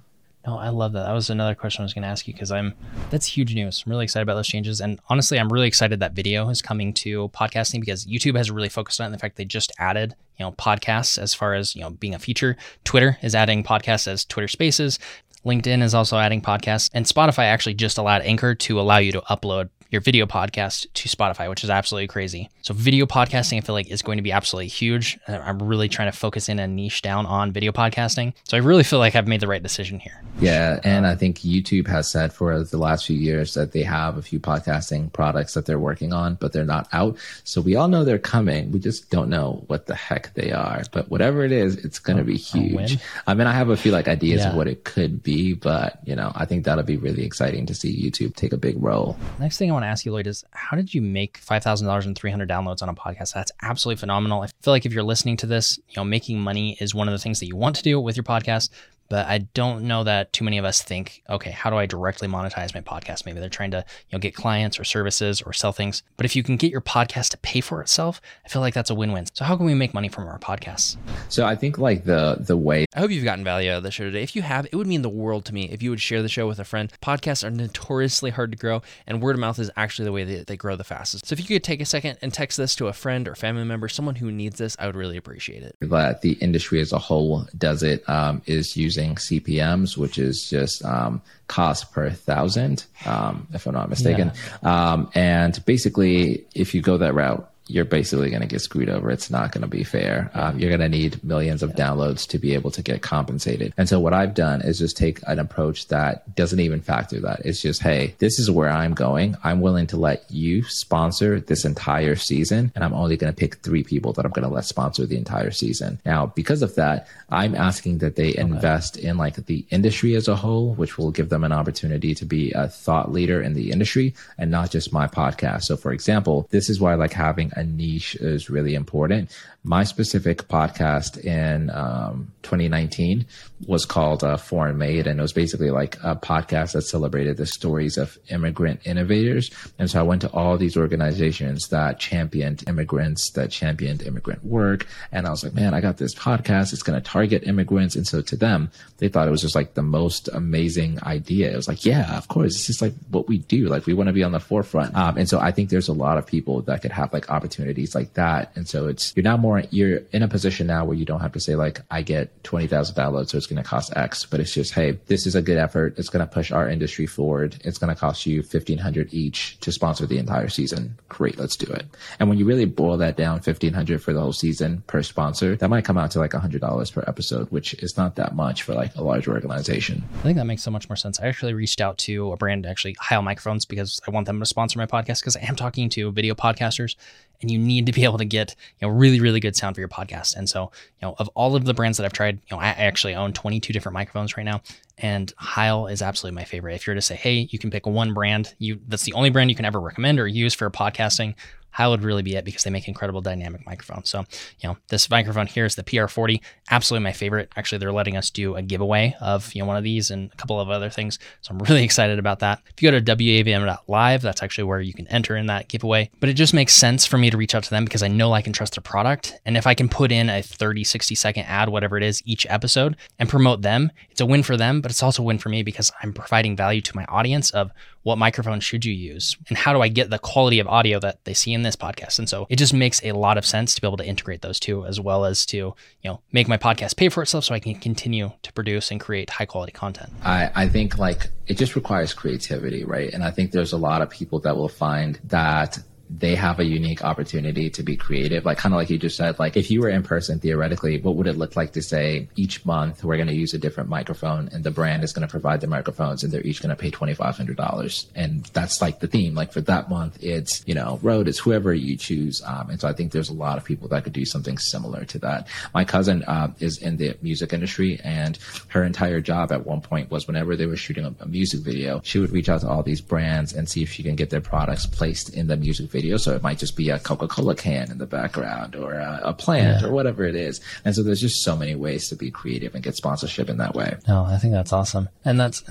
No, 0.48 0.58
I 0.58 0.70
love 0.70 0.94
that. 0.94 1.04
That 1.04 1.12
was 1.12 1.30
another 1.30 1.56
question 1.56 1.82
I 1.82 1.84
was 1.84 1.94
going 1.94 2.04
to 2.04 2.08
ask 2.08 2.26
you 2.26 2.34
because 2.34 2.54
I'm 2.54 2.74
that's 3.10 3.26
huge 3.26 3.54
news. 3.54 3.84
I'm 3.86 3.90
really 3.90 4.06
excited 4.06 4.24
about 4.24 4.36
those 4.36 4.48
changes, 4.48 4.80
and 4.80 4.98
honestly, 5.10 5.38
I'm 5.38 5.52
really 5.52 5.68
excited 5.68 6.00
that 6.00 6.14
video 6.14 6.48
is 6.48 6.62
coming 6.62 6.94
to 6.94 7.28
podcasting 7.30 7.82
because 7.82 8.06
YouTube 8.06 8.38
has 8.38 8.50
really 8.50 8.70
focused 8.70 9.02
on 9.02 9.12
it. 9.12 9.14
In 9.14 9.20
fact, 9.20 9.36
they 9.36 9.44
just 9.44 9.74
added 9.78 10.16
you 10.40 10.46
know 10.46 10.54
podcasts 10.54 11.18
as 11.18 11.34
far 11.34 11.54
as 11.54 11.76
you 11.76 11.82
know 11.82 11.90
being 11.90 12.16
a 12.16 12.20
feature. 12.20 12.56
Twitter 12.86 13.18
is 13.22 13.36
adding 13.36 13.62
podcasts 13.62 14.08
as 14.08 14.24
Twitter 14.24 14.48
Spaces. 14.48 15.00
LinkedIn 15.46 15.84
is 15.84 15.94
also 15.94 16.18
adding 16.18 16.42
podcasts, 16.42 16.90
and 16.94 17.06
Spotify 17.06 17.44
actually 17.44 17.74
just 17.74 17.98
allowed 17.98 18.22
Anchor 18.22 18.56
to 18.56 18.80
allow 18.80 19.00
you 19.00 19.12
to 19.12 19.22
upload 19.30 19.68
your 19.90 20.02
video 20.02 20.26
podcast 20.26 20.88
to 20.94 21.10
Spotify, 21.10 21.50
which 21.50 21.64
is 21.64 21.70
absolutely 21.70 22.08
crazy. 22.08 22.50
So 22.62 22.74
video 22.74 23.06
podcasting, 23.06 23.58
I 23.58 23.62
feel 23.62 23.74
like 23.74 23.90
is 23.90 24.02
going 24.02 24.18
to 24.18 24.22
be 24.22 24.32
absolutely 24.32 24.68
huge. 24.68 25.18
I'm 25.28 25.62
really 25.62 25.90
trying 25.90 26.12
to 26.12 26.18
focus 26.18 26.50
in 26.50 26.60
and 26.60 26.76
niche 26.76 27.02
down 27.02 27.26
on 27.26 27.52
video 27.52 27.72
podcasting. 27.72 28.34
So 28.44 28.58
I 28.58 28.60
really 28.60 28.84
feel 28.84 29.00
like 29.00 29.16
I've 29.16 29.28
made 29.28 29.40
the 29.40 29.48
right 29.48 29.64
decision 29.64 30.00
here. 30.00 30.22
Yeah. 30.40 30.80
And 30.84 31.08
I 31.08 31.16
think 31.16 31.40
YouTube 31.40 31.88
has 31.88 32.12
said 32.12 32.34
for 32.34 32.64
the 32.64 32.78
last 32.78 33.06
few 33.06 33.18
years 33.18 33.54
that 33.54 33.72
they 33.72 33.84
have 33.84 34.18
a 34.18 34.22
few 34.22 34.40
podcasting 34.40 35.12
products 35.14 35.54
that 35.54 35.66
they're 35.66 35.80
working 35.80 36.14
on, 36.14 36.36
but 36.36 36.54
they're 36.54 36.66
not 36.66 36.88
out. 36.92 37.18
So 37.44 37.62
we 37.62 37.76
all 37.76 37.88
know 37.88 38.04
they're 38.04 38.20
coming. 38.20 38.72
We 38.72 38.80
just 38.80 39.10
don't 39.10 39.30
know 39.30 39.64
what 39.68 39.86
the 39.86 39.96
heck 39.96 40.34
they 40.34 40.52
are. 40.52 40.84
But 40.92 41.10
whatever 41.10 41.44
it 41.44 41.52
is, 41.52 41.78
it's 41.78 42.00
going 42.00 42.18
to 42.18 42.24
be 42.24 42.38
huge. 42.38 42.98
I 43.26 43.34
mean, 43.34 43.48
I 43.48 43.54
have 43.54 43.70
a 43.70 43.78
few 43.78 43.92
like 43.92 44.08
ideas 44.08 44.42
yeah. 44.42 44.50
of 44.50 44.56
what 44.56 44.68
it 44.68 44.84
could 44.84 45.24
be, 45.24 45.54
but 45.54 46.00
you 46.06 46.16
know, 46.16 46.32
I 46.36 46.46
think 46.46 46.66
that'll 46.66 46.84
be 46.84 46.98
really 46.98 47.24
exciting 47.24 47.66
to 47.68 47.74
see 47.74 47.96
YouTube 47.96 48.36
take 48.36 48.54
a 48.54 48.58
big 48.58 48.82
role. 48.82 49.18
Next 49.40 49.58
thing 49.58 49.72
I 49.72 49.74
want 49.78 49.86
to 49.86 49.90
ask 49.90 50.06
you, 50.06 50.12
Lloyd, 50.12 50.28
is 50.28 50.44
how 50.52 50.76
did 50.76 50.94
you 50.94 51.02
make 51.02 51.40
$5,000 51.40 52.06
and 52.06 52.18
300 52.18 52.50
downloads 52.50 52.82
on 52.82 52.90
a 52.90 52.94
podcast? 52.94 53.34
That's 53.34 53.52
absolutely 53.62 54.00
phenomenal. 54.00 54.42
I 54.42 54.48
feel 54.62 54.74
like 54.74 54.86
if 54.86 54.94
you're 54.94 55.04
listening 55.04 55.38
to 55.38 55.46
this, 55.46 55.78
you 55.88 55.94
know, 55.96 56.04
making 56.04 56.40
money 56.40 56.78
is 56.80 56.96
one 56.96 57.08
of 57.08 57.12
the 57.12 57.20
things 57.20 57.40
that 57.40 57.48
you 57.48 57.56
want 57.56 57.76
to 57.78 57.84
do 57.84 58.00
with 58.00 58.18
your 58.18 58.24
podcast, 58.24 58.70
but 59.10 59.28
I 59.28 59.40
don't 59.40 59.84
know 59.84 60.04
that 60.04 60.34
too 60.34 60.44
many 60.44 60.58
of 60.58 60.66
us 60.66 60.82
think, 60.82 61.24
okay, 61.30 61.52
how 61.52 61.70
do 61.70 61.78
I 61.78 61.86
directly 61.86 62.28
monetize 62.28 62.74
my 62.74 62.82
podcast? 62.82 63.26
Maybe 63.26 63.40
they're 63.40 63.50
trying 63.50 63.72
to, 63.72 63.78
you 64.10 64.18
know, 64.18 64.20
get 64.20 64.36
clients 64.36 64.80
or 64.80 64.84
services 64.84 65.42
or 65.42 65.54
sell 65.54 65.72
things. 65.72 66.04
But 66.18 66.26
if 66.26 66.36
you 66.36 66.44
can 66.44 66.58
get 66.58 66.72
your 66.72 66.82
podcast 66.82 67.30
to 67.30 67.38
pay 67.38 67.62
for 67.62 67.82
itself, 67.82 68.22
I 68.46 68.50
feel 68.50 68.62
like 68.62 68.74
that's 68.74 68.90
a 68.90 68.96
win-win. 68.96 69.26
So 69.34 69.46
how 69.46 69.56
can 69.56 69.66
we 69.66 69.74
make 69.74 69.94
money 69.94 70.10
from 70.10 70.28
our 70.28 70.40
podcasts? 70.40 70.98
So 71.30 71.46
I 71.46 71.56
think 71.56 71.78
like 71.78 72.06
the 72.06 72.38
the 72.40 72.58
way 72.58 72.86
I 72.96 73.00
hope 73.00 73.12
you've 73.12 73.24
gotten 73.24 73.44
value 73.44 73.72
out 73.72 73.78
of 73.78 73.84
the 73.84 73.92
show 73.92 74.06
today. 74.06 74.24
If 74.24 74.36
you 74.36 74.42
have, 74.42 74.66
it 74.66 74.76
would 74.76 74.88
mean 74.88 75.02
the 75.02 75.10
world 75.10 75.46
to 75.46 75.54
me 75.54 75.70
if 75.70 75.82
you 75.84 75.90
would 75.90 76.02
share 76.02 76.22
the 76.22 76.30
show 76.30 76.48
with 76.48 76.60
a 76.60 76.64
friend. 76.64 76.92
Podcasts 77.02 77.44
are 77.44 77.52
notoriously 77.52 78.32
hard 78.32 78.52
to 78.52 78.58
grow, 78.58 78.82
and 79.06 79.22
word 79.22 79.36
of 79.36 79.40
mouth 79.40 79.60
is 79.60 79.72
actually 79.76 80.06
the 80.06 80.12
way 80.12 80.24
that 80.24 80.48
they 80.48 80.58
grow 80.58 80.76
the 80.76 80.84
fastest. 80.84 81.28
So 81.28 81.34
if 81.34 81.40
you 81.40 81.46
could 81.46 81.64
take 81.64 81.82
a 81.82 81.86
second 81.86 82.18
and 82.22 82.34
text 82.34 82.58
this 82.58 82.76
to 82.76 82.88
a 82.88 82.94
friend 82.94 83.28
or 83.28 83.36
family 83.36 83.64
member, 83.64 83.88
someone 83.88 84.16
who 84.16 84.32
needs 84.32 84.58
this, 84.58 84.76
I 84.80 84.86
would 84.86 84.96
really 84.96 85.18
appreciate 85.18 85.64
it. 85.64 85.76
That 85.82 86.22
the 86.22 86.34
industry 86.34 86.82
as 86.82 86.92
a 86.92 87.00
whole 87.00 87.48
does 87.58 87.84
it 87.84 88.08
um, 88.10 88.42
is 88.46 88.76
using 88.76 88.97
CPM 88.98 89.78
grams, 89.78 89.98
which 89.98 90.18
is 90.18 90.50
just 90.50 90.84
um, 90.84 91.22
cost 91.48 91.92
per 91.92 92.10
thousand, 92.10 92.86
um, 93.06 93.48
if 93.54 93.66
I'm 93.66 93.74
not 93.74 93.90
mistaken. 93.90 94.32
Yeah. 94.64 94.92
Um, 94.92 95.10
and 95.14 95.64
basically, 95.66 96.46
if 96.54 96.74
you 96.74 96.82
go 96.82 96.98
that 96.98 97.14
route, 97.14 97.50
you're 97.68 97.86
basically 97.86 98.30
going 98.30 98.42
to 98.42 98.48
get 98.48 98.62
screwed 98.62 98.90
over. 98.90 99.12
It's 99.12 99.30
not 99.30 99.52
going 99.52 99.62
to 99.62 99.68
be 99.68 99.84
fair. 99.84 100.32
Um, 100.34 100.60
you're 100.60 100.70
going 100.70 100.80
to 100.80 100.98
need 100.98 101.24
millions 101.24 101.64
of 101.64 101.72
downloads 101.74 102.28
to 102.30 102.40
be 102.40 102.54
able 102.54 102.72
to 102.72 102.82
get 102.82 103.02
compensated. 103.02 103.74
And 103.78 103.90
so 103.90 104.00
what 104.00 104.14
I've 104.14 104.34
done 104.34 104.62
is 104.62 104.80
just 104.80 104.98
take 104.98 105.20
an 105.28 105.40
approach 105.40 105.88
that 105.90 106.36
doesn't 106.36 106.60
even 106.60 106.82
factor 106.82 107.20
that. 107.22 107.42
It's 107.46 107.62
just, 107.62 107.82
hey, 107.82 108.16
this 108.20 108.40
is 108.40 108.50
where 108.50 108.70
I'm 108.70 108.94
going. 108.94 109.36
I'm 109.44 109.62
willing 109.62 109.88
to 109.88 109.98
let 109.98 110.30
you 110.30 110.64
sponsor 110.64 111.40
this 111.40 111.66
entire 111.66 112.16
season, 112.16 112.72
and 112.76 112.84
I'm 112.84 112.94
only 112.94 113.18
going 113.18 113.34
to 113.34 113.38
pick 113.38 113.56
three 113.58 113.84
people 113.84 114.14
that 114.14 114.26
I'm 114.26 114.32
going 114.32 114.48
to 114.48 114.54
let 114.54 114.66
sponsor 114.66 115.06
the 115.06 115.18
entire 115.18 115.52
season. 115.52 116.00
Now, 116.06 116.28
because 116.28 116.62
of 116.62 116.76
that, 116.76 117.08
I'm 117.30 117.56
asking 117.56 118.00
that 118.00 118.16
they 118.16 118.32
okay. 118.32 118.42
invest 118.42 118.98
in 118.98 119.18
like 119.18 119.36
the 119.36 119.66
industry 119.70 120.16
as 120.16 120.28
a 120.28 120.36
whole, 120.36 120.74
which 120.76 120.98
will 120.98 121.12
give 121.12 121.30
them 121.30 121.44
an 121.44 121.52
opportunity 121.52 122.16
to 122.16 122.26
be 122.26 122.52
a 122.54 122.68
thought 122.68 123.12
leader 123.12 123.42
in 123.42 123.54
the 123.54 123.72
industry 123.72 124.14
and 124.38 124.50
not 124.50 124.72
just 124.72 124.94
my 124.94 125.08
podcast. 125.08 125.64
So, 125.64 125.76
for 125.76 125.92
example, 125.92 126.48
this 126.52 126.70
is 126.70 126.80
why 126.80 126.94
I 126.94 126.96
like 126.96 127.14
having 127.14 127.52
a 127.58 127.64
niche 127.64 128.16
is 128.16 128.50
really 128.50 128.76
important 128.76 129.32
my 129.64 129.84
specific 129.84 130.48
podcast 130.48 131.18
in 131.24 131.70
um, 131.72 132.32
2019 132.44 133.26
was 133.66 133.86
called 133.86 134.24
uh, 134.24 134.38
Foreign 134.38 134.78
Made, 134.78 135.08
and 135.08 135.20
it 135.20 135.22
was 135.22 135.34
basically 135.34 135.72
like 135.72 135.98
a 136.04 136.16
podcast 136.16 136.74
that 136.74 136.84
celebrated 136.84 137.38
the 137.38 137.46
stories 137.46 137.98
of 137.98 138.18
immigrant 138.30 138.80
innovators. 138.86 139.52
And 139.78 139.90
so 139.90 140.00
I 140.00 140.04
went 140.04 140.22
to 140.22 140.32
all 140.32 140.58
these 140.58 140.78
organizations 140.78 141.68
that 141.70 142.00
championed 142.00 142.64
immigrants, 142.68 143.32
that 143.32 143.52
championed 143.52 144.04
immigrant 144.04 144.46
work, 144.46 144.88
and 145.12 145.28
I 145.28 145.32
was 145.32 145.44
like, 145.44 145.54
man, 145.54 145.74
I 145.74 145.82
got 145.82 145.98
this 145.98 146.16
podcast. 146.16 146.72
It's 146.72 146.84
going 146.84 147.02
to 147.02 147.06
target 147.06 147.44
immigrants, 147.44 147.96
and 147.96 148.08
so 148.08 148.22
to 148.22 148.36
them, 148.38 148.72
they 149.00 149.10
thought 149.10 149.28
it 149.28 149.32
was 149.32 149.42
just 149.42 149.56
like 149.56 149.74
the 149.74 149.84
most 149.84 150.30
amazing 150.30 151.00
idea. 151.04 151.52
It 151.52 151.56
was 151.56 151.68
like, 151.68 151.86
yeah, 151.86 152.18
of 152.18 152.28
course, 152.28 152.56
it's 152.56 152.68
just 152.68 152.82
like 152.82 152.94
what 153.10 153.28
we 153.28 153.40
do. 153.40 153.68
Like 153.68 153.86
we 153.86 153.94
want 153.94 154.08
to 154.08 154.14
be 154.14 154.24
on 154.24 154.32
the 154.32 154.40
forefront. 154.40 154.96
Um, 154.96 155.18
and 155.18 155.28
so 155.28 155.40
I 155.40 155.52
think 155.52 155.70
there's 155.70 155.88
a 155.88 155.94
lot 155.94 156.18
of 156.18 156.26
people 156.26 156.62
that 156.64 156.82
could 156.82 156.92
have 156.92 157.12
like 157.12 157.30
opportunities 157.30 157.94
like 157.96 158.14
that. 158.14 158.52
And 158.56 158.68
so 158.68 158.88
it's 158.88 159.16
you're 159.16 159.24
now 159.24 159.38
more 159.38 159.47
you're 159.72 160.02
in 160.12 160.24
a 160.24 160.28
position 160.28 160.68
now 160.68 160.86
where 160.86 160.96
you 160.96 161.06
don't 161.06 161.22
have 161.22 161.34
to 161.34 161.40
say 161.40 161.56
like 161.56 161.82
I 161.90 162.02
get 162.02 162.44
twenty 162.44 162.68
thousand 162.68 162.96
downloads, 162.96 163.30
so 163.30 163.38
it's 163.38 163.48
going 163.48 163.62
to 163.62 163.68
cost 163.68 163.96
X. 163.96 164.26
But 164.26 164.40
it's 164.40 164.54
just 164.54 164.74
hey, 164.74 165.00
this 165.08 165.26
is 165.26 165.36
a 165.36 165.42
good 165.42 165.58
effort. 165.58 165.98
It's 165.98 166.10
going 166.10 166.26
to 166.26 166.32
push 166.32 166.52
our 166.52 166.70
industry 166.70 167.06
forward. 167.06 167.58
It's 167.64 167.78
going 167.78 167.94
to 167.94 168.00
cost 168.00 168.26
you 168.26 168.44
fifteen 168.44 168.78
hundred 168.78 169.14
each 169.14 169.60
to 169.62 169.72
sponsor 169.72 170.06
the 170.06 170.18
entire 170.18 170.50
season. 170.50 170.98
Great, 171.10 171.38
let's 171.38 171.56
do 171.56 171.72
it. 171.72 171.86
And 172.20 172.30
when 172.30 172.38
you 172.38 172.46
really 172.46 172.66
boil 172.66 172.98
that 172.98 173.18
down, 173.18 173.42
fifteen 173.42 173.74
hundred 173.74 174.02
for 174.02 174.14
the 174.14 174.22
whole 174.22 174.34
season 174.34 174.84
per 174.88 175.02
sponsor, 175.04 175.56
that 175.56 175.70
might 175.70 175.86
come 175.86 175.98
out 175.98 176.12
to 176.12 176.20
like 176.20 176.34
hundred 176.34 176.62
dollars 176.62 176.92
per 176.92 177.04
episode, 177.08 177.50
which 177.52 177.74
is 177.76 177.98
not 177.98 178.16
that 178.16 178.36
much 178.36 178.64
for 178.64 178.74
like 178.74 178.96
a 178.96 179.04
large 179.04 179.28
organization. 179.28 180.04
I 180.20 180.22
think 180.24 180.38
that 180.38 180.46
makes 180.46 180.64
so 180.64 180.72
much 180.72 180.90
more 180.90 180.96
sense. 180.96 181.20
I 181.20 181.28
actually 181.28 181.54
reached 181.54 181.82
out 181.82 181.98
to 182.00 182.32
a 182.32 182.38
brand, 182.38 182.66
actually 182.66 182.96
Heil 183.00 183.22
Microphones, 183.22 183.66
because 183.66 184.00
I 184.08 184.12
want 184.12 184.26
them 184.26 184.40
to 184.40 184.46
sponsor 184.46 184.80
my 184.80 184.86
podcast 184.86 185.22
because 185.22 185.36
I 185.38 185.42
am 185.42 185.56
talking 185.56 185.90
to 185.90 186.12
video 186.12 186.36
podcasters 186.36 186.96
and 187.42 187.52
you 187.52 187.58
need 187.58 187.86
to 187.86 187.92
be 187.92 188.04
able 188.04 188.18
to 188.18 188.26
get 188.26 188.56
you 188.80 188.88
know 188.88 188.94
really 188.94 189.20
really 189.20 189.40
good 189.40 189.56
sound 189.56 189.76
for 189.76 189.82
your 189.82 189.88
podcast. 189.90 190.36
And 190.36 190.50
so 190.50 190.72
you 191.02 191.08
know 191.08 191.16
of 191.20 191.30
all 191.36 191.56
of 191.56 191.66
the 191.66 191.74
brands 191.74 191.98
that 191.98 192.06
I've 192.06 192.14
tried, 192.14 192.36
you 192.36 192.56
know 192.56 192.62
I 192.62 192.68
actually 192.68 193.16
own 193.16 193.34
22 193.34 193.74
different 193.74 193.94
microphones 193.94 194.38
right 194.38 194.44
now, 194.44 194.62
and 194.98 195.32
Heil 195.38 195.88
is 195.88 196.02
absolutely 196.02 196.36
my 196.36 196.44
favorite. 196.46 196.76
If 196.76 196.88
you're 196.88 196.96
to 196.96 197.02
say, 197.02 197.16
hey, 197.16 197.48
you 197.52 197.60
can 197.60 197.70
pick 197.70 197.86
one 197.86 198.14
brand, 198.14 198.56
you 198.60 198.80
that's 198.88 199.04
the 199.04 199.14
only 199.14 199.30
brand 199.30 199.50
you 199.50 199.56
can 199.56 199.66
ever 199.66 199.80
recommend 199.80 200.20
or 200.20 200.28
use 200.28 200.54
for 200.54 200.70
podcasting. 200.70 201.36
Heil 201.72 201.92
would 201.92 202.04
really 202.04 202.24
be 202.24 202.36
it 202.36 202.46
because 202.46 202.64
they 202.64 202.72
make 202.72 202.88
incredible 202.88 203.22
dynamic 203.22 203.66
microphones. 203.66 204.10
So, 204.10 204.26
you 204.60 204.70
know, 204.70 204.78
this 204.88 205.10
microphone 205.10 205.46
here 205.46 205.66
is 205.66 205.76
the 205.76 205.84
PR40, 205.84 206.42
absolutely 206.72 207.04
my 207.04 207.12
favorite. 207.12 207.52
Actually, 207.56 207.78
they're 207.78 207.92
letting 207.92 208.18
us 208.18 208.30
do 208.30 208.56
a 208.56 208.62
giveaway 208.62 209.16
of, 209.22 209.54
you 209.54 209.62
know, 209.62 209.68
one 209.68 209.78
of 209.78 209.84
these 209.84 210.10
and 210.10 210.32
a 210.34 210.36
couple 210.38 210.60
of 210.60 210.70
other 210.70 210.90
things. 210.90 211.20
So 211.42 211.52
I'm 211.52 211.60
really 211.70 211.84
excited 211.84 212.18
about 212.18 212.40
that. 212.40 212.62
If 212.76 212.82
you 212.82 212.90
go 212.90 213.00
to 213.00 213.16
wavm.live, 213.16 214.22
that's 214.22 214.42
actually 214.42 214.64
where 214.64 214.82
you 214.82 214.94
can 214.94 215.08
enter 215.08 215.36
in 215.36 215.46
that 215.48 215.68
giveaway. 215.68 216.10
But 216.20 216.30
it 216.30 216.34
just 216.34 216.54
makes 216.54 216.74
sense 216.74 217.06
for 217.06 217.18
me 217.18 217.30
to 217.30 217.38
reach 217.38 217.54
out 217.54 217.64
to 217.64 217.70
them 217.70 217.86
because 217.86 218.04
I 218.04 218.08
know 218.08 218.34
I 218.34 218.42
can 218.42 218.54
trust 218.54 218.76
their 218.76 218.82
product. 218.82 219.40
And 219.46 219.56
if 219.56 219.68
I 219.68 219.76
can 219.76 219.88
put 219.88 220.12
in 220.12 220.30
a 220.30 220.42
30, 220.42 220.84
60 220.84 221.16
second 221.16 221.44
ad, 221.44 221.70
whatever 221.70 221.98
it 221.98 222.04
is, 222.04 222.24
each 222.26 222.48
episode 222.50 222.96
and 223.20 223.30
promote 223.30 223.62
them, 223.62 223.92
it's 224.10 224.22
a 224.22 224.26
win 224.26 224.44
for 224.44 224.58
them, 224.58 224.82
but 224.82 224.90
it's 224.90 225.04
also 225.04 225.22
a 225.22 225.26
win 225.26 225.38
for 225.38 225.50
me 225.50 225.64
because 225.64 225.92
I'm 226.02 226.14
providing 226.14 226.56
value 226.56 226.82
to 226.82 226.96
my 226.96 227.06
audience 227.06 227.52
of 227.52 227.72
what 228.04 228.18
microphone 228.18 228.60
should 228.60 228.86
you 228.86 228.94
use 228.94 229.36
and 229.50 229.58
how 229.58 229.74
do 229.74 229.82
I 229.82 229.88
get 229.88 230.10
the 230.10 230.20
quality 230.20 230.60
of 230.60 230.68
audio 230.68 231.00
that 231.00 231.24
they 231.26 231.34
see 231.34 231.54
in 231.54 231.64
this 231.64 231.76
podcast. 231.76 232.20
And 232.20 232.30
so 232.30 232.48
it 232.50 232.58
just 232.58 232.74
makes 232.74 233.04
a 233.04 233.12
lot 233.12 233.38
of 233.38 233.46
sense 233.46 233.76
to 233.76 233.82
be 233.82 233.88
able 233.88 233.98
to 233.98 234.06
integrate 234.06 234.42
those 234.42 234.60
two 234.60 234.86
as 234.86 235.00
well 235.00 235.26
as 235.26 235.46
to, 235.48 235.58
you 235.58 235.76
know, 236.06 236.22
make 236.32 236.48
my 236.48 236.58
podcast 236.58 236.96
pay 236.96 237.10
for 237.10 237.22
itself 237.22 237.46
so 237.46 237.54
I 237.54 237.60
can 237.60 237.76
continue 237.76 238.32
to 238.44 238.54
produce 238.54 238.92
and 238.92 239.00
create 239.00 239.30
high 239.30 239.46
quality 239.46 239.72
content. 239.72 240.12
I, 240.24 240.50
I 240.56 240.68
think 240.68 240.98
like 240.98 241.30
it 241.48 241.58
just 241.58 241.76
requires 241.76 242.14
creativity, 242.14 242.84
right? 242.84 243.14
And 243.14 243.24
I 243.24 243.32
think 243.32 243.52
there's 243.52 243.74
a 243.74 243.78
lot 243.78 244.02
of 244.02 244.10
people 244.10 244.40
that 244.42 244.56
will 244.56 244.70
find 244.70 245.20
that 245.26 245.80
they 246.10 246.36
have 246.36 246.60
a 246.60 246.66
unique 246.66 247.04
opportunity 247.04 247.70
to 247.70 247.84
be 247.84 247.98
creative. 247.98 248.46
Like 248.46 248.58
kind 248.58 248.74
of 248.74 248.78
like 248.78 248.90
you 248.90 248.98
just 248.98 249.18
said, 249.18 249.40
like 249.40 249.58
if 249.58 249.70
you 249.70 249.82
were 249.82 249.90
in 249.90 250.04
person 250.04 250.40
theoretically, 250.40 251.00
what 251.00 251.16
would 251.16 251.28
it 251.28 251.38
look 251.38 251.56
like 251.56 251.74
to 251.74 251.82
say 251.82 252.30
each 252.36 252.66
month 252.66 253.04
we're 253.04 253.18
going 253.18 253.28
to 253.28 253.36
use 253.36 253.54
a 253.54 253.58
different 253.58 253.90
microphone 253.90 254.50
and 254.54 254.64
the 254.64 254.72
brand 254.72 255.04
is 255.04 255.12
going 255.12 255.28
to 255.28 255.32
provide 255.32 255.60
the 255.62 255.68
microphones 255.68 256.24
and 256.24 256.32
they're 256.32 256.42
each 256.42 256.62
going 256.62 256.76
to 256.76 256.82
pay 256.82 256.92
$2,500. 256.92 258.06
And 258.16 258.46
that's 258.46 258.82
like 258.82 259.00
the 259.00 259.08
theme. 259.08 259.36
Like 259.36 259.52
for 259.52 259.62
that 259.62 259.90
month, 259.90 260.18
it's, 260.24 260.64
you 260.66 260.74
know, 260.74 261.00
Rode, 261.02 261.28
it's 261.28 261.40
whoever 261.40 261.74
you 261.74 261.98
choose. 261.98 262.42
Um, 262.46 262.70
and 262.70 262.80
so 262.80 262.88
I 262.88 262.94
think 262.94 263.12
there's 263.12 263.30
a 263.30 263.34
lot 263.34 263.58
of 263.58 263.66
people 263.66 263.90
that 263.90 264.04
could 264.04 264.14
do 264.14 264.26
something 264.26 264.58
similar 264.58 265.04
to 265.06 265.20
that. 265.20 265.48
My 265.74 265.84
cousin 265.84 266.24
uh, 266.24 266.54
is 266.60 266.78
in 266.78 266.98
the 266.98 267.18
music 267.22 267.52
industry 267.52 268.00
and 268.04 268.40
her 268.70 268.84
entire 268.84 269.20
job 269.20 269.52
at 269.52 269.66
one 269.66 269.82
point 269.82 270.10
was 270.10 270.26
whenever 270.26 270.56
they 270.56 270.68
were 270.68 270.78
shooting 270.78 271.06
a, 271.06 271.14
a 271.20 271.28
music 271.28 271.62
video, 271.62 272.00
she 272.04 272.20
would 272.20 272.32
reach 272.32 272.48
out 272.48 272.62
to 272.62 272.70
all 272.70 272.82
these 272.82 273.02
brands 273.02 273.54
and 273.54 273.68
see 273.68 273.84
if 273.84 273.92
she 273.92 274.04
can 274.04 274.16
get 274.16 274.30
their 274.30 274.42
products 274.42 274.86
placed 274.86 275.36
in 275.36 275.48
the 275.48 275.58
music 275.58 275.90
video 275.92 275.97
video. 275.98 276.18
So 276.18 276.36
it 276.36 276.44
might 276.44 276.60
just 276.60 276.76
be 276.76 276.92
a 276.92 277.00
Coca 277.00 277.28
Cola 277.28 277.56
can 277.56 277.90
in 277.90 277.98
the 277.98 278.06
background 278.06 278.76
or 278.76 278.94
a, 278.94 279.22
a 279.24 279.34
plant 279.34 279.82
yeah. 279.82 279.88
or 279.88 279.92
whatever 279.92 280.26
it 280.26 280.36
is. 280.36 280.62
And 280.86 280.94
so 280.96 281.02
there's 281.02 281.20
just 281.20 281.44
so 281.44 281.56
many 281.56 281.74
ways 281.74 282.08
to 282.10 282.16
be 282.16 282.30
creative 282.30 282.76
and 282.76 282.84
get 282.84 282.96
sponsorship 282.96 283.50
in 283.50 283.58
that 283.58 283.74
way. 283.74 283.98
No, 284.08 284.24
I 284.24 284.38
think 284.38 284.54
that's 284.54 284.72
awesome. 284.72 285.10
And 285.26 285.40
that's 285.40 285.64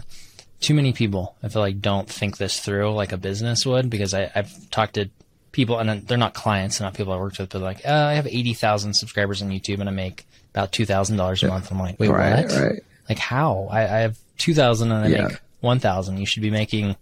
too 0.60 0.74
many 0.74 0.92
people, 0.92 1.36
I 1.44 1.48
feel 1.48 1.62
like, 1.62 1.80
don't 1.80 2.08
think 2.08 2.38
this 2.38 2.58
through 2.58 2.92
like 2.92 3.12
a 3.12 3.16
business 3.16 3.64
would 3.64 3.88
because 3.88 4.14
I, 4.14 4.32
I've 4.34 4.70
talked 4.70 4.94
to 4.94 5.10
people 5.52 5.78
and 5.78 6.04
they're 6.08 6.18
not 6.18 6.34
clients, 6.34 6.80
not 6.80 6.94
people 6.94 7.12
I 7.12 7.18
worked 7.18 7.38
with, 7.38 7.50
but 7.50 7.62
like, 7.62 7.86
uh, 7.86 7.92
I 7.92 8.14
have 8.14 8.26
80,000 8.26 8.94
subscribers 8.94 9.42
on 9.42 9.50
YouTube 9.50 9.78
and 9.78 9.88
I 9.88 9.92
make 9.92 10.26
about 10.52 10.72
$2,000 10.72 11.42
a 11.42 11.46
month. 11.46 11.70
I'm 11.70 11.78
like, 11.78 12.00
wait, 12.00 12.10
right, 12.10 12.46
what? 12.46 12.60
Right. 12.60 12.82
Like 13.08 13.18
how? 13.18 13.68
I, 13.70 13.82
I 13.82 13.98
have 14.00 14.18
2,000 14.38 14.90
and 14.90 15.04
I 15.04 15.08
yeah. 15.08 15.28
make 15.28 15.40
1,000. 15.60 16.18
You 16.18 16.26
should 16.26 16.42
be 16.42 16.50
making 16.50 16.96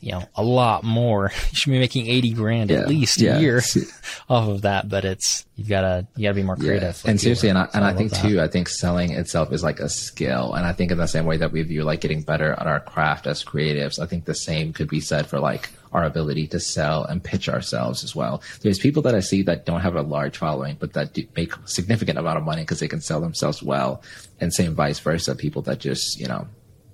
you 0.00 0.12
know, 0.12 0.22
a 0.34 0.42
lot 0.42 0.84
more. 0.84 1.32
You 1.50 1.56
should 1.56 1.70
be 1.70 1.78
making 1.78 2.06
80 2.06 2.32
grand 2.32 2.70
yeah, 2.70 2.80
at 2.80 2.88
least 2.88 3.20
yeah. 3.20 3.38
a 3.38 3.40
year 3.40 3.62
off 4.28 4.48
of 4.48 4.62
that, 4.62 4.88
but 4.88 5.04
it's, 5.04 5.46
you've 5.54 5.68
got 5.68 5.82
to, 5.82 6.06
you 6.16 6.24
got 6.24 6.30
to 6.30 6.34
be 6.34 6.42
more 6.42 6.56
creative. 6.56 6.82
Yeah. 6.82 6.88
Like 6.88 7.04
and 7.06 7.20
seriously, 7.20 7.48
and 7.48 7.58
I, 7.58 7.68
and 7.72 7.84
I 7.84 7.94
think 7.94 8.10
that. 8.10 8.22
too, 8.22 8.40
I 8.40 8.48
think 8.48 8.68
selling 8.68 9.12
itself 9.12 9.52
is 9.52 9.62
like 9.62 9.80
a 9.80 9.88
skill. 9.88 10.54
And 10.54 10.66
I 10.66 10.72
think 10.72 10.90
in 10.90 10.98
the 10.98 11.06
same 11.06 11.24
way 11.24 11.38
that 11.38 11.52
we 11.52 11.62
view 11.62 11.84
like 11.84 12.00
getting 12.00 12.22
better 12.22 12.52
at 12.52 12.66
our 12.66 12.80
craft 12.80 13.26
as 13.26 13.42
creatives, 13.42 13.98
I 13.98 14.06
think 14.06 14.26
the 14.26 14.34
same 14.34 14.72
could 14.72 14.88
be 14.88 15.00
said 15.00 15.26
for 15.26 15.40
like 15.40 15.70
our 15.92 16.04
ability 16.04 16.46
to 16.48 16.60
sell 16.60 17.04
and 17.04 17.24
pitch 17.24 17.48
ourselves 17.48 18.04
as 18.04 18.14
well. 18.14 18.42
There's 18.60 18.78
people 18.78 19.02
that 19.02 19.14
I 19.14 19.20
see 19.20 19.42
that 19.44 19.64
don't 19.64 19.80
have 19.80 19.96
a 19.96 20.02
large 20.02 20.36
following, 20.36 20.76
but 20.78 20.92
that 20.92 21.16
make 21.34 21.52
significant 21.64 22.18
amount 22.18 22.36
of 22.38 22.44
money 22.44 22.62
because 22.62 22.80
they 22.80 22.88
can 22.88 23.00
sell 23.00 23.20
themselves 23.20 23.62
well. 23.62 24.02
And 24.40 24.52
same 24.52 24.74
vice 24.74 24.98
versa, 24.98 25.34
people 25.34 25.62
that 25.62 25.78
just, 25.78 26.20
you 26.20 26.26
know, 26.26 26.46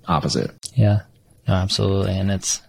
opposite. 0.07 0.51
Yeah. 0.75 1.01
No, 1.47 1.55
absolutely. 1.55 2.17
And 2.17 2.31
it's, 2.31 2.61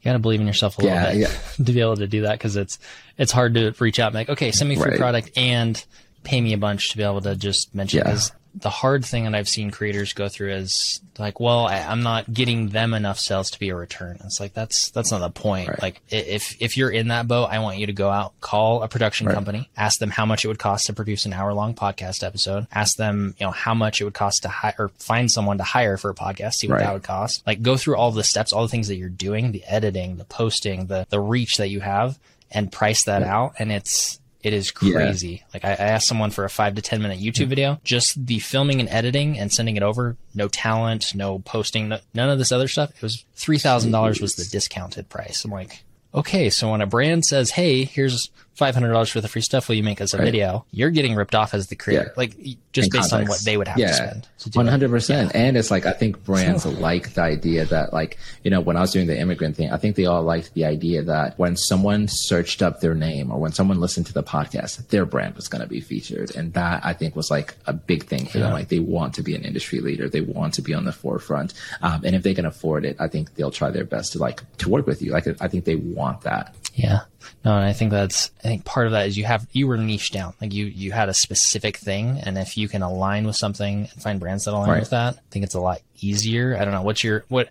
you 0.00 0.04
got 0.04 0.12
to 0.12 0.18
believe 0.18 0.40
in 0.40 0.46
yourself 0.46 0.78
a 0.78 0.82
little 0.82 0.96
yeah, 0.96 1.12
bit 1.12 1.20
yeah. 1.20 1.28
to 1.64 1.72
be 1.72 1.80
able 1.80 1.96
to 1.96 2.06
do 2.06 2.22
that 2.22 2.32
because 2.32 2.56
it's 2.56 2.78
it's 3.16 3.32
hard 3.32 3.54
to 3.54 3.74
reach 3.78 3.98
out 3.98 4.08
and 4.08 4.14
like 4.14 4.28
okay 4.28 4.52
send 4.52 4.68
me 4.68 4.76
free 4.76 4.90
right. 4.90 4.98
product 4.98 5.30
and 5.36 5.84
pay 6.24 6.40
me 6.40 6.52
a 6.52 6.58
bunch 6.58 6.90
to 6.90 6.96
be 6.96 7.02
able 7.02 7.20
to 7.20 7.34
just 7.36 7.74
mention 7.74 8.00
because 8.00 8.32
the 8.60 8.70
hard 8.70 9.04
thing 9.04 9.24
that 9.24 9.34
I've 9.34 9.48
seen 9.48 9.70
creators 9.70 10.12
go 10.12 10.28
through 10.28 10.52
is 10.52 11.00
like, 11.18 11.38
well, 11.38 11.66
I, 11.66 11.76
am 11.76 12.02
not 12.02 12.32
getting 12.32 12.68
them 12.68 12.92
enough 12.92 13.18
sales 13.18 13.50
to 13.50 13.58
be 13.58 13.68
a 13.68 13.76
return. 13.76 14.18
It's 14.24 14.40
like 14.40 14.52
that's 14.52 14.90
that's 14.90 15.10
not 15.10 15.20
the 15.20 15.30
point. 15.30 15.68
Right. 15.68 15.82
Like 15.82 16.00
if 16.08 16.60
if 16.60 16.76
you're 16.76 16.90
in 16.90 17.08
that 17.08 17.28
boat, 17.28 17.46
I 17.46 17.60
want 17.60 17.78
you 17.78 17.86
to 17.86 17.92
go 17.92 18.10
out, 18.10 18.38
call 18.40 18.82
a 18.82 18.88
production 18.88 19.26
right. 19.26 19.34
company, 19.34 19.70
ask 19.76 20.00
them 20.00 20.10
how 20.10 20.26
much 20.26 20.44
it 20.44 20.48
would 20.48 20.58
cost 20.58 20.86
to 20.86 20.92
produce 20.92 21.24
an 21.24 21.32
hour 21.32 21.52
long 21.54 21.74
podcast 21.74 22.24
episode, 22.24 22.66
ask 22.72 22.96
them 22.96 23.34
you 23.38 23.46
know 23.46 23.52
how 23.52 23.74
much 23.74 24.00
it 24.00 24.04
would 24.04 24.14
cost 24.14 24.42
to 24.42 24.48
hire 24.48 24.74
or 24.78 24.88
find 24.98 25.30
someone 25.30 25.58
to 25.58 25.64
hire 25.64 25.96
for 25.96 26.10
a 26.10 26.14
podcast, 26.14 26.54
see 26.54 26.68
what 26.68 26.74
right. 26.74 26.84
that 26.84 26.92
would 26.94 27.04
cost. 27.04 27.46
Like 27.46 27.62
go 27.62 27.76
through 27.76 27.96
all 27.96 28.10
the 28.10 28.24
steps, 28.24 28.52
all 28.52 28.62
the 28.62 28.68
things 28.68 28.88
that 28.88 28.96
you're 28.96 29.08
doing, 29.08 29.52
the 29.52 29.64
editing, 29.64 30.16
the 30.16 30.24
posting, 30.24 30.86
the 30.86 31.06
the 31.10 31.20
reach 31.20 31.58
that 31.58 31.68
you 31.68 31.80
have, 31.80 32.18
and 32.50 32.72
price 32.72 33.04
that 33.04 33.22
out. 33.22 33.54
And 33.58 33.70
it's 33.70 34.18
it 34.42 34.52
is 34.52 34.70
crazy. 34.70 35.28
Yeah. 35.28 35.44
Like 35.52 35.64
I, 35.64 35.70
I, 35.70 35.88
asked 35.88 36.06
someone 36.06 36.30
for 36.30 36.44
a 36.44 36.50
five 36.50 36.76
to 36.76 36.82
ten 36.82 37.02
minute 37.02 37.18
YouTube 37.18 37.44
hmm. 37.44 37.48
video, 37.48 37.80
just 37.82 38.26
the 38.26 38.38
filming 38.38 38.80
and 38.80 38.88
editing 38.88 39.38
and 39.38 39.52
sending 39.52 39.76
it 39.76 39.82
over. 39.82 40.16
No 40.34 40.48
talent, 40.48 41.14
no 41.14 41.40
posting, 41.40 41.88
no, 41.88 41.98
none 42.14 42.30
of 42.30 42.38
this 42.38 42.52
other 42.52 42.68
stuff. 42.68 42.90
It 42.90 43.02
was 43.02 43.24
three 43.34 43.58
thousand 43.58 43.90
dollars 43.92 44.20
was 44.20 44.34
the 44.34 44.44
discounted 44.44 45.08
price. 45.08 45.44
I'm 45.44 45.50
like, 45.50 45.82
okay, 46.14 46.50
so 46.50 46.70
when 46.70 46.80
a 46.80 46.86
brand 46.86 47.24
says, 47.24 47.50
"Hey, 47.50 47.84
here's 47.84 48.30
five 48.58 48.74
hundred 48.74 48.92
dollars 48.92 49.08
for 49.08 49.20
the 49.20 49.28
free 49.28 49.40
stuff 49.40 49.68
will 49.68 49.76
you 49.76 49.84
make 49.84 50.00
as 50.00 50.12
a 50.12 50.18
right. 50.18 50.24
video, 50.24 50.66
you're 50.72 50.90
getting 50.90 51.14
ripped 51.14 51.34
off 51.34 51.54
as 51.54 51.68
the 51.68 51.76
creator. 51.76 52.06
Yeah. 52.06 52.12
Like 52.16 52.36
just 52.72 52.90
based 52.90 53.10
context. 53.10 53.12
on 53.12 53.24
what 53.26 53.40
they 53.40 53.56
would 53.56 53.68
have 53.68 53.78
yeah. 53.78 53.86
to 53.86 53.94
spend. 53.94 54.28
One 54.54 54.66
hundred 54.66 54.90
percent. 54.90 55.34
And 55.34 55.56
it's 55.56 55.70
like 55.70 55.86
I 55.86 55.92
think 55.92 56.24
brands 56.24 56.66
like 56.66 57.14
the 57.14 57.22
idea 57.22 57.64
that 57.66 57.92
like, 57.92 58.18
you 58.42 58.50
know, 58.50 58.60
when 58.60 58.76
I 58.76 58.80
was 58.80 58.90
doing 58.90 59.06
the 59.06 59.18
immigrant 59.18 59.56
thing, 59.56 59.70
I 59.70 59.76
think 59.76 59.96
they 59.96 60.06
all 60.06 60.22
liked 60.22 60.54
the 60.54 60.64
idea 60.64 61.02
that 61.02 61.38
when 61.38 61.56
someone 61.56 62.08
searched 62.08 62.60
up 62.60 62.80
their 62.80 62.94
name 62.94 63.30
or 63.30 63.38
when 63.38 63.52
someone 63.52 63.80
listened 63.80 64.06
to 64.06 64.12
the 64.12 64.24
podcast, 64.24 64.88
their 64.88 65.06
brand 65.06 65.36
was 65.36 65.46
gonna 65.46 65.66
be 65.66 65.80
featured. 65.80 66.34
And 66.34 66.52
that 66.54 66.84
I 66.84 66.92
think 66.92 67.14
was 67.14 67.30
like 67.30 67.54
a 67.66 67.72
big 67.72 68.06
thing 68.06 68.26
for 68.26 68.38
them. 68.38 68.52
Like 68.52 68.68
they 68.68 68.80
want 68.80 69.14
to 69.14 69.22
be 69.22 69.36
an 69.36 69.44
industry 69.44 69.80
leader. 69.80 70.08
They 70.08 70.20
want 70.20 70.54
to 70.54 70.62
be 70.62 70.74
on 70.74 70.84
the 70.84 70.92
forefront. 70.92 71.54
Um, 71.80 72.02
and 72.04 72.16
if 72.16 72.24
they 72.24 72.34
can 72.34 72.44
afford 72.44 72.84
it, 72.84 72.96
I 72.98 73.06
think 73.06 73.34
they'll 73.36 73.52
try 73.52 73.70
their 73.70 73.84
best 73.84 74.12
to 74.12 74.18
like 74.18 74.42
to 74.58 74.68
work 74.68 74.86
with 74.86 75.00
you. 75.00 75.12
Like 75.12 75.28
I 75.40 75.46
think 75.46 75.64
they 75.64 75.76
want 75.76 76.22
that. 76.22 76.54
Yeah. 76.78 77.00
No, 77.44 77.54
and 77.54 77.64
I 77.64 77.72
think 77.72 77.90
that's 77.90 78.30
I 78.40 78.48
think 78.48 78.64
part 78.64 78.86
of 78.86 78.92
that 78.92 79.06
is 79.06 79.18
you 79.18 79.24
have 79.24 79.46
you 79.52 79.66
were 79.66 79.76
niche 79.76 80.10
down. 80.10 80.34
Like 80.40 80.52
you 80.52 80.66
you 80.66 80.92
had 80.92 81.08
a 81.08 81.14
specific 81.14 81.76
thing 81.76 82.20
and 82.22 82.38
if 82.38 82.56
you 82.56 82.68
can 82.68 82.82
align 82.82 83.26
with 83.26 83.36
something 83.36 83.88
and 83.92 84.02
find 84.02 84.20
brands 84.20 84.44
that 84.44 84.54
align 84.54 84.70
right. 84.70 84.80
with 84.80 84.90
that, 84.90 85.14
I 85.14 85.20
think 85.30 85.44
it's 85.44 85.54
a 85.54 85.60
lot 85.60 85.80
easier. 86.00 86.56
I 86.58 86.64
don't 86.64 86.72
know. 86.72 86.82
What's 86.82 87.04
your 87.04 87.24
what 87.28 87.50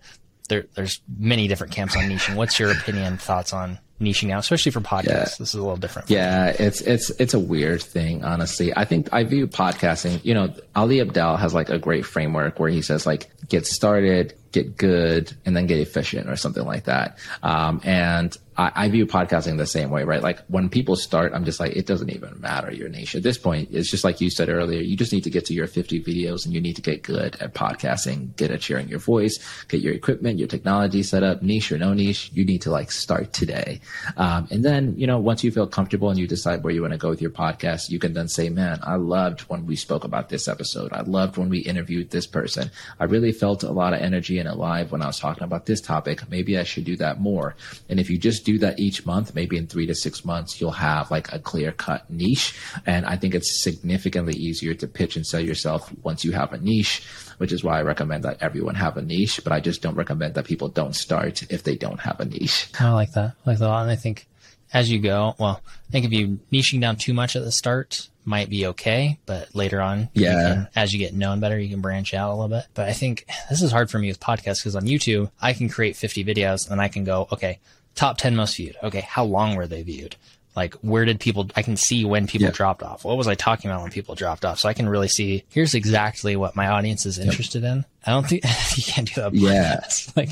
there 0.50 0.66
there's 0.76 1.02
many 1.20 1.48
different 1.48 1.74
camps 1.74 1.96
on 1.96 2.04
niching. 2.04 2.36
What's 2.36 2.60
your 2.60 2.72
opinion, 2.72 3.18
thoughts 3.18 3.54
on 3.54 3.80
niching 4.00 4.32
out, 4.32 4.40
especially 4.40 4.72
for 4.72 4.80
podcasts. 4.80 5.06
Yeah. 5.08 5.36
This 5.40 5.42
is 5.42 5.56
a 5.56 5.62
little 5.62 5.78
different. 5.78 6.10
Yeah, 6.10 6.48
it's 6.48 6.82
it's 6.82 7.10
it's 7.12 7.34
a 7.34 7.40
weird 7.40 7.82
thing, 7.82 8.24
honestly. 8.24 8.76
I 8.76 8.86
think 8.86 9.10
I 9.12 9.24
view 9.24 9.48
podcasting. 9.48 10.24
You 10.24 10.34
know, 10.34 10.54
Ali 10.76 10.98
Abdaal 10.98 11.40
has 11.40 11.54
like 11.54 11.70
a 11.70 11.78
great 11.78 12.06
framework 12.06 12.60
where 12.60 12.70
he 12.70 12.82
says 12.82 13.06
like 13.06 13.30
get 13.50 13.66
started, 13.66 14.36
get 14.52 14.78
good, 14.78 15.34
and 15.46 15.56
then 15.56 15.68
get 15.68 15.80
efficient 15.80 16.30
or 16.30 16.36
something 16.36 16.66
like 16.66 16.86
that. 16.86 17.18
Um, 17.44 17.82
and 17.84 18.36
I, 18.58 18.72
I, 18.76 18.90
view 18.90 19.06
podcasting 19.06 19.58
the 19.58 19.68
same 19.68 19.92
way, 19.92 20.04
right? 20.04 20.22
Like 20.22 20.40
when 20.48 20.70
people 20.70 20.96
start, 20.96 21.34
I'm 21.34 21.46
just 21.46 21.60
like, 21.60 21.76
it 21.76 21.86
doesn't 21.86 22.10
even 22.10 22.42
matter 22.42 22.72
your 22.72 22.90
niche. 22.90 23.16
At 23.16 23.22
this 23.22 23.38
point, 23.38 23.70
it's 23.72 23.90
just 23.90 24.04
like 24.04 24.20
you 24.20 24.32
said 24.32 24.50
earlier, 24.50 24.82
you 24.82 24.98
just 24.98 25.14
need 25.14 25.24
to 25.26 25.30
get 25.30 25.46
to 25.46 25.54
your 25.54 25.68
50 25.68 26.04
videos 26.04 26.46
and 26.46 26.54
you 26.54 26.60
need 26.60 26.76
to 26.76 26.82
get 26.82 27.04
good 27.04 27.36
at 27.40 27.54
podcasting, 27.54 28.36
get 28.36 28.50
at 28.50 28.64
sharing 28.64 28.88
your 28.88 29.00
voice, 29.00 29.38
get 29.68 29.82
your 29.82 29.94
equipment, 29.94 30.40
your 30.40 30.48
technology 30.48 31.04
set 31.04 31.24
up, 31.24 31.44
niche 31.44 31.72
or 31.72 31.78
no 31.78 31.94
niche. 31.94 32.32
You 32.34 32.46
need 32.46 32.64
to 32.64 32.72
like 32.72 32.92
start 32.92 33.32
today. 33.32 33.80
Um, 34.16 34.48
and 34.50 34.66
then, 34.66 34.96
you 34.98 35.06
know, 35.06 35.20
once 35.20 35.44
you 35.44 35.52
feel 35.52 35.68
comfortable 35.68 36.10
and 36.10 36.18
you 36.18 36.28
decide 36.28 36.64
where 36.64 36.74
you 36.74 36.82
want 36.82 36.94
to 36.94 36.98
go 36.98 37.10
with 37.10 37.22
your 37.22 37.32
podcast, 37.32 37.90
you 37.90 38.00
can 38.00 38.14
then 38.14 38.28
say, 38.28 38.50
man, 38.50 38.80
I 38.82 38.96
loved 38.96 39.42
when 39.42 39.68
we 39.68 39.76
spoke 39.76 40.04
about 40.04 40.30
this 40.30 40.48
episode. 40.48 40.94
I 40.94 41.02
loved 41.02 41.38
when 41.38 41.50
we 41.50 41.60
interviewed 41.60 42.10
this 42.10 42.26
person. 42.26 42.72
I 43.00 43.04
really 43.04 43.32
felt 43.32 43.62
a 43.62 43.72
lot 43.72 43.94
of 43.94 44.02
energy 44.02 44.40
and 44.40 44.50
alive 44.50 44.92
when 44.92 45.04
I 45.04 45.08
was 45.08 45.20
talking 45.20 45.44
about 45.44 45.68
this 45.68 45.82
topic. 45.82 46.28
Maybe 46.32 46.58
I 46.58 46.64
should 46.64 46.86
do 46.86 46.96
that 46.98 47.20
more. 47.20 47.56
And 47.88 48.00
if 48.00 48.10
you 48.10 48.18
just 48.18 48.47
do 48.48 48.58
that 48.60 48.80
each 48.80 49.06
month, 49.06 49.36
maybe 49.36 49.58
in 49.58 49.68
three 49.68 49.86
to 49.86 49.94
six 49.94 50.24
months, 50.24 50.62
you'll 50.62 50.72
have 50.72 51.12
like 51.12 51.34
a 51.34 51.40
clear 51.40 51.74
cut 51.74 52.10
niche. 52.10 52.58
And 52.86 53.06
I 53.06 53.18
think 53.18 53.36
it's 53.36 53.62
significantly 53.62 54.36
easier 54.36 54.74
to 54.76 54.88
pitch 54.88 55.18
and 55.18 55.28
sell 55.28 55.42
yourself 55.42 55.92
once 56.02 56.24
you 56.24 56.32
have 56.32 56.54
a 56.54 56.58
niche, 56.58 57.04
which 57.40 57.52
is 57.52 57.62
why 57.62 57.78
I 57.78 57.82
recommend 57.82 58.24
that 58.24 58.38
everyone 58.40 58.76
have 58.76 58.96
a 58.96 59.02
niche, 59.02 59.42
but 59.44 59.52
I 59.52 59.60
just 59.60 59.82
don't 59.82 59.96
recommend 59.96 60.36
that 60.36 60.46
people 60.46 60.70
don't 60.70 60.96
start 60.96 61.44
if 61.52 61.64
they 61.64 61.76
don't 61.76 62.00
have 62.00 62.22
a 62.22 62.26
niche. 62.26 62.70
I 62.80 62.90
like 62.92 63.12
that. 63.12 63.36
I 63.46 63.50
like 63.50 63.60
that 63.60 63.68
a 63.68 63.68
lot. 63.68 63.82
And 63.82 63.92
I 63.92 63.98
think 63.98 64.28
as 64.74 64.90
you 64.90 65.00
go, 65.00 65.36
well, 65.38 65.62
I 65.90 65.92
think 65.92 66.06
if 66.06 66.14
you 66.14 66.40
niching 66.50 66.80
down 66.80 66.96
too 66.96 67.14
much 67.14 67.36
at 67.36 67.44
the 67.44 67.52
start, 67.52 68.08
might 68.24 68.50
be 68.50 68.68
okay, 68.68 69.18
but 69.26 69.56
later 69.56 69.82
on, 69.82 70.10
yeah, 70.14 70.32
you 70.32 70.54
can, 70.54 70.68
as 70.76 70.94
you 70.94 71.00
get 71.00 71.14
known 71.14 71.40
better, 71.40 71.58
you 71.58 71.70
can 71.70 71.80
branch 71.80 72.14
out 72.14 72.30
a 72.30 72.36
little 72.36 72.50
bit. 72.50 72.66
But 72.74 72.90
I 72.90 72.94
think 72.94 73.26
this 73.50 73.62
is 73.62 73.72
hard 73.72 73.90
for 73.90 74.00
me 74.00 74.10
with 74.10 74.20
podcasts 74.20 74.60
because 74.62 74.76
on 74.76 74.84
YouTube, 74.84 75.32
I 75.42 75.54
can 75.54 75.70
create 75.70 75.96
50 75.96 76.26
videos 76.26 76.70
and 76.70 76.82
I 76.82 76.90
can 76.90 77.06
go, 77.06 77.30
okay, 77.32 77.60
top 77.98 78.18
10 78.18 78.36
most 78.36 78.56
viewed. 78.56 78.78
Okay, 78.82 79.02
how 79.02 79.26
long 79.26 79.56
were 79.58 79.68
they 79.68 79.84
viewed? 79.84 80.16
like 80.56 80.74
where 80.78 81.06
did 81.06 81.20
people 81.20 81.48
i 81.56 81.62
can 81.62 81.78
see 81.78 82.04
when 82.04 82.26
people 82.26 82.46
Yeah. 82.48 82.52
dropped 82.52 82.82
off 82.82 83.06
what 83.06 83.16
was 83.16 83.28
i 83.28 83.36
talking 83.36 83.70
about 83.70 83.84
when 83.84 83.92
people 83.92 84.16
dropped 84.16 84.44
off 84.44 84.58
so 84.58 84.68
i 84.68 84.74
can 84.74 84.90
really 84.90 85.08
see 85.08 85.44
here's 85.52 85.76
exactly 85.76 86.36
what 86.36 86.56
my 86.56 86.66
audience 86.68 87.06
is 87.06 87.20
interested 87.20 87.64
in 87.64 87.86
i 88.08 88.10
don't 88.10 88.28
think 88.28 88.44
you 88.76 88.82
can't 88.82 89.08
do 89.14 89.22
that 89.22 89.36
Yeah. 89.36 89.76
podcasts. 89.76 90.18
like 90.18 90.32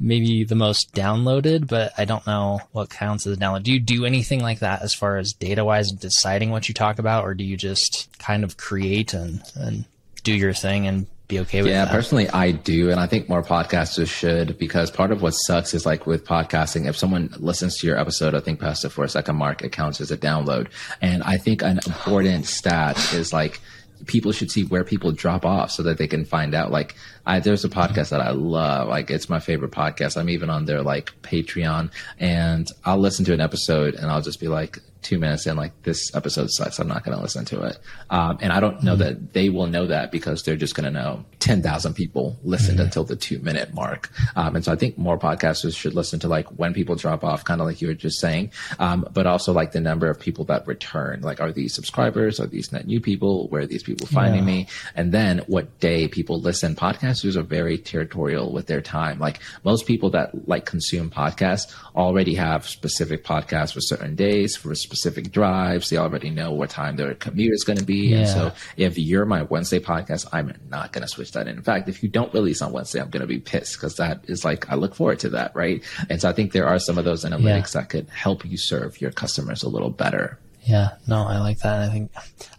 maybe 0.00 0.42
the 0.42 0.56
most 0.56 0.92
downloaded 0.92 1.68
but 1.68 1.92
i 1.96 2.04
don't 2.04 2.26
know 2.26 2.58
what 2.72 2.90
counts 2.90 3.28
as 3.28 3.36
a 3.36 3.40
download 3.40 3.62
do 3.62 3.72
you 3.72 3.78
do 3.78 4.04
anything 4.04 4.40
like 4.42 4.58
that 4.58 4.82
as 4.82 4.92
far 4.92 5.18
as 5.18 5.34
data 5.34 5.64
wise 5.64 5.92
deciding 5.92 6.50
what 6.50 6.66
you 6.66 6.74
talk 6.74 6.98
about 6.98 7.22
or 7.22 7.34
do 7.34 7.44
you 7.44 7.56
just 7.56 8.08
kind 8.18 8.42
of 8.42 8.56
create 8.56 9.14
and 9.14 9.40
and 9.54 9.84
do 10.24 10.32
your 10.34 10.52
thing 10.52 10.88
and 10.88 11.06
be 11.30 11.40
okay 11.40 11.62
with 11.62 11.70
Yeah, 11.70 11.86
that 11.86 11.90
personally, 11.90 12.28
I 12.28 12.50
do. 12.50 12.90
And 12.90 13.00
I 13.00 13.06
think 13.06 13.28
more 13.28 13.42
podcasters 13.42 14.08
should 14.08 14.58
because 14.58 14.90
part 14.90 15.12
of 15.12 15.22
what 15.22 15.30
sucks 15.30 15.72
is 15.72 15.86
like 15.86 16.06
with 16.06 16.26
podcasting, 16.26 16.86
if 16.86 16.96
someone 16.96 17.32
listens 17.38 17.78
to 17.78 17.86
your 17.86 17.98
episode, 17.98 18.34
I 18.34 18.40
think 18.40 18.60
past 18.60 18.82
the 18.82 18.90
four 18.90 19.08
second 19.08 19.36
mark, 19.36 19.62
it 19.62 19.72
counts 19.72 20.00
as 20.00 20.10
a 20.10 20.16
download. 20.16 20.68
And 21.00 21.22
I 21.22 21.38
think 21.38 21.62
an 21.62 21.80
important 21.86 22.46
stat 22.46 22.98
is 23.14 23.32
like, 23.32 23.60
people 24.06 24.32
should 24.32 24.50
see 24.50 24.64
where 24.64 24.84
people 24.84 25.12
drop 25.12 25.44
off 25.44 25.70
so 25.70 25.82
that 25.82 25.98
they 25.98 26.06
can 26.06 26.24
find 26.24 26.54
out 26.54 26.70
like 26.70 26.94
I, 27.26 27.40
there's 27.40 27.66
a 27.66 27.68
podcast 27.68 28.08
that 28.08 28.20
I 28.22 28.30
love 28.30 28.88
like 28.88 29.10
it's 29.10 29.28
my 29.28 29.40
favorite 29.40 29.72
podcast 29.72 30.16
I'm 30.16 30.30
even 30.30 30.48
on 30.48 30.64
their 30.64 30.82
like 30.82 31.12
Patreon 31.22 31.90
and 32.18 32.66
I'll 32.84 32.98
listen 32.98 33.26
to 33.26 33.34
an 33.34 33.40
episode 33.42 33.94
and 33.94 34.10
I'll 34.10 34.22
just 34.22 34.40
be 34.40 34.48
like 34.48 34.78
two 35.02 35.18
minutes 35.18 35.46
in 35.46 35.56
like 35.56 35.82
this 35.82 36.14
episode 36.14 36.50
sucks 36.50 36.78
I'm 36.78 36.88
not 36.88 37.04
going 37.04 37.16
to 37.16 37.22
listen 37.22 37.44
to 37.46 37.62
it. 37.62 37.78
Um, 38.10 38.38
and 38.40 38.52
I 38.52 38.60
don't 38.60 38.82
know 38.82 38.96
that 38.96 39.32
they 39.32 39.48
will 39.48 39.66
know 39.66 39.86
that 39.86 40.10
because 40.12 40.42
they're 40.42 40.56
just 40.56 40.74
going 40.74 40.84
to 40.84 40.90
know 40.90 41.24
10,000 41.40 41.94
people 41.94 42.38
listened 42.42 42.80
until 42.80 43.04
the 43.04 43.16
two 43.16 43.38
minute 43.38 43.72
mark. 43.74 44.10
Um, 44.36 44.56
and 44.56 44.64
so 44.64 44.72
I 44.72 44.76
think 44.76 44.98
more 44.98 45.18
podcasters 45.18 45.76
should 45.76 45.94
listen 45.94 46.20
to 46.20 46.28
like 46.28 46.46
when 46.58 46.74
people 46.74 46.96
drop 46.96 47.24
off 47.24 47.44
kind 47.44 47.60
of 47.60 47.66
like 47.66 47.80
you 47.80 47.88
were 47.88 47.94
just 47.94 48.20
saying 48.20 48.50
um, 48.78 49.06
but 49.12 49.26
also 49.26 49.52
like 49.52 49.72
the 49.72 49.80
number 49.80 50.08
of 50.10 50.18
people 50.20 50.44
that 50.46 50.66
return. 50.66 51.20
Like 51.22 51.40
are 51.40 51.52
these 51.52 51.74
subscribers? 51.74 52.38
Are 52.40 52.46
these 52.46 52.72
net 52.72 52.86
new 52.86 53.00
people? 53.00 53.48
Where 53.48 53.62
are 53.62 53.66
these 53.66 53.82
people 53.82 54.06
finding 54.06 54.40
Yeah. 54.42 54.54
me? 54.54 54.66
And 54.94 55.12
then 55.12 55.38
what 55.46 55.78
day 55.80 56.08
people 56.08 56.40
listen. 56.40 56.74
Podcasters 56.74 57.36
are 57.36 57.42
very 57.42 57.78
territorial 57.78 58.52
with 58.52 58.66
their 58.66 58.80
time. 58.80 59.18
Like 59.18 59.40
most 59.64 59.86
people 59.86 60.10
that 60.10 60.48
like 60.48 60.66
consume 60.66 61.10
podcasts 61.10 61.72
already 61.96 62.34
have 62.34 62.66
specific 62.68 63.24
podcasts 63.24 63.72
for 63.72 63.80
certain 63.80 64.14
days 64.14 64.56
for 64.56 64.74
specific 64.90 65.30
drives. 65.30 65.88
They 65.88 65.96
already 65.98 66.30
know 66.30 66.50
what 66.50 66.70
time 66.70 66.96
their 66.96 67.14
commute 67.14 67.52
is 67.54 67.62
going 67.62 67.78
to 67.78 67.84
be. 67.84 68.12
And 68.12 68.26
so 68.28 68.52
if 68.76 68.98
you're 68.98 69.24
my 69.24 69.42
wednesday 69.42 69.78
podcast 69.78 70.26
i'm 70.32 70.52
not 70.68 70.92
going 70.92 71.02
to 71.02 71.08
switch 71.08 71.30
that 71.32 71.46
in. 71.46 71.56
In 71.58 71.62
fact 71.62 71.88
if 71.88 72.02
you 72.02 72.08
don't 72.08 72.34
release 72.34 72.60
on 72.60 72.72
wednesday 72.72 73.00
i'm 73.00 73.08
going 73.10 73.20
to 73.20 73.26
be 73.28 73.38
pissed 73.38 73.74
because 73.76 73.96
that 73.96 74.24
is 74.26 74.44
like 74.44 74.68
i 74.70 74.74
look 74.74 74.94
forward 74.96 75.20
to 75.20 75.28
that 75.30 75.54
right? 75.54 75.82
And 76.08 76.20
so 76.20 76.28
i 76.28 76.32
think 76.32 76.52
there 76.52 76.66
are 76.66 76.78
some 76.80 76.98
of 76.98 77.04
those 77.04 77.24
analytics 77.24 77.72
that 77.72 77.88
could 77.88 78.08
help 78.08 78.44
you 78.44 78.56
serve 78.56 79.00
your 79.00 79.12
customers 79.12 79.62
a 79.62 79.68
little 79.68 79.90
better. 79.90 80.38
Yeah, 80.64 80.96
no, 81.06 81.22
I 81.26 81.38
like 81.38 81.60
that. 81.60 81.80
I 81.80 81.88
think 81.92 82.10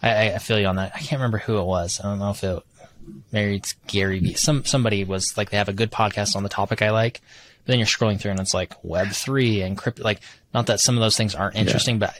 I, 0.02 0.32
I- 0.32 0.38
feel 0.38 0.58
you 0.58 0.66
on 0.66 0.76
that. 0.76 0.92
I 0.94 0.98
can't 0.98 1.20
remember 1.20 1.38
who 1.38 1.58
it 1.58 1.64
was. 1.64 2.00
I 2.00 2.04
don't 2.08 2.18
know 2.18 2.30
if 2.30 2.42
it 2.42 2.62
maybe 3.30 3.56
it's 3.56 3.74
Gary. 3.86 4.34
Some 4.34 4.64
somebody 4.64 5.04
was 5.04 5.36
like 5.36 5.50
they 5.50 5.56
have 5.56 5.68
a 5.68 5.72
good 5.72 5.90
podcast 5.92 6.34
on 6.36 6.42
the 6.42 6.48
topic 6.48 6.82
I 6.82 6.90
like, 6.90 7.20
but 7.64 7.72
then 7.72 7.78
you're 7.78 7.86
scrolling 7.86 8.20
through 8.20 8.32
and 8.32 8.40
it's 8.40 8.54
like 8.54 8.74
Web 8.84 9.08
three 9.12 9.62
and 9.62 9.76
crypto. 9.76 10.02
Like, 10.02 10.20
not 10.52 10.66
that 10.66 10.80
some 10.80 10.96
of 10.96 11.00
those 11.00 11.16
things 11.16 11.34
aren't 11.34 11.56
interesting, 11.56 11.98
but 11.98 12.14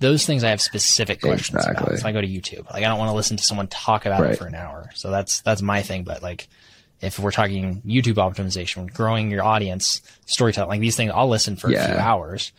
those 0.00 0.26
things 0.26 0.44
I 0.44 0.50
have 0.50 0.60
specific 0.60 1.20
questions 1.20 1.64
about. 1.64 1.70
Exactly. 1.72 1.94
If 1.96 2.04
I 2.04 2.12
go 2.12 2.20
to 2.20 2.26
YouTube, 2.26 2.64
like 2.72 2.84
I 2.84 2.88
don't 2.88 2.98
want 2.98 3.10
to 3.10 3.14
listen 3.16 3.36
to 3.36 3.42
someone 3.44 3.68
talk 3.68 4.06
about 4.06 4.24
it 4.24 4.36
for 4.38 4.46
an 4.46 4.54
hour. 4.54 4.90
So 4.94 5.10
that's 5.10 5.40
that's 5.42 5.62
my 5.62 5.82
thing. 5.82 6.04
But 6.04 6.22
like. 6.22 6.48
If 7.00 7.18
we're 7.18 7.32
talking 7.32 7.82
YouTube 7.82 8.14
optimization, 8.14 8.90
growing 8.90 9.30
your 9.30 9.44
audience, 9.44 10.00
storytelling, 10.24 10.70
like 10.70 10.80
these 10.80 10.96
things, 10.96 11.12
I'll 11.14 11.28
listen 11.28 11.54
for 11.56 11.66
a 11.66 11.72
few 11.72 11.94
hours. 11.96 12.52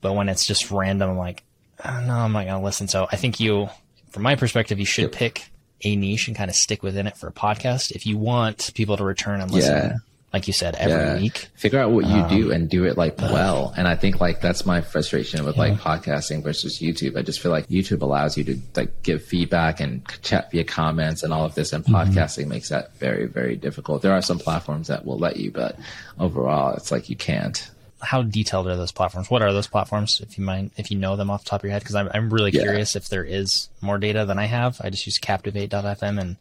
But 0.00 0.14
when 0.14 0.30
it's 0.30 0.46
just 0.46 0.70
random, 0.70 1.10
I'm 1.10 1.18
like, 1.18 1.42
uh, 1.84 2.00
no, 2.00 2.14
I'm 2.14 2.32
not 2.32 2.46
going 2.46 2.58
to 2.58 2.64
listen. 2.64 2.88
So 2.88 3.08
I 3.12 3.16
think 3.16 3.40
you, 3.40 3.68
from 4.10 4.22
my 4.22 4.36
perspective, 4.36 4.78
you 4.78 4.86
should 4.86 5.12
pick 5.12 5.50
a 5.82 5.96
niche 5.96 6.28
and 6.28 6.36
kind 6.36 6.48
of 6.48 6.56
stick 6.56 6.82
within 6.82 7.08
it 7.08 7.16
for 7.18 7.26
a 7.26 7.32
podcast. 7.32 7.90
If 7.90 8.06
you 8.06 8.16
want 8.16 8.70
people 8.74 8.96
to 8.96 9.04
return 9.04 9.42
and 9.42 9.50
listen, 9.50 9.74
Yeah. 9.74 9.96
Like 10.32 10.46
you 10.46 10.52
said, 10.52 10.76
every 10.76 10.92
Yeah. 10.94 11.16
week. 11.16 11.48
Figure 11.56 11.80
out 11.80 11.90
what 11.90 12.06
you 12.06 12.14
Um, 12.14 12.28
do 12.28 12.52
and 12.52 12.68
do 12.70 12.84
it 12.84 12.96
like 12.96 13.18
well. 13.20 13.74
And 13.76 13.88
I 13.88 13.96
think 13.96 14.20
like 14.20 14.40
that's 14.40 14.64
my 14.64 14.80
frustration 14.80 15.44
with 15.44 15.56
like 15.56 15.74
podcasting 15.74 16.42
versus 16.44 16.78
YouTube. 16.78 17.16
I 17.18 17.22
just 17.22 17.40
feel 17.40 17.50
like 17.50 17.68
YouTube 17.68 18.02
allows 18.02 18.36
you 18.36 18.44
to 18.44 18.58
like 18.76 19.02
give 19.02 19.24
feedback 19.24 19.80
and 19.80 20.02
chat 20.22 20.50
via 20.52 20.62
comments 20.64 21.22
and 21.24 21.32
all 21.32 21.44
of 21.44 21.54
this, 21.56 21.72
and 21.72 21.84
Mm-hmm. 21.84 21.94
podcasting 21.96 22.46
makes 22.46 22.68
that 22.68 22.96
very 22.98 23.26
very 23.26 23.56
difficult. 23.56 24.02
There 24.02 24.12
are 24.12 24.22
some 24.22 24.38
platforms 24.38 24.86
that 24.88 25.04
will 25.04 25.18
let 25.18 25.36
you, 25.36 25.50
but 25.50 25.76
overall, 26.18 26.74
it's 26.74 26.92
like 26.92 27.08
you 27.10 27.16
can't. 27.16 27.68
How 28.02 28.22
detailed 28.22 28.66
are 28.66 28.76
those 28.76 28.92
platforms? 28.92 29.30
What 29.30 29.42
are 29.42 29.52
those 29.52 29.66
platforms? 29.66 30.20
If 30.22 30.38
you 30.38 30.44
mind, 30.44 30.70
if 30.78 30.90
you 30.90 30.96
know 30.96 31.16
them 31.16 31.28
off 31.28 31.44
the 31.44 31.50
top 31.50 31.60
of 31.60 31.64
your 31.64 31.72
head, 31.72 31.82
because 31.82 31.94
I'm, 31.96 32.08
I'm 32.14 32.30
really 32.32 32.50
Yeah. 32.50 32.62
curious 32.62 32.96
if 32.96 33.08
there 33.10 33.24
is 33.24 33.68
more 33.82 33.98
data 33.98 34.24
than 34.24 34.38
I 34.38 34.46
have. 34.46 34.80
I 34.82 34.88
just 34.88 35.04
use 35.06 35.18
Captivate.fm 35.18 36.18
and 36.18 36.36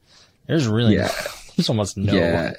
there's 0.48 0.68
really, 0.68 0.96
Yeah. 0.96 1.12
there's 1.58 1.68
almost 1.68 1.98
no, 1.98 2.14
Yeah. 2.14 2.54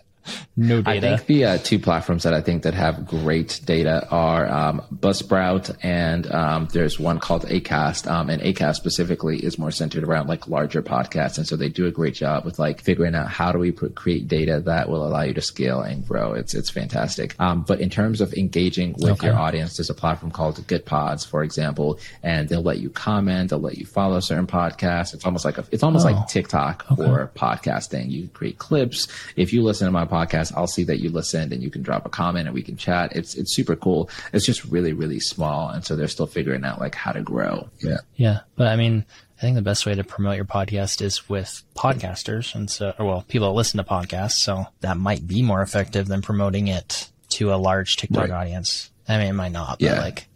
No 0.57 0.83
data. 0.83 0.91
I 1.13 1.17
think 1.17 1.27
the 1.27 1.45
uh, 1.47 1.59
two 1.59 1.79
platforms 1.79 2.23
that 2.25 2.35
I 2.35 2.41
think 2.41 2.63
that 2.65 2.75
have 2.75 3.07
great 3.07 3.61
data 3.65 4.07
are 4.11 4.47
um, 4.47 4.83
Buzzsprout 4.93 5.77
and 5.83 6.31
um, 6.31 6.69
there's 6.73 6.99
one 7.01 7.19
called 7.19 7.47
Acast. 7.47 8.11
Um, 8.11 8.29
and 8.31 8.43
Acast 8.43 8.75
specifically 8.77 9.39
is 9.39 9.59
more 9.59 9.71
centered 9.71 10.05
around 10.05 10.29
like 10.29 10.47
larger 10.49 10.83
podcasts, 10.83 11.39
and 11.39 11.47
so 11.47 11.57
they 11.57 11.69
do 11.69 11.87
a 11.87 11.91
great 11.91 12.15
job 12.15 12.45
with 12.45 12.59
like 12.59 12.81
figuring 12.81 13.15
out 13.15 13.29
how 13.29 13.53
do 13.53 13.59
we 13.59 13.73
pr- 13.73 13.87
create 13.89 14.29
data 14.29 14.61
that 14.61 14.89
will 14.89 15.07
allow 15.07 15.23
you 15.23 15.33
to 15.35 15.41
scale 15.43 15.81
and 15.81 16.07
grow. 16.07 16.33
It's 16.35 16.55
it's 16.55 16.71
fantastic. 16.71 17.35
Um, 17.39 17.63
but 17.63 17.81
in 17.81 17.89
terms 17.91 18.21
of 18.21 18.35
engaging 18.35 18.93
with 18.99 19.13
Okay. 19.13 19.29
your 19.29 19.37
audience, 19.39 19.77
there's 19.77 19.91
a 19.91 19.95
platform 19.95 20.31
called 20.33 20.57
Goodpods, 20.67 21.27
for 21.27 21.43
example, 21.43 21.99
and 22.23 22.49
they'll 22.49 22.63
let 22.63 22.79
you 22.79 22.91
comment, 22.91 23.51
they'll 23.51 23.59
let 23.59 23.79
you 23.79 23.87
follow 23.87 24.21
certain 24.21 24.47
podcasts. 24.47 25.15
It's 25.15 25.25
almost 25.25 25.45
like 25.45 25.59
a, 25.59 25.65
it's 25.71 25.83
almost 25.83 26.07
Oh. 26.07 26.11
like 26.13 26.29
TikTok 26.29 26.87
for 26.97 27.31
podcasting. 27.37 28.11
You 28.11 28.29
create 28.29 28.59
clips. 28.59 29.09
If 29.37 29.53
you 29.53 29.63
listen 29.63 29.87
to 29.87 29.91
my 29.93 30.05
podcast, 30.11 30.53
I'll 30.57 30.67
see 30.67 30.85
that 30.85 30.99
you 31.01 31.09
listened 31.11 31.53
and 31.53 31.63
you 31.63 31.71
can 31.71 31.83
drop 31.83 32.05
a 32.05 32.09
comment 32.11 32.47
and 32.47 32.55
we 32.55 32.63
can 32.63 32.77
chat. 32.77 33.15
It's 33.17 33.35
it's 33.35 33.55
super 33.55 33.77
cool. 33.77 34.11
It's 34.33 34.45
just 34.45 34.65
really, 34.67 34.93
really 34.93 35.21
small. 35.21 35.69
And 35.71 35.85
so 35.85 35.97
they're 35.97 36.09
still 36.09 36.27
figuring 36.27 36.65
out 36.65 36.81
like 36.81 36.95
how 36.95 37.13
to 37.13 37.23
grow. 37.23 37.69
Yeah. 37.81 37.99
Yeah, 38.17 38.41
but 38.57 38.67
I 38.67 38.77
mean, 38.77 39.05
I 39.39 39.41
think 39.41 39.57
the 39.57 39.63
best 39.63 39.87
way 39.87 39.95
to 39.95 40.05
promote 40.05 40.37
your 40.37 40.45
podcast 40.45 41.01
is 41.01 41.29
with 41.31 41.63
podcasters, 41.75 42.55
and 42.55 42.71
so, 42.71 42.93
or 42.99 43.07
well, 43.07 43.25
people 43.29 43.49
that 43.49 43.55
listen 43.57 43.79
to 43.79 43.85
podcasts. 43.85 44.33
So 44.33 44.67
that 44.81 44.97
might 44.99 45.27
be 45.27 45.43
more 45.43 45.63
effective 45.63 46.09
than 46.09 46.21
promoting 46.21 46.69
it 46.69 47.09
to 47.31 47.55
a 47.55 47.57
large 47.57 47.97
TikTok 47.97 48.25
Right. 48.29 48.31
audience. 48.31 48.91
I 49.09 49.17
mean, 49.19 49.29
it 49.29 49.33
might 49.33 49.53
not, 49.53 49.79
but 49.79 49.83
Yeah. 49.87 50.01
like, 50.01 50.27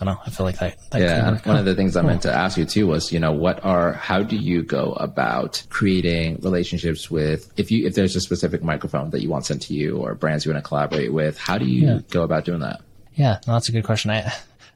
I 0.00 0.04
don't 0.04 0.14
know. 0.14 0.20
I 0.26 0.30
feel 0.30 0.44
like 0.44 0.58
that. 0.58 0.76
that 0.90 1.00
Yeah, 1.00 1.30
work 1.30 1.46
one 1.46 1.56
of 1.56 1.64
the 1.64 1.74
things 1.76 1.96
I 1.96 2.02
meant 2.02 2.22
to 2.22 2.32
ask 2.32 2.58
you 2.58 2.64
too 2.64 2.86
was, 2.88 3.12
you 3.12 3.20
know, 3.20 3.30
what 3.32 3.64
are 3.64 3.92
how 3.92 4.22
do 4.22 4.36
you 4.36 4.62
go 4.64 4.92
about 4.94 5.62
creating 5.70 6.40
relationships 6.42 7.10
with 7.10 7.52
if 7.56 7.70
you 7.70 7.86
if 7.86 7.94
there's 7.94 8.16
a 8.16 8.20
specific 8.20 8.62
microphone 8.64 9.10
that 9.10 9.22
you 9.22 9.28
want 9.30 9.46
sent 9.46 9.62
to 9.62 9.74
you 9.74 9.98
or 9.98 10.14
brands 10.14 10.44
you 10.44 10.52
want 10.52 10.64
to 10.64 10.68
collaborate 10.68 11.12
with, 11.12 11.38
how 11.38 11.58
do 11.58 11.64
you 11.66 11.86
Yeah. 11.86 11.98
go 12.10 12.22
about 12.22 12.44
doing 12.44 12.60
that? 12.60 12.80
Yeah, 13.14 13.38
no, 13.46 13.52
that's 13.52 13.68
a 13.68 13.72
good 13.72 13.84
question. 13.84 14.10
I, 14.10 14.32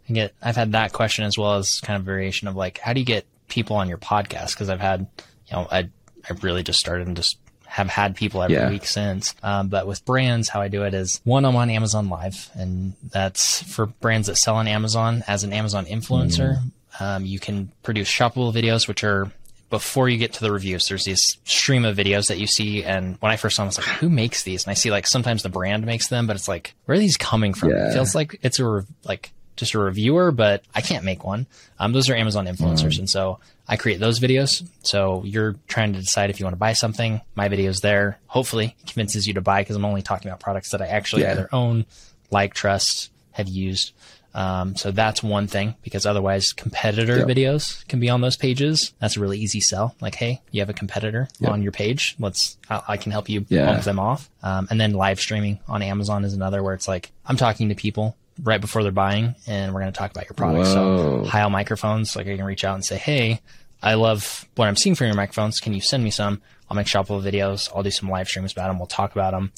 I 0.08 0.12
get, 0.12 0.34
I've 0.40 0.54
had 0.56 0.70
that 0.72 0.92
question 0.92 1.24
as 1.24 1.36
well 1.36 1.56
as 1.56 1.80
kind 1.80 1.98
of 1.98 2.04
variation 2.06 2.46
of 2.46 2.54
like, 2.54 2.78
how 2.78 2.92
do 2.92 3.00
you 3.00 3.06
get 3.06 3.26
people 3.48 3.74
on 3.76 3.88
your 3.88 3.98
podcast? 3.98 4.52
Because 4.52 4.68
I've 4.68 4.78
had, 4.80 5.00
you 5.48 5.56
know, 5.56 5.66
I, 5.70 5.88
I 6.28 6.34
really 6.42 6.62
just 6.62 6.78
started 6.78 7.08
and 7.08 7.16
just 7.16 7.38
have 7.68 7.88
had 7.88 8.16
people 8.16 8.42
every 8.42 8.56
Yeah. 8.56 8.70
week 8.70 8.86
since. 8.86 9.34
Um, 9.42 9.68
but 9.68 9.86
with 9.86 10.04
brands, 10.04 10.48
how 10.48 10.60
I 10.60 10.68
do 10.68 10.82
it 10.84 10.94
is 10.94 11.20
one, 11.24 11.44
I'm 11.44 11.54
on 11.56 11.70
Amazon 11.70 12.08
Live, 12.08 12.50
and 12.54 12.94
that's 13.10 13.62
for 13.62 13.86
brands 13.86 14.26
that 14.26 14.36
sell 14.36 14.56
on 14.56 14.66
Amazon 14.66 15.22
as 15.28 15.44
an 15.44 15.52
Amazon 15.52 15.84
influencer. 15.86 16.62
Um, 16.98 17.24
you 17.24 17.38
can 17.38 17.70
produce 17.82 18.10
shoppable 18.10 18.52
videos, 18.52 18.88
which 18.88 19.04
are 19.04 19.30
before 19.70 20.08
you 20.08 20.16
get 20.16 20.32
to 20.32 20.40
the 20.40 20.50
reviews, 20.50 20.86
there's 20.88 21.04
this 21.04 21.36
stream 21.44 21.84
of 21.84 21.94
videos 21.94 22.28
that 22.28 22.38
you 22.38 22.46
see. 22.46 22.82
And 22.82 23.18
when 23.20 23.30
I 23.30 23.36
first 23.36 23.56
saw 23.56 23.62
them, 23.64 23.66
I 23.66 23.68
was 23.68 23.78
like, 23.78 23.86
who 23.98 24.08
makes 24.08 24.42
these? 24.42 24.64
And 24.64 24.70
I 24.70 24.74
see 24.74 24.90
like 24.90 25.06
sometimes 25.06 25.42
the 25.42 25.50
brand 25.50 25.84
makes 25.84 26.08
them, 26.08 26.26
but 26.26 26.36
it's 26.36 26.48
like, 26.48 26.74
where 26.86 26.96
are 26.96 26.98
these 26.98 27.18
coming 27.18 27.52
from? 27.52 27.70
Yeah. 27.70 27.90
It 27.90 27.92
feels 27.92 28.14
like 28.14 28.38
it's 28.42 28.58
a, 28.58 28.64
re- 28.66 28.82
like 29.04 29.30
just 29.58 29.74
a 29.74 29.78
reviewer, 29.78 30.30
but 30.32 30.62
I 30.74 30.80
can't 30.80 31.04
make 31.04 31.24
one. 31.24 31.46
Um, 31.78 31.92
those 31.92 32.08
are 32.08 32.14
Amazon 32.14 32.46
influencers. 32.46 32.98
And 32.98 33.08
so 33.10 33.38
I 33.68 33.76
create 33.76 34.00
those 34.00 34.18
videos. 34.20 34.66
So 34.82 35.22
you're 35.24 35.56
trying 35.68 35.92
to 35.92 36.00
decide 36.00 36.30
if 36.30 36.40
you 36.40 36.46
want 36.46 36.54
to 36.54 36.58
buy 36.58 36.72
something. 36.72 37.20
My 37.34 37.48
video's 37.48 37.80
there. 37.80 38.18
Hopefully 38.26 38.76
convinces 38.86 39.26
you 39.26 39.34
to 39.34 39.40
buy 39.42 39.60
because 39.60 39.76
I'm 39.76 39.84
only 39.84 40.02
talking 40.02 40.28
about 40.30 40.40
products 40.40 40.70
that 40.70 40.80
I 40.80 40.86
actually 40.86 41.22
Yeah. 41.22 41.32
either 41.32 41.48
own, 41.52 41.84
like, 42.30 42.54
trust, 42.54 43.10
have 43.32 43.48
used. 43.48 43.92
Um, 44.34 44.76
so 44.76 44.90
that's 44.90 45.22
one 45.22 45.46
thing 45.48 45.74
because 45.82 46.04
otherwise 46.06 46.52
competitor 46.52 47.16
Yep. 47.18 47.26
videos 47.28 47.86
can 47.88 47.98
be 47.98 48.08
on 48.10 48.20
those 48.20 48.36
pages. 48.36 48.92
That's 49.00 49.16
a 49.16 49.20
really 49.20 49.38
easy 49.38 49.58
sell. 49.60 49.96
Like, 50.00 50.14
hey, 50.14 50.42
you 50.52 50.60
have 50.60 50.68
a 50.68 50.74
competitor 50.74 51.28
Yep. 51.40 51.50
on 51.50 51.62
your 51.62 51.72
page. 51.72 52.14
Let's, 52.20 52.56
I, 52.70 52.82
I 52.88 52.96
can 52.98 53.10
help 53.10 53.28
you 53.28 53.46
Yeah. 53.48 53.64
bump 53.66 53.84
them 53.84 53.98
off. 53.98 54.28
Um, 54.42 54.68
and 54.70 54.80
then 54.80 54.92
live 54.92 55.18
streaming 55.18 55.58
on 55.66 55.82
Amazon 55.82 56.24
is 56.24 56.34
another 56.34 56.62
where 56.62 56.74
it's 56.74 56.86
like, 56.86 57.10
I'm 57.26 57.36
talking 57.36 57.70
to 57.70 57.74
people 57.74 58.16
right 58.42 58.60
before 58.60 58.82
they're 58.82 58.92
buying 58.92 59.34
and 59.46 59.74
we're 59.74 59.80
going 59.80 59.92
to 59.92 59.98
talk 59.98 60.10
about 60.10 60.24
your 60.26 60.34
product. 60.34 60.66
Whoa. 60.68 61.24
So 61.24 61.28
Heil 61.28 61.50
microphones, 61.50 62.14
like 62.16 62.26
I 62.28 62.36
can 62.36 62.44
reach 62.44 62.64
out 62.64 62.74
and 62.74 62.84
say, 62.84 62.96
Hey, 62.96 63.40
I 63.82 63.94
love 63.94 64.46
what 64.56 64.68
I'm 64.68 64.76
seeing 64.76 64.94
from 64.94 65.06
your 65.08 65.16
microphones. 65.16 65.60
Can 65.60 65.72
you 65.72 65.80
send 65.80 66.02
me 66.04 66.10
some? 66.10 66.40
I'll 66.70 66.76
make 66.76 66.86
shoppable 66.86 67.22
videos. 67.22 67.68
I'll 67.74 67.82
do 67.82 67.90
some 67.90 68.08
live 68.10 68.28
streams 68.28 68.52
about 68.52 68.68
them. 68.68 68.78
We'll 68.78 68.86
talk 68.86 69.12
about 69.12 69.32
them. 69.32 69.52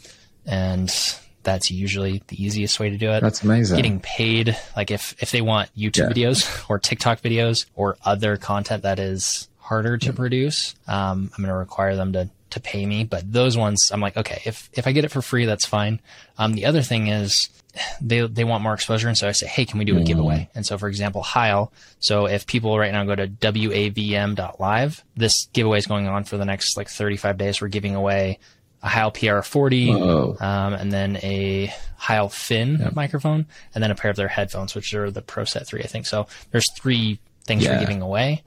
And 0.46 0.92
that's 1.42 1.70
usually 1.70 2.22
the 2.28 2.42
easiest 2.42 2.78
way 2.80 2.90
to 2.90 2.98
do 2.98 3.10
it. 3.10 3.20
That's 3.20 3.42
amazing. 3.42 3.76
Getting 3.76 4.00
paid, 4.00 4.56
like 4.76 4.90
if 4.90 5.14
if 5.22 5.30
they 5.30 5.40
want 5.40 5.70
YouTube 5.76 6.14
Yeah. 6.16 6.26
videos 6.28 6.70
or 6.70 6.78
TikTok 6.78 7.20
videos 7.22 7.66
or 7.74 7.96
other 8.04 8.36
content 8.36 8.82
that 8.82 8.98
is 8.98 9.48
harder 9.70 9.96
to 9.98 10.12
produce, 10.12 10.74
um, 10.88 11.30
I'm 11.32 11.44
going 11.44 11.48
to 11.54 11.54
require 11.54 11.94
them 11.96 12.12
to 12.14 12.28
to 12.50 12.58
pay 12.60 12.84
me. 12.84 13.04
But 13.04 13.32
those 13.32 13.56
ones, 13.56 13.90
I'm 13.92 14.00
like, 14.00 14.16
okay, 14.16 14.42
if 14.44 14.68
if 14.72 14.86
I 14.88 14.92
get 14.92 15.04
it 15.04 15.12
for 15.12 15.22
free, 15.22 15.46
that's 15.46 15.64
fine. 15.64 16.00
Um, 16.36 16.54
the 16.54 16.66
other 16.66 16.82
thing 16.82 17.06
is 17.06 17.48
they 18.00 18.26
they 18.26 18.42
want 18.42 18.64
more 18.64 18.74
exposure, 18.74 19.06
and 19.06 19.16
so 19.16 19.28
I 19.28 19.32
say, 19.32 19.46
hey, 19.46 19.64
can 19.64 19.78
we 19.78 19.84
do 19.84 19.96
a 19.96 20.02
giveaway? 20.02 20.48
And 20.56 20.66
so, 20.66 20.76
for 20.76 20.88
example, 20.88 21.22
Heil. 21.22 21.72
So 22.00 22.26
if 22.26 22.46
people 22.48 22.76
right 22.76 22.90
now 22.92 23.04
go 23.04 23.14
to 23.14 23.28
wavm.live, 23.28 25.04
this 25.16 25.46
giveaway 25.52 25.78
is 25.78 25.86
going 25.86 26.08
on 26.08 26.24
for 26.24 26.36
the 26.36 26.44
next 26.44 26.76
like 26.76 26.88
35 26.88 27.38
days. 27.38 27.60
We're 27.60 27.68
giving 27.68 27.94
away 27.94 28.38
a 28.82 28.88
Heil 28.88 29.12
PR40, 29.12 30.40
um, 30.40 30.72
and 30.74 30.90
then 30.92 31.16
a 31.22 31.72
Heil 31.96 32.28
Fin 32.28 32.90
microphone, 32.94 33.46
and 33.74 33.84
then 33.84 33.90
a 33.90 33.94
pair 33.94 34.10
of 34.10 34.16
their 34.16 34.28
headphones, 34.28 34.74
which 34.74 34.92
are 34.94 35.10
the 35.10 35.22
Pro 35.22 35.44
Set 35.44 35.66
3, 35.66 35.82
I 35.82 35.86
think. 35.86 36.06
So 36.06 36.26
there's 36.50 36.66
three 36.72 37.18
things 37.44 37.62
Yeah. 37.62 37.74
we're 37.74 37.80
giving 37.80 38.00
away. 38.02 38.42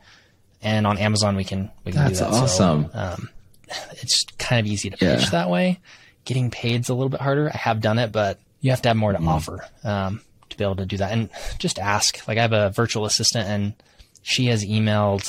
And 0.64 0.88
on 0.88 0.98
Amazon, 0.98 1.36
we 1.36 1.44
can 1.44 1.70
we 1.86 1.92
can 1.92 2.02
That's 2.06 2.20
do 2.20 2.26
that. 2.26 2.34
awesome. 2.34 2.90
So, 2.94 2.98
um, 2.98 3.30
it's 4.02 4.24
kind 4.40 4.60
of 4.60 4.72
easy 4.72 4.90
to 4.90 4.98
Yeah. 5.06 5.18
pitch 5.18 5.32
that 5.32 5.50
way. 5.50 5.80
Getting 6.26 6.50
paid's 6.52 6.90
a 6.90 6.94
little 6.94 7.10
bit 7.10 7.20
harder. 7.22 7.52
I 7.54 7.58
have 7.58 7.82
done 7.82 8.00
it, 8.00 8.12
but 8.12 8.40
you 8.62 8.72
have 8.72 8.82
to 8.84 8.90
have 8.90 8.96
more 8.98 9.12
to 9.12 9.20
Mm. 9.20 9.28
offer 9.28 9.66
um, 9.84 10.22
to 10.50 10.58
be 10.58 10.64
able 10.64 10.78
to 10.78 10.86
do 10.86 10.98
that. 10.98 11.12
And 11.12 11.30
just 11.60 11.80
ask. 11.80 12.26
Like 12.28 12.38
I 12.38 12.42
have 12.42 12.54
a 12.54 12.70
virtual 12.70 13.06
assistant, 13.06 13.48
and 13.48 13.74
she 14.22 14.46
has 14.46 14.64
emailed 14.64 15.28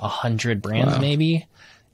a 0.00 0.08
hundred 0.08 0.60
brands 0.60 0.94
Wow. 0.94 1.00
maybe, 1.00 1.46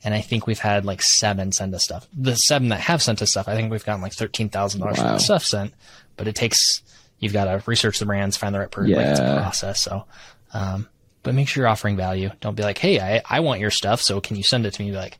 and 0.02 0.14
I 0.14 0.22
think 0.22 0.46
we've 0.46 0.58
had 0.58 0.86
like 0.86 1.02
seven 1.02 1.52
send 1.52 1.74
us 1.74 1.84
stuff. 1.84 2.06
The 2.16 2.34
seven 2.34 2.68
that 2.70 2.80
have 2.80 3.02
sent 3.02 3.20
us 3.20 3.30
stuff, 3.32 3.46
I 3.46 3.54
think 3.56 3.70
we've 3.70 3.84
gotten 3.84 4.00
like 4.00 4.14
thirteen 4.14 4.48
thousand 4.48 4.80
dollars 4.80 4.96
worth 4.96 5.06
Wow. 5.06 5.14
of 5.16 5.20
stuff 5.20 5.44
sent. 5.44 5.74
But 6.16 6.28
it 6.28 6.34
takes 6.34 6.80
you've 7.18 7.34
got 7.34 7.44
to 7.44 7.62
research 7.66 7.98
the 7.98 8.06
brands, 8.06 8.38
find 8.38 8.54
the 8.54 8.58
right 8.60 8.70
person. 8.70 8.94
Like, 8.94 9.04
it's 9.06 9.20
a 9.20 9.36
process. 9.38 9.82
So. 9.82 10.06
Um, 10.54 10.88
but 11.22 11.34
make 11.34 11.48
sure 11.48 11.62
you're 11.62 11.68
offering 11.68 11.96
value. 11.96 12.30
Don't 12.40 12.54
be 12.56 12.62
like, 12.62 12.78
"Hey, 12.78 13.00
I, 13.00 13.22
I 13.28 13.40
want 13.40 13.60
your 13.60 13.70
stuff, 13.70 14.00
so 14.00 14.20
can 14.20 14.36
you 14.36 14.42
send 14.42 14.66
it 14.66 14.74
to 14.74 14.82
me?" 14.82 14.90
Be 14.90 14.96
like, 14.96 15.18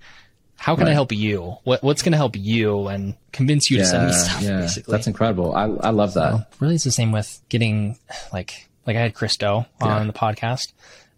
"How 0.56 0.76
can 0.76 0.88
I 0.88 0.92
help 0.92 1.12
you? 1.12 1.56
What 1.64 1.82
what's 1.82 2.02
going 2.02 2.12
to 2.12 2.18
help 2.18 2.36
you 2.36 2.88
and 2.88 3.14
convince 3.32 3.70
you 3.70 3.78
to 3.78 3.84
send 3.86 4.06
me 4.06 4.12
stuff?" 4.12 4.42
yeah. 4.42 4.60
Basically, 4.60 4.92
That's 4.92 5.06
incredible. 5.06 5.54
I, 5.54 5.64
I 5.64 5.90
love 5.90 6.14
that. 6.14 6.46
really 6.60 6.74
it's 6.76 6.84
the 6.84 6.90
same 6.92 7.12
with 7.12 7.40
getting 7.48 7.98
like 8.32 8.68
like 8.86 8.96
I 8.96 9.00
had 9.00 9.14
Chris 9.14 9.36
Do 9.36 9.46
on 9.46 9.66
Yeah. 9.82 10.04
the 10.04 10.12
podcast, 10.12 10.72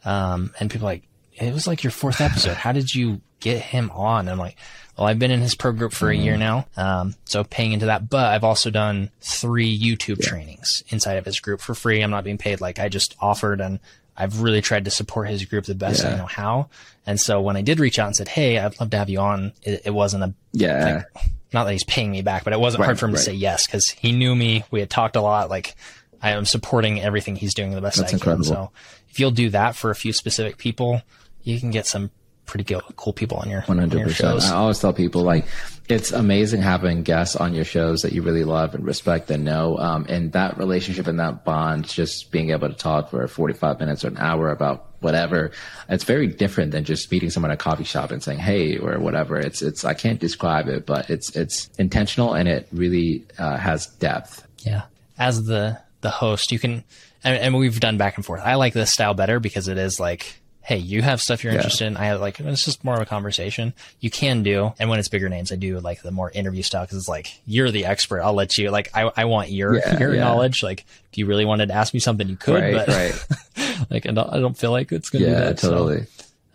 um, 0.05 0.53
and 0.61 0.70
people 0.70 0.87
like 0.87 1.03
it 1.35 1.53
was 1.55 1.66
like 1.66 1.83
your 1.83 1.91
fourth 1.91 2.20
episode. 2.20 2.57
How 2.57 2.72
did 2.72 2.95
you 2.95 3.20
get 3.41 3.61
him 3.61 3.91
on? 3.93 4.20
And 4.20 4.30
I'm 4.30 4.39
like, 4.39 4.57
well, 4.99 5.07
I've 5.07 5.18
been 5.18 5.30
in 5.30 5.41
his 5.41 5.55
pro 5.55 5.72
group 5.72 5.93
for 5.93 6.11
a 6.11 6.14
Mm-hmm. 6.14 6.24
year 6.24 6.37
now, 6.37 6.66
um, 6.76 7.14
so 7.24 7.43
paying 7.45 7.72
into 7.72 7.87
that. 7.87 8.09
But 8.11 8.26
I've 8.26 8.45
also 8.45 8.70
done 8.70 9.11
three 9.20 9.76
YouTube 9.78 10.20
trainings 10.20 10.83
inside 10.91 11.14
of 11.16 11.24
his 11.24 11.41
group 11.41 11.61
for 11.61 11.74
free. 11.74 12.03
I'm 12.03 12.11
not 12.11 12.24
being 12.24 12.39
paid. 12.39 12.61
Like 12.61 12.78
I 12.78 12.89
just 12.89 13.14
offered 13.20 13.61
and. 13.61 13.78
I've 14.16 14.42
really 14.42 14.60
tried 14.60 14.84
to 14.84 14.90
support 14.90 15.28
his 15.28 15.44
group 15.44 15.64
the 15.64 15.74
best 15.74 16.04
I 16.04 16.16
know 16.16 16.26
how. 16.26 16.68
And 17.06 17.18
so 17.20 17.40
when 17.40 17.56
I 17.56 17.62
did 17.62 17.80
reach 17.80 17.98
out 17.98 18.06
and 18.08 18.16
said, 18.16 18.28
Hey, 18.28 18.58
I'd 18.58 18.78
love 18.78 18.90
to 18.90 18.98
have 18.98 19.08
you 19.08 19.18
on, 19.20 19.52
it, 19.62 19.82
it 19.86 19.90
wasn't 19.90 20.24
a 20.24 20.34
Yeah. 20.52 21.04
not 21.52 21.64
that 21.64 21.72
he's 21.72 21.84
paying 21.84 22.10
me 22.10 22.22
back, 22.22 22.44
but 22.44 22.52
it 22.52 22.60
wasn't 22.60 22.84
hard 22.84 22.98
for 22.98 23.06
him 23.06 23.12
right. 23.12 23.18
to 23.18 23.24
say 23.24 23.32
yes 23.34 23.66
because 23.66 23.88
he 23.88 24.12
knew 24.12 24.34
me. 24.36 24.64
We 24.70 24.80
had 24.80 24.90
talked 24.90 25.16
a 25.16 25.20
lot. 25.22 25.48
Like 25.50 25.74
I 26.22 26.30
am 26.32 26.44
supporting 26.44 27.00
everything 27.00 27.36
he's 27.36 27.54
doing 27.54 27.72
the 27.72 27.80
best 27.80 27.96
That's 27.98 28.08
I 28.08 28.10
can. 28.10 28.18
incredible. 28.18 28.44
So 28.44 28.70
if 29.10 29.18
you'll 29.18 29.30
do 29.32 29.48
that 29.50 29.74
for 29.76 29.90
a 29.90 29.94
few 29.96 30.12
specific 30.12 30.58
people, 30.58 31.02
you 31.42 31.58
can 31.58 31.70
get 31.70 31.86
some 31.86 32.10
pretty 32.47 32.64
go- 32.64 32.80
cool 32.97 33.12
people 33.12 33.38
on 33.38 33.49
your, 33.49 33.62
One 33.62 33.80
on 33.80 33.90
your 33.90 34.09
shows. 34.09 34.51
I 34.51 34.57
always 34.57 34.78
tell 34.78 34.93
people 34.93 35.22
like 35.22 35.47
it's 35.88 36.12
amazing 36.12 36.62
having 36.62 37.03
guests 37.03 37.36
on 37.36 37.55
your 37.55 37.64
shows 37.64 38.03
that 38.03 38.12
you 38.12 38.22
really 38.22 38.45
love 38.45 38.74
and 38.74 38.84
respect 38.84 39.30
and 39.30 39.45
know. 39.45 39.78
Um, 39.78 40.07
and 40.09 40.32
that 40.32 40.59
relationship 40.59 41.07
and 41.07 41.18
that 41.20 41.45
bond, 41.45 41.88
just 41.88 42.30
being 42.30 42.51
able 42.51 42.68
to 42.68 42.74
talk 42.74 43.11
for 43.11 43.26
forty 43.28 43.55
five 43.55 43.80
minutes 43.80 44.05
or 44.05 44.09
an 44.09 44.18
hour 44.18 44.51
about 44.51 44.86
whatever, 45.01 45.51
it's 45.88 46.05
very 46.05 46.28
different 46.28 46.70
than 46.70 46.84
just 46.84 47.11
meeting 47.11 47.30
someone 47.30 47.51
at 47.51 47.55
a 47.55 47.57
coffee 47.57 47.84
shop 47.84 48.11
and 48.11 48.22
saying 48.22 48.38
hey 48.38 48.76
or 48.78 48.99
whatever. 48.99 49.38
It's 49.38 49.62
it's 49.62 49.84
I 49.84 49.95
can't 49.95 50.20
describe 50.20 50.68
it, 50.68 50.86
but 50.86 51.11
it's 51.11 51.34
it's 51.36 51.68
intentional 51.78 52.34
and 52.34 52.49
it 52.49 52.68
really 52.72 53.24
uh, 53.38 53.57
has 53.57 53.86
depth. 53.86 54.47
Yeah. 54.59 54.82
As 55.18 55.45
the 55.45 55.80
the 56.01 56.11
host, 56.11 56.53
you 56.53 56.59
can, 56.59 56.84
and, 57.24 57.38
and 57.38 57.55
we've 57.55 57.80
done 57.80 57.97
back 57.97 58.16
and 58.16 58.26
forth. 58.26 58.43
I 58.45 58.57
like 58.57 58.74
this 58.74 58.93
style 58.93 59.14
better 59.14 59.40
because 59.40 59.68
it 59.68 59.78
is 59.78 59.99
like, 60.01 60.41
hey, 60.64 60.76
you 60.78 61.02
have 61.02 61.20
stuff 61.20 61.42
you're 61.42 61.52
Yeah. 61.52 61.58
interested 61.58 61.86
in. 61.88 61.96
I 61.96 62.04
have 62.06 62.20
like 62.20 62.38
it's 62.40 62.64
just 62.64 62.84
more 62.84 62.94
of 62.94 63.00
a 63.00 63.06
conversation. 63.06 63.72
You 64.00 64.10
can 64.10 64.42
do, 64.42 64.72
and 64.78 64.88
when 64.88 64.98
it's 64.98 65.08
bigger 65.08 65.28
names, 65.28 65.50
I 65.52 65.56
do 65.56 65.78
like 65.80 66.02
the 66.02 66.10
more 66.12 66.30
interview 66.30 66.62
style 66.62 66.84
because 66.84 66.98
it's 66.98 67.08
like 67.08 67.40
you're 67.46 67.70
the 67.70 67.84
expert. 67.86 68.22
I'll 68.22 68.32
let 68.34 68.56
you. 68.58 68.70
Like 68.70 68.90
I 68.94 69.10
I 69.16 69.24
want 69.26 69.50
your 69.50 69.76
Yeah, 69.76 69.98
your 69.98 70.14
yeah. 70.14 70.20
knowledge. 70.20 70.62
Like 70.62 70.84
if 71.10 71.18
you 71.18 71.26
really 71.26 71.44
wanted 71.44 71.66
to 71.66 71.74
ask 71.74 71.92
me 71.92 72.00
something, 72.00 72.28
you 72.28 72.36
could. 72.36 72.62
Right, 72.62 72.74
but 72.74 72.88
right. 72.88 73.86
like 73.90 74.06
I 74.06 74.12
don't, 74.12 74.32
I 74.32 74.38
don't 74.40 74.56
feel 74.56 74.70
like 74.70 74.92
it's 74.92 75.10
gonna 75.10 75.24
be 75.24 75.30
Yeah, 75.30 75.40
that. 75.40 75.58
so, 75.60 75.70
totally. 75.70 76.06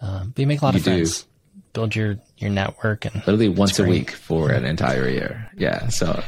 um, 0.01 0.31
but 0.35 0.39
you 0.41 0.47
make 0.47 0.61
a 0.61 0.65
lot 0.65 0.75
of 0.75 0.81
You 0.81 0.85
do. 0.85 0.97
friends. 0.97 1.25
Build 1.73 1.95
your 1.95 2.17
your 2.37 2.49
network 2.49 3.05
and 3.05 3.15
Literally 3.17 3.49
once 3.49 3.77
a 3.77 3.83
week 3.83 4.09
for 4.11 4.49
an 4.51 4.65
entire 4.65 5.07
year. 5.07 5.51
Yeah. 5.57 5.89
So 5.89 6.23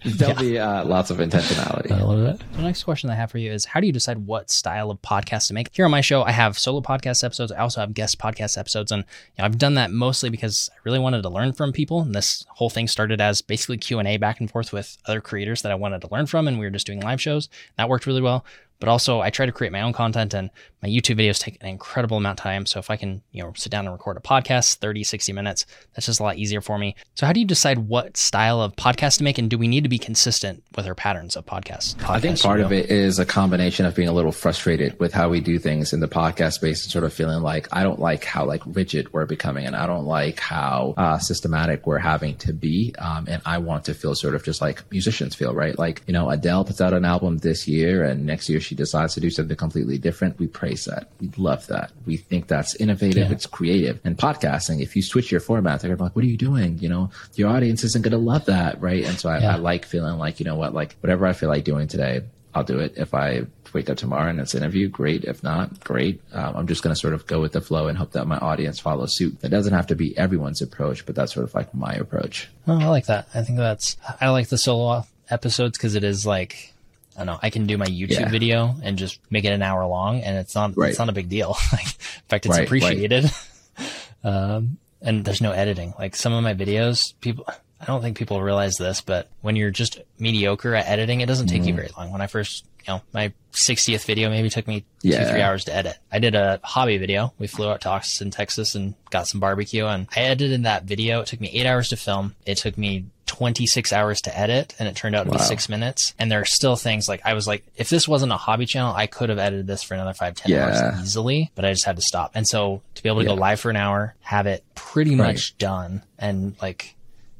there'll 0.04 0.40
be 0.40 0.58
uh, 0.58 0.84
lots 0.84 1.10
of 1.10 1.18
intentionality. 1.18 1.90
I 1.90 2.02
love 2.02 2.20
it. 2.20 2.42
The 2.52 2.62
next 2.62 2.84
question 2.84 3.10
I 3.10 3.14
have 3.14 3.30
for 3.30 3.38
you 3.38 3.50
is 3.50 3.64
How 3.64 3.80
do 3.80 3.86
you 3.86 3.92
decide 3.92 4.26
what 4.26 4.48
style 4.50 4.90
of 4.90 5.02
podcast 5.02 5.48
to 5.48 5.54
make? 5.54 5.70
Here 5.72 5.84
on 5.84 5.90
my 5.90 6.00
show, 6.00 6.22
I 6.22 6.30
have 6.30 6.58
solo 6.58 6.80
podcast 6.80 7.24
episodes. 7.24 7.50
I 7.50 7.58
also 7.58 7.80
have 7.80 7.94
guest 7.94 8.18
podcast 8.18 8.56
episodes. 8.56 8.92
And 8.92 9.02
you 9.36 9.42
know, 9.42 9.44
I've 9.46 9.58
done 9.58 9.74
that 9.74 9.90
mostly 9.90 10.30
because 10.30 10.70
I 10.72 10.78
really 10.84 11.00
wanted 11.00 11.22
to 11.22 11.28
learn 11.28 11.52
from 11.52 11.72
people. 11.72 12.00
And 12.00 12.14
this 12.14 12.46
whole 12.50 12.70
thing 12.70 12.86
started 12.86 13.20
as 13.20 13.42
basically 13.42 13.78
Q&A 13.78 14.16
back 14.18 14.38
and 14.38 14.48
forth 14.48 14.72
with 14.72 14.98
other 15.06 15.20
creators 15.20 15.62
that 15.62 15.72
I 15.72 15.76
wanted 15.76 16.00
to 16.02 16.08
learn 16.12 16.26
from. 16.26 16.46
And 16.46 16.58
we 16.58 16.66
were 16.66 16.70
just 16.70 16.86
doing 16.86 17.00
live 17.00 17.20
shows. 17.20 17.48
That 17.76 17.88
worked 17.88 18.06
really 18.06 18.22
well. 18.22 18.44
But 18.80 18.88
also, 18.88 19.20
I 19.20 19.30
try 19.30 19.46
to 19.46 19.52
create 19.52 19.72
my 19.72 19.82
own 19.82 19.92
content, 19.92 20.34
and 20.34 20.50
my 20.82 20.88
YouTube 20.88 21.18
videos 21.18 21.40
take 21.40 21.58
an 21.60 21.68
incredible 21.68 22.16
amount 22.16 22.38
of 22.38 22.42
time. 22.42 22.64
So, 22.64 22.78
if 22.78 22.90
I 22.90 22.96
can, 22.96 23.22
you 23.32 23.42
know, 23.42 23.52
sit 23.56 23.72
down 23.72 23.86
and 23.86 23.92
record 23.92 24.16
a 24.16 24.20
podcast, 24.20 24.76
30, 24.76 25.02
60 25.02 25.32
minutes, 25.32 25.66
that's 25.94 26.06
just 26.06 26.20
a 26.20 26.22
lot 26.22 26.36
easier 26.36 26.60
for 26.60 26.78
me. 26.78 26.94
So, 27.14 27.26
how 27.26 27.32
do 27.32 27.40
you 27.40 27.46
decide 27.46 27.78
what 27.78 28.16
style 28.16 28.60
of 28.60 28.76
podcast 28.76 29.18
to 29.18 29.24
make? 29.24 29.38
And 29.38 29.50
do 29.50 29.58
we 29.58 29.66
need 29.66 29.82
to 29.82 29.88
be 29.88 29.98
consistent 29.98 30.62
with 30.76 30.86
our 30.86 30.94
patterns 30.94 31.36
of 31.36 31.44
podcasts? 31.44 32.00
I 32.08 32.20
think 32.20 32.40
part 32.40 32.60
of 32.60 32.72
it 32.72 32.90
is 32.90 33.18
a 33.18 33.26
combination 33.26 33.84
of 33.84 33.96
being 33.96 34.08
a 34.08 34.12
little 34.12 34.32
frustrated 34.32 34.98
with 35.00 35.12
how 35.12 35.28
we 35.28 35.40
do 35.40 35.58
things 35.58 35.92
in 35.92 35.98
the 36.00 36.08
podcast 36.08 36.52
space 36.52 36.84
and 36.84 36.92
sort 36.92 37.04
of 37.04 37.12
feeling 37.12 37.42
like 37.42 37.68
I 37.72 37.82
don't 37.82 37.98
like 37.98 38.24
how 38.24 38.44
like 38.44 38.62
rigid 38.64 39.12
we're 39.12 39.26
becoming 39.26 39.66
and 39.66 39.74
I 39.74 39.86
don't 39.86 40.06
like 40.06 40.38
how 40.38 40.94
uh, 40.96 41.18
systematic 41.18 41.86
we're 41.86 41.98
having 41.98 42.36
to 42.38 42.52
be. 42.52 42.94
Um, 42.98 43.26
and 43.28 43.42
I 43.44 43.58
want 43.58 43.86
to 43.86 43.94
feel 43.94 44.14
sort 44.14 44.34
of 44.34 44.44
just 44.44 44.60
like 44.60 44.88
musicians 44.92 45.34
feel, 45.34 45.52
right? 45.54 45.76
Like, 45.78 46.02
you 46.06 46.12
know, 46.12 46.30
Adele 46.30 46.64
puts 46.64 46.80
out 46.80 46.92
an 46.92 47.04
album 47.04 47.38
this 47.38 47.66
year 47.66 48.04
and 48.04 48.24
next 48.24 48.48
year 48.48 48.60
she 48.68 48.74
decides 48.74 49.14
to 49.14 49.20
do 49.20 49.30
something 49.30 49.56
completely 49.56 49.98
different. 49.98 50.38
We 50.38 50.46
praise 50.46 50.84
that. 50.84 51.08
We 51.20 51.30
love 51.36 51.66
that. 51.66 51.90
We 52.06 52.16
think 52.18 52.46
that's 52.46 52.74
innovative. 52.76 53.28
Yeah. 53.28 53.32
It's 53.32 53.46
creative. 53.46 54.00
And 54.04 54.16
podcasting, 54.16 54.80
if 54.80 54.94
you 54.94 55.02
switch 55.02 55.32
your 55.32 55.40
format, 55.40 55.80
they're 55.80 55.88
gonna 55.88 55.96
be 55.96 56.04
like, 56.04 56.16
what 56.16 56.24
are 56.24 56.28
you 56.28 56.36
doing? 56.36 56.78
You 56.78 56.88
know, 56.88 57.10
your 57.34 57.48
audience 57.48 57.82
isn't 57.84 58.02
going 58.02 58.12
to 58.12 58.18
love 58.18 58.44
that. 58.46 58.80
Right. 58.80 59.04
And 59.04 59.18
so 59.18 59.28
I, 59.28 59.38
Yeah. 59.40 59.54
I 59.54 59.56
like 59.56 59.84
feeling 59.84 60.18
like, 60.18 60.38
you 60.38 60.44
know 60.44 60.54
what, 60.56 60.74
like 60.74 60.94
whatever 61.00 61.26
I 61.26 61.32
feel 61.32 61.48
like 61.48 61.64
doing 61.64 61.88
today, 61.88 62.22
I'll 62.54 62.64
do 62.64 62.78
it. 62.78 62.94
If 62.96 63.14
I 63.14 63.42
wake 63.74 63.90
up 63.90 63.98
tomorrow 63.98 64.30
and 64.30 64.40
it's 64.40 64.54
an 64.54 64.62
interview, 64.62 64.88
great. 64.88 65.24
If 65.24 65.42
not, 65.42 65.80
great. 65.84 66.20
Um, 66.32 66.56
I'm 66.56 66.66
just 66.66 66.82
going 66.82 66.94
to 66.94 66.98
sort 66.98 67.12
of 67.14 67.26
go 67.26 67.40
with 67.40 67.52
the 67.52 67.60
flow 67.60 67.88
and 67.88 67.96
hope 67.98 68.12
that 68.12 68.26
my 68.26 68.38
audience 68.38 68.80
follows 68.80 69.14
suit. 69.16 69.40
That 69.40 69.50
doesn't 69.50 69.74
have 69.74 69.86
to 69.88 69.94
be 69.94 70.16
everyone's 70.16 70.62
approach, 70.62 71.04
but 71.06 71.14
that's 71.14 71.34
sort 71.34 71.44
of 71.44 71.54
like 71.54 71.74
my 71.74 71.92
approach. 71.92 72.48
Oh, 72.66 72.80
I 72.80 72.86
like 72.86 73.06
that. 73.06 73.28
I 73.34 73.42
think 73.42 73.58
that's 73.58 73.96
I 74.20 74.30
like 74.30 74.48
the 74.48 74.58
solo 74.58 75.04
episodes 75.30 75.76
because 75.76 75.94
it 75.94 76.04
is 76.04 76.24
like 76.24 76.72
I 77.18 77.24
don't 77.24 77.34
know. 77.34 77.38
I 77.42 77.50
can 77.50 77.66
do 77.66 77.76
my 77.76 77.86
YouTube 77.86 78.10
Yeah. 78.20 78.28
video 78.28 78.76
and 78.82 78.96
just 78.96 79.18
make 79.28 79.44
it 79.44 79.48
an 79.52 79.60
hour 79.62 79.84
long, 79.86 80.20
and 80.22 80.36
it's 80.36 80.54
not 80.54 80.76
Right. 80.76 80.90
it's 80.90 80.98
not 81.00 81.08
a 81.08 81.12
big 81.12 81.28
deal. 81.28 81.56
like, 81.72 81.86
in 81.86 82.28
fact, 82.28 82.46
it's 82.46 82.50
Right, 82.50 82.58
right. 82.58 82.66
appreciated. 82.66 83.30
um, 84.24 84.78
and 85.02 85.24
there's 85.24 85.40
no 85.40 85.52
editing. 85.52 85.94
Like 85.98 86.16
some 86.16 86.32
of 86.32 86.42
my 86.42 86.54
videos, 86.54 87.14
people. 87.20 87.44
I 87.80 87.84
don't 87.84 88.02
think 88.02 88.16
people 88.18 88.42
realize 88.42 88.76
this, 88.76 89.00
but 89.00 89.28
when 89.40 89.54
you're 89.54 89.70
just 89.70 90.00
mediocre 90.18 90.74
at 90.74 90.88
editing, 90.88 91.20
it 91.20 91.26
doesn't 91.26 91.46
take 91.46 91.60
Mm-hmm. 91.60 91.68
you 91.68 91.74
very 91.74 91.90
long. 91.96 92.10
When 92.10 92.20
I 92.20 92.26
first, 92.26 92.64
you 92.84 92.92
know, 92.94 93.02
my 93.12 93.32
60th 93.52 94.04
video 94.04 94.30
maybe 94.30 94.50
took 94.50 94.66
me 94.66 94.84
two, 95.00 95.12
three 95.12 95.40
hours 95.42 95.64
to 95.66 95.74
edit. 95.74 95.96
I 96.10 96.18
did 96.18 96.34
a 96.34 96.58
hobby 96.64 96.98
video. 96.98 97.32
We 97.38 97.46
flew 97.46 97.68
out 97.68 97.82
to 97.82 97.90
Austin, 97.90 98.32
Texas 98.32 98.74
and 98.74 98.94
got 99.10 99.28
some 99.28 99.38
barbecue 99.38 99.86
and 99.86 100.08
I 100.16 100.22
edited 100.22 100.64
that 100.64 100.84
video. 100.84 101.20
It 101.20 101.26
took 101.28 101.40
me 101.40 101.50
eight 101.52 101.66
hours 101.66 101.90
to 101.90 101.96
film. 101.96 102.34
It 102.46 102.58
took 102.58 102.76
me 102.76 103.04
26 103.28 103.92
hours 103.92 104.20
to 104.22 104.36
edit 104.36 104.74
and 104.78 104.88
it 104.88 104.96
turned 104.96 105.14
out 105.14 105.24
to 105.26 105.30
be 105.30 105.38
six 105.38 105.68
minutes. 105.68 106.14
And 106.18 106.30
there 106.32 106.40
are 106.40 106.44
still 106.44 106.74
things 106.74 107.08
like 107.08 107.20
I 107.24 107.34
was 107.34 107.46
like, 107.46 107.64
if 107.76 107.88
this 107.88 108.08
wasn't 108.08 108.32
a 108.32 108.36
hobby 108.36 108.66
channel, 108.66 108.92
I 108.94 109.06
could 109.06 109.28
have 109.28 109.38
edited 109.38 109.66
this 109.68 109.82
for 109.84 109.94
another 109.94 110.14
five, 110.14 110.34
ten 110.34 110.50
Yeah. 110.52 110.64
hours 110.90 111.02
easily, 111.02 111.50
but 111.54 111.64
I 111.64 111.70
just 111.72 111.84
had 111.84 111.96
to 111.96 112.02
stop. 112.02 112.32
And 112.34 112.46
so 112.48 112.82
to 112.96 113.02
be 113.02 113.08
able 113.08 113.20
to 113.20 113.26
go 113.26 113.34
live 113.34 113.60
for 113.60 113.70
an 113.70 113.76
hour, 113.76 114.14
have 114.22 114.46
it 114.46 114.64
pretty 114.74 115.14
Right. 115.14 115.28
much 115.34 115.56
done 115.58 116.02
and 116.18 116.56
like 116.60 116.94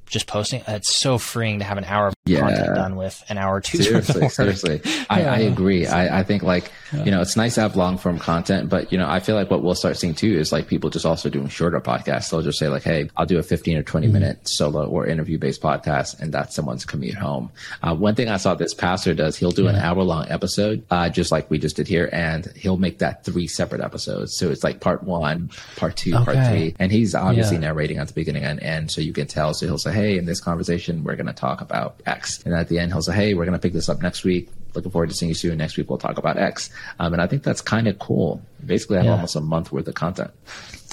just 0.08 0.26
posting. 0.26 0.62
It's 0.66 0.94
so 0.94 1.18
freeing 1.18 1.58
to 1.60 1.64
have 1.64 1.78
an 1.78 1.84
hour 1.84 2.08
of 2.08 2.14
Yeah. 2.26 2.40
content 2.40 2.74
done 2.74 2.96
with 2.96 3.22
an 3.28 3.38
hour 3.38 3.56
or 3.56 3.60
two. 3.60 3.78
seriously 3.82 4.28
seriously. 4.28 4.80
I, 5.10 5.24
I 5.24 5.38
agree. 5.40 5.86
I, 5.86 6.20
I 6.20 6.22
think 6.22 6.42
like 6.42 6.72
you 7.04 7.10
know 7.10 7.20
it's 7.20 7.36
nice 7.36 7.54
to 7.56 7.60
have 7.60 7.76
long 7.76 7.98
form 7.98 8.18
content 8.18 8.70
but 8.70 8.90
you 8.90 8.96
know 8.96 9.06
i 9.06 9.20
feel 9.20 9.34
like 9.36 9.50
what 9.50 9.62
we'll 9.62 9.74
start 9.74 9.94
seeing 9.98 10.14
too 10.14 10.38
is 10.38 10.52
like 10.52 10.68
people 10.68 10.88
just 10.88 11.04
also 11.04 11.28
doing 11.28 11.46
shorter 11.48 11.78
podcasts. 11.82 12.30
They'll 12.30 12.40
just 12.40 12.58
say 12.58 12.68
like 12.68 12.82
hey 12.82 13.10
i'll 13.18 13.26
do 13.26 13.38
a 13.38 13.42
15 13.42 13.76
or 13.76 13.82
20 13.82 14.06
minute 14.08 14.48
solo 14.48 14.86
or 14.86 15.06
interview 15.06 15.36
based 15.38 15.60
podcast 15.60 16.18
and 16.20 16.32
that's 16.32 16.54
someone's 16.54 16.86
commute 16.86 17.14
home. 17.16 17.50
Uh, 17.82 17.94
one 17.94 18.14
thing 18.14 18.28
i 18.28 18.38
saw 18.38 18.54
this 18.54 18.72
pastor 18.72 19.12
does 19.12 19.36
he'll 19.36 19.50
do 19.50 19.68
an 19.68 19.76
hour 19.76 20.02
long 20.02 20.24
episode 20.30 20.82
uh, 20.90 21.10
just 21.10 21.30
like 21.30 21.50
we 21.50 21.58
just 21.58 21.76
did 21.76 21.86
here 21.86 22.08
and 22.10 22.46
he'll 22.56 22.78
make 22.78 22.98
that 23.00 23.22
three 23.24 23.46
separate 23.46 23.82
episodes. 23.82 24.34
So 24.38 24.50
it's 24.50 24.64
like 24.64 24.80
part 24.80 25.02
one 25.02 25.50
part 25.76 25.94
two 25.96 26.12
part 26.12 26.38
three 26.48 26.74
and 26.78 26.90
he's 26.90 27.14
obviously 27.14 27.56
Yeah. 27.56 27.60
narrating 27.68 27.98
at 27.98 28.08
the 28.08 28.14
beginning 28.14 28.44
and 28.44 28.60
end 28.62 28.90
so 28.90 29.02
you 29.02 29.12
can 29.12 29.26
tell. 29.26 29.52
So 29.52 29.66
he'll 29.66 29.76
say 29.78 29.92
hey 29.98 30.16
in 30.18 30.24
this 30.24 30.40
conversation 30.40 31.02
we're 31.04 31.16
going 31.16 31.26
to 31.26 31.32
talk 31.32 31.60
about 31.60 32.00
x 32.06 32.42
and 32.44 32.54
at 32.54 32.68
the 32.68 32.78
end 32.78 32.92
he'll 32.92 33.02
say 33.02 33.14
hey 33.14 33.34
we're 33.34 33.44
going 33.44 33.58
to 33.58 33.62
pick 33.62 33.72
this 33.72 33.88
up 33.88 34.00
next 34.02 34.24
week 34.24 34.48
looking 34.74 34.90
forward 34.90 35.08
to 35.08 35.14
seeing 35.14 35.28
you 35.28 35.34
soon 35.34 35.58
next 35.58 35.76
week 35.76 35.88
we'll 35.88 35.98
talk 35.98 36.18
about 36.18 36.36
x 36.36 36.70
um, 36.98 37.12
and 37.12 37.20
i 37.22 37.26
think 37.26 37.42
that's 37.42 37.60
kind 37.60 37.86
of 37.88 37.98
cool 37.98 38.40
basically 38.64 38.96
i 38.96 39.00
have 39.00 39.06
Yeah. 39.06 39.12
almost 39.12 39.36
a 39.36 39.40
month 39.40 39.72
worth 39.72 39.88
of 39.88 39.94
content 39.94 40.30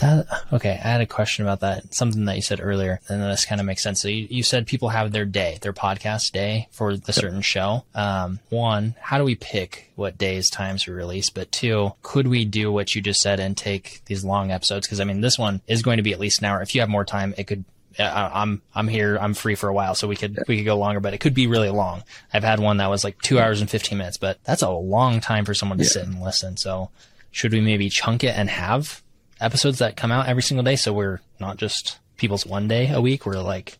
That, 0.02 0.28
okay, 0.52 0.72
I 0.72 0.88
had 0.90 1.00
a 1.00 1.06
question 1.06 1.46
about 1.46 1.62
that. 1.62 1.94
Something 1.94 2.26
that 2.26 2.36
you 2.36 2.42
said 2.42 2.60
earlier, 2.62 3.00
and 3.08 3.24
this 3.24 3.46
kind 3.46 3.62
of 3.62 3.66
makes 3.66 3.82
sense. 3.82 4.02
So 4.02 4.10
you, 4.10 4.28
you 4.30 4.44
said 4.44 4.68
people 4.68 4.90
have 4.90 5.14
their 5.14 5.24
day, 5.24 5.58
their 5.62 5.72
podcast 5.72 6.34
day 6.34 6.68
for 6.72 6.98
the 6.98 7.14
certain 7.14 7.42
show. 7.42 7.86
Um, 7.96 8.42
one, 8.50 8.96
how 9.00 9.18
do 9.18 9.24
we 9.24 9.36
pick 9.36 9.94
what 9.96 10.18
days, 10.18 10.50
times 10.50 10.86
we 10.86 10.92
release? 10.94 11.30
But 11.30 11.50
two, 11.50 11.94
could 12.04 12.28
we 12.28 12.44
do 12.44 12.74
what 12.74 12.94
you 12.94 13.02
just 13.02 13.22
said 13.22 13.40
and 13.40 13.56
take 13.56 14.02
these 14.08 14.26
long 14.26 14.52
episodes? 14.52 14.86
Because 14.86 15.00
I 15.00 15.06
mean, 15.06 15.22
this 15.22 15.40
one 15.40 15.62
is 15.66 15.82
going 15.82 15.96
to 15.96 16.04
be 16.04 16.12
at 16.12 16.20
least 16.20 16.40
an 16.40 16.46
hour. 16.46 16.62
If 16.62 16.76
you 16.76 16.82
have 16.82 16.90
more 16.90 17.06
time, 17.06 17.34
it 17.38 17.46
could. 17.48 17.64
I- 18.00 18.42
I'm 18.42 18.62
I'm 18.74 18.88
here. 18.88 19.18
I'm 19.20 19.34
free 19.34 19.56
for 19.56 19.70
a 19.70 19.74
while, 19.74 19.96
so 19.96 20.08
we 20.08 20.16
could 20.16 20.40
we 20.48 20.58
could 20.58 20.66
go 20.66 20.78
longer, 20.78 21.00
but 21.00 21.14
it 21.14 21.20
could 21.20 21.34
be 21.34 21.48
really 21.48 21.70
long. 21.70 22.04
I've 22.34 22.44
had 22.44 22.60
one 22.60 22.78
that 22.78 22.90
was 22.90 23.04
like 23.04 23.22
two 23.22 23.40
hours 23.40 23.62
and 23.62 23.70
fifteen 23.70 23.98
minutes, 23.98 24.18
but 24.18 24.40
that's 24.44 24.62
a 24.62 24.70
long 24.70 25.20
time 25.22 25.46
for 25.46 25.54
someone 25.54 25.78
to 25.78 25.84
Yeah. 25.84 25.90
sit 25.90 26.06
and 26.08 26.22
listen. 26.22 26.58
So, 26.58 26.90
should 27.32 27.52
we 27.54 27.62
maybe 27.62 27.90
chunk 27.90 28.24
it 28.24 28.38
and 28.38 28.50
have 28.50 29.02
episodes 29.42 29.80
that 29.80 29.98
come 29.98 30.12
out 30.12 30.28
every 30.28 30.42
single 30.44 30.64
day 30.64 30.78
so 30.78 30.94
we're 30.94 31.20
not 31.42 31.58
just 31.58 32.00
people's 32.16 32.46
one 32.46 32.70
day 32.70 32.90
a 32.94 33.02
week 33.02 33.26
we're 33.26 33.34
like 33.42 33.78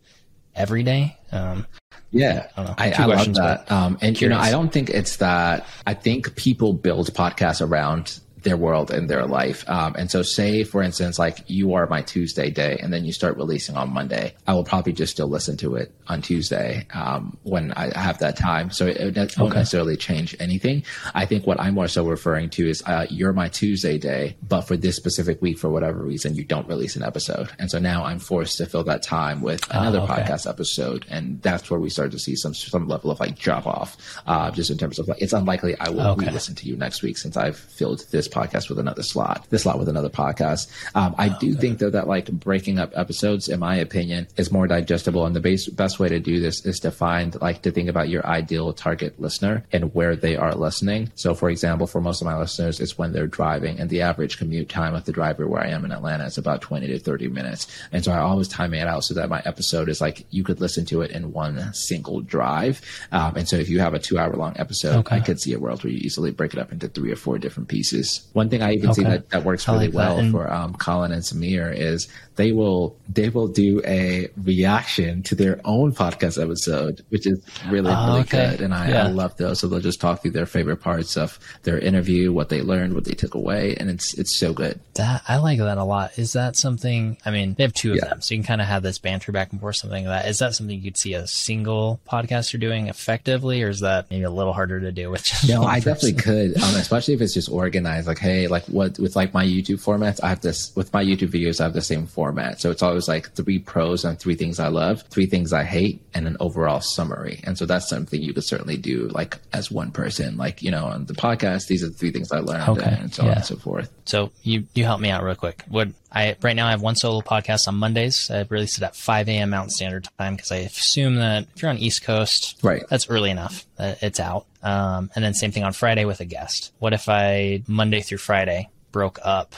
every 0.54 0.84
day 0.84 1.16
um 1.32 1.66
Yeah, 2.12 2.48
I 2.58 2.62
don't 2.64 2.66
know. 2.68 2.76
I, 2.78 2.92
I 2.92 3.06
love 3.06 3.34
that. 3.36 3.72
Um, 3.72 3.98
and 4.02 4.20
you 4.20 4.28
know. 4.30 4.38
I 4.38 4.52
don't 4.52 4.70
think 4.70 4.90
it's 4.90 5.18
that. 5.18 5.66
I 5.88 5.94
think 5.94 6.36
people 6.36 6.74
build 6.74 7.14
podcasts 7.14 7.66
around 7.66 8.20
their 8.46 8.56
world 8.56 8.92
and 8.92 9.10
their 9.10 9.26
life. 9.26 9.68
Um, 9.70 9.96
and 9.98 10.10
so, 10.10 10.22
say 10.24 10.64
for 10.64 10.82
instance, 10.82 11.20
like 11.20 11.40
you 11.48 11.74
are 11.74 11.86
my 11.88 12.02
Tuesday 12.02 12.50
day, 12.50 12.78
and 12.82 12.94
then 12.94 13.04
you 13.04 13.12
start 13.12 13.36
releasing 13.36 13.76
on 13.76 13.92
Monday. 13.94 14.34
I 14.48 14.54
will 14.54 14.64
probably 14.64 14.94
just 14.94 15.12
still 15.12 15.28
listen 15.28 15.58
to 15.58 15.76
it 15.76 15.92
on 16.08 16.22
Tuesday 16.22 16.88
um, 16.94 17.38
when 17.44 17.74
I 17.74 17.92
have 18.00 18.20
that 18.20 18.38
time. 18.38 18.72
So 18.72 18.88
it, 18.88 18.98
it 18.98 19.18
won't 19.18 19.38
Okay. 19.52 19.60
necessarily 19.60 19.98
change 19.98 20.36
anything. 20.40 20.84
I 21.14 21.26
think 21.26 21.46
what 21.46 21.60
I'm 21.60 21.74
more 21.74 21.88
so 21.90 22.06
referring 22.08 22.50
to 22.52 22.70
is 22.70 22.82
uh, 22.86 23.06
you're 23.10 23.34
my 23.34 23.50
Tuesday 23.50 23.98
day, 23.98 24.38
but 24.48 24.62
for 24.62 24.78
this 24.78 24.96
specific 24.96 25.42
week, 25.42 25.58
for 25.58 25.70
whatever 25.70 26.00
reason, 26.00 26.36
you 26.36 26.44
don't 26.46 26.68
release 26.70 26.96
an 26.96 27.04
episode, 27.04 27.50
and 27.60 27.70
so 27.70 27.80
now 27.80 28.06
I'm 28.06 28.20
forced 28.20 28.58
to 28.60 28.66
fill 28.68 28.84
that 28.86 29.04
time 29.04 29.42
with 29.42 29.62
another 29.74 30.00
okay. 30.00 30.14
podcast 30.14 30.48
episode, 30.50 31.06
and 31.10 31.42
that's 31.42 31.70
where 31.70 31.80
we 31.80 31.90
start 31.90 32.12
to 32.12 32.20
see 32.20 32.36
some 32.36 32.54
some 32.54 32.88
level 32.88 33.10
of 33.12 33.20
like 33.20 33.38
drop 33.38 33.66
off. 33.66 33.98
Uh, 34.28 34.52
just 34.52 34.70
in 34.70 34.78
terms 34.78 35.00
of 35.00 35.08
like, 35.08 35.22
it's 35.22 35.34
unlikely 35.34 35.76
I 35.80 35.90
will 35.90 36.06
Okay. 36.16 36.28
re-listen 36.28 36.54
to 36.56 36.68
you 36.68 36.76
next 36.78 37.02
week 37.02 37.18
since 37.18 37.36
I've 37.36 37.58
filled 37.58 38.06
this 38.12 38.28
podcast 38.36 38.70
with 38.70 38.80
another 38.80 39.04
slot, 39.04 39.46
this 39.50 39.64
slot 39.64 39.80
with 39.80 39.90
another 39.90 40.10
podcast. 40.10 40.68
Um, 40.94 41.16
I 41.18 41.30
do 41.30 41.54
think 41.54 41.80
though 41.80 41.90
that 41.90 42.08
like 42.08 42.28
breaking 42.32 42.78
up 42.80 42.92
episodes, 42.96 43.48
in 43.48 43.60
my 43.60 43.76
opinion, 43.78 44.28
is 44.38 44.52
more 44.52 44.68
digestible, 44.68 45.26
and 45.26 45.36
the 45.36 45.40
base, 45.40 45.68
best 45.70 46.00
way 46.00 46.10
to 46.10 46.20
do 46.20 46.40
this 46.40 46.66
is 46.66 46.80
to 46.82 46.92
find 46.92 47.40
like 47.42 47.62
to 47.64 47.72
think 47.72 47.90
about 47.90 48.10
your 48.10 48.26
ideal 48.28 48.74
target 48.74 49.20
listener 49.20 49.64
and 49.72 49.94
where 49.96 50.16
they 50.16 50.36
are 50.36 50.54
listening. 50.56 51.12
So, 51.16 51.34
for 51.34 51.50
example, 51.50 51.88
for 51.88 52.02
most 52.02 52.22
of 52.22 52.26
my 52.26 52.38
listeners, 52.38 52.80
it's 52.80 52.98
when 52.98 53.14
they're 53.14 53.28
driving, 53.28 53.80
and 53.80 53.90
the 53.90 54.02
average 54.02 54.38
commute 54.38 54.70
time 54.70 54.94
of 54.96 55.06
the 55.06 55.12
driver 55.12 55.48
where 55.48 55.64
I 55.64 55.70
am 55.70 55.86
in 55.86 55.92
Atlanta 55.92 56.26
is 56.26 56.38
about 56.38 56.62
twenty 56.62 56.88
to 56.88 57.00
thirty 57.00 57.28
minutes, 57.28 57.68
and 57.92 58.04
so 58.04 58.12
I 58.12 58.20
always 58.20 58.48
time 58.48 58.74
it 58.74 58.88
out 58.88 59.04
so 59.06 59.14
that 59.14 59.30
my 59.30 59.42
episode 59.46 59.88
is 59.90 60.02
like 60.02 60.26
you 60.32 60.44
could 60.44 60.60
listen 60.60 60.86
to 60.86 61.02
it 61.02 61.12
in 61.12 61.32
one 61.32 61.74
single 61.74 62.22
drive. 62.22 62.82
Um, 63.12 63.36
and 63.38 63.48
so, 63.48 63.56
if 63.56 63.70
you 63.70 63.80
have 63.80 63.94
a 63.94 64.00
two-hour 64.00 64.34
long 64.34 64.54
episode, 64.58 64.96
Okay. 64.96 65.16
I 65.18 65.20
could 65.20 65.40
see 65.40 65.54
a 65.54 65.60
world 65.60 65.84
where 65.84 65.92
you 65.94 66.00
easily 66.00 66.32
break 66.32 66.54
it 66.54 66.60
up 66.60 66.72
into 66.72 66.88
three 66.88 67.12
or 67.12 67.16
four 67.16 67.38
different 67.38 67.70
pieces. 67.70 68.25
One 68.34 68.50
thing 68.50 68.62
I 68.62 68.74
even 68.74 68.94
see 68.94 69.04
that, 69.04 69.30
that 69.30 69.44
works 69.44 69.68
I 69.70 69.74
really 69.74 69.88
like 69.88 69.96
well 69.96 70.18
And- 70.18 70.32
for 70.32 70.52
um, 70.52 70.74
Colin 70.74 71.12
and 71.12 71.22
Samir 71.22 71.74
is 71.76 72.08
they 72.36 72.52
will 72.52 72.98
they 73.08 73.30
will 73.30 73.48
do 73.48 73.82
a 73.86 74.28
reaction 74.44 75.24
to 75.24 75.36
their 75.36 75.62
own 75.64 75.94
podcast 75.94 76.42
episode, 76.42 77.02
which 77.10 77.26
is 77.26 77.40
really 77.70 77.92
Oh, 77.92 78.08
really 78.08 78.20
okay. 78.22 78.50
good, 78.52 78.62
and 78.62 78.74
I, 78.74 78.90
Yeah. 78.90 79.06
I 79.06 79.08
love 79.10 79.38
those. 79.38 79.60
So 79.60 79.68
they'll 79.68 79.80
just 79.80 80.02
talk 80.02 80.22
through 80.22 80.32
their 80.32 80.46
favorite 80.46 80.78
parts 80.82 81.16
of 81.16 81.40
their 81.64 81.80
interview, 81.80 82.34
what 82.34 82.50
they 82.50 82.62
learned, 82.62 82.94
what 82.94 83.06
they 83.06 83.14
took 83.14 83.36
away, 83.36 83.76
and 83.80 83.90
it's 83.90 84.14
it's 84.16 84.38
so 84.38 84.54
good. 84.54 84.80
that 84.96 85.22
i 85.28 85.36
like 85.38 85.60
that 85.60 85.78
a 85.78 85.84
lot 85.84 86.18
is 86.18 86.32
that 86.34 86.56
something 86.56 87.18
i 87.26 87.30
mean 87.32 87.54
they 87.56 87.64
have 87.64 87.74
two 87.74 87.92
of 87.92 87.98
Yeah. 87.98 88.06
them 88.10 88.22
so 88.22 88.34
you 88.34 88.40
can 88.40 88.48
kind 88.48 88.62
of 88.62 88.68
have 88.68 88.82
this 88.82 88.98
banter 88.98 89.34
back 89.34 89.52
and 89.52 89.60
forth 89.60 89.76
something 89.76 90.06
like 90.06 90.24
that 90.24 90.30
is 90.30 90.40
that 90.40 90.56
something 90.56 90.80
you'd 90.82 90.96
see 90.98 91.14
a 91.16 91.28
single 91.28 92.00
podcaster 92.10 92.58
doing 92.60 92.88
effectively 92.88 93.62
or 93.62 93.68
is 93.70 93.82
that 93.82 94.10
maybe 94.10 94.24
a 94.24 94.30
little 94.30 94.54
harder 94.54 94.80
to 94.80 94.92
do 94.94 95.10
with 95.12 95.24
just 95.24 95.50
No, 95.50 95.64
I 95.66 95.82
person? 95.82 95.94
definitely 95.94 96.22
could, 96.54 96.64
um, 96.64 96.76
especially 96.76 97.14
if 97.14 97.22
it's 97.22 97.34
just 97.34 97.50
organized. 97.50 98.08
Like, 98.08 98.15
hey, 98.18 98.48
like 98.48 98.66
what 98.66 98.98
with 99.00 99.16
like 99.16 99.34
my 99.34 99.46
YouTube 99.46 99.84
formats, 99.84 100.20
I 100.24 100.30
have 100.30 100.42
this 100.42 100.76
with 100.76 100.92
my 100.94 101.04
YouTube 101.04 101.30
videos. 101.32 101.60
I 101.60 101.64
have 101.66 101.74
the 101.74 101.82
same 101.82 102.08
format, 102.08 102.60
so 102.62 102.72
it's 102.72 102.82
always 102.84 103.08
like 103.08 103.32
three 103.34 103.60
pros 103.60 104.04
and 104.06 104.20
three 104.20 104.36
things 104.36 104.60
I 104.60 104.68
love, 104.70 105.04
three 105.10 105.26
things 105.26 105.54
I 105.54 105.64
hate, 105.64 106.02
and 106.14 106.28
an 106.28 106.38
overall 106.40 106.82
summary. 106.82 107.40
And 107.44 107.58
so 107.58 107.66
that's 107.66 107.88
something 107.90 108.22
you 108.22 108.34
could 108.34 108.44
certainly 108.44 108.78
do, 108.78 109.08
like 109.10 109.38
as 109.54 109.72
one 109.72 109.92
person. 109.92 110.38
Like, 110.38 110.62
you 110.62 110.72
know, 110.72 110.86
on 110.86 111.06
the 111.06 111.14
podcast, 111.14 111.68
these 111.68 111.84
are 111.84 111.88
the 111.88 111.94
three 111.94 112.12
things 112.12 112.32
I 112.32 112.40
learned, 112.40 112.70
Okay, 112.70 112.98
and 113.02 113.14
so 113.14 113.24
on 113.24 113.30
and 113.30 113.46
so 113.46 113.56
forth. 113.56 113.92
So 114.06 114.32
you 114.44 114.66
you 114.74 114.84
help 114.84 115.00
me 115.02 115.10
out 115.10 115.24
real 115.24 115.36
quick. 115.36 115.64
What 115.68 115.90
I 116.12 116.36
right 116.42 116.56
now 116.56 116.68
I 116.68 116.72
have 116.72 116.82
one 116.82 116.96
solo 116.96 117.22
podcast 117.22 117.68
on 117.68 117.76
Mondays. 117.76 118.30
I 118.32 118.46
release 118.50 118.78
it 118.78 118.84
at 118.84 118.96
5 118.96 119.28
a.m. 119.30 119.50
Mountain 119.50 119.72
Standard 119.72 120.08
Time 120.18 120.36
because 120.36 120.52
I 120.52 120.58
assume 120.58 121.16
that 121.16 121.48
if 121.56 121.62
you're 121.62 121.72
on 121.72 121.78
East 121.78 122.04
Coast, 122.04 122.58
Right. 122.62 122.84
that's 122.90 123.10
early 123.10 123.30
enough 123.32 123.66
that 123.78 124.02
it's 124.02 124.20
out. 124.20 124.46
Um, 124.66 125.10
and 125.16 125.24
then 125.24 125.34
same 125.36 125.52
thing 125.52 125.64
on 125.64 125.72
Friday 125.74 126.04
with 126.06 126.20
a 126.22 126.26
guest. 126.26 126.74
What 126.80 126.92
if 126.94 127.08
I 127.08 127.62
Monday 127.68 128.02
through 128.02 128.18
Friday 128.18 128.70
broke 128.92 129.20
up 129.24 129.54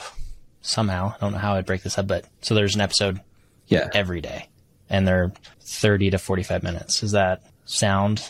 somehow? 0.60 1.14
I 1.14 1.18
don't 1.20 1.32
know 1.32 1.38
how 1.38 1.54
I'd 1.54 1.64
break 1.66 1.82
this 1.82 1.96
up, 1.98 2.06
but 2.06 2.26
so 2.42 2.54
there's 2.54 2.74
an 2.74 2.82
episode 2.82 3.20
Yeah. 3.68 3.88
every 3.94 4.20
day, 4.20 4.48
and 4.90 5.08
they're 5.08 5.32
30 5.62 6.10
to 6.10 6.18
45 6.18 6.62
minutes. 6.62 7.00
Does 7.00 7.12
that 7.12 7.42
sound 7.64 8.22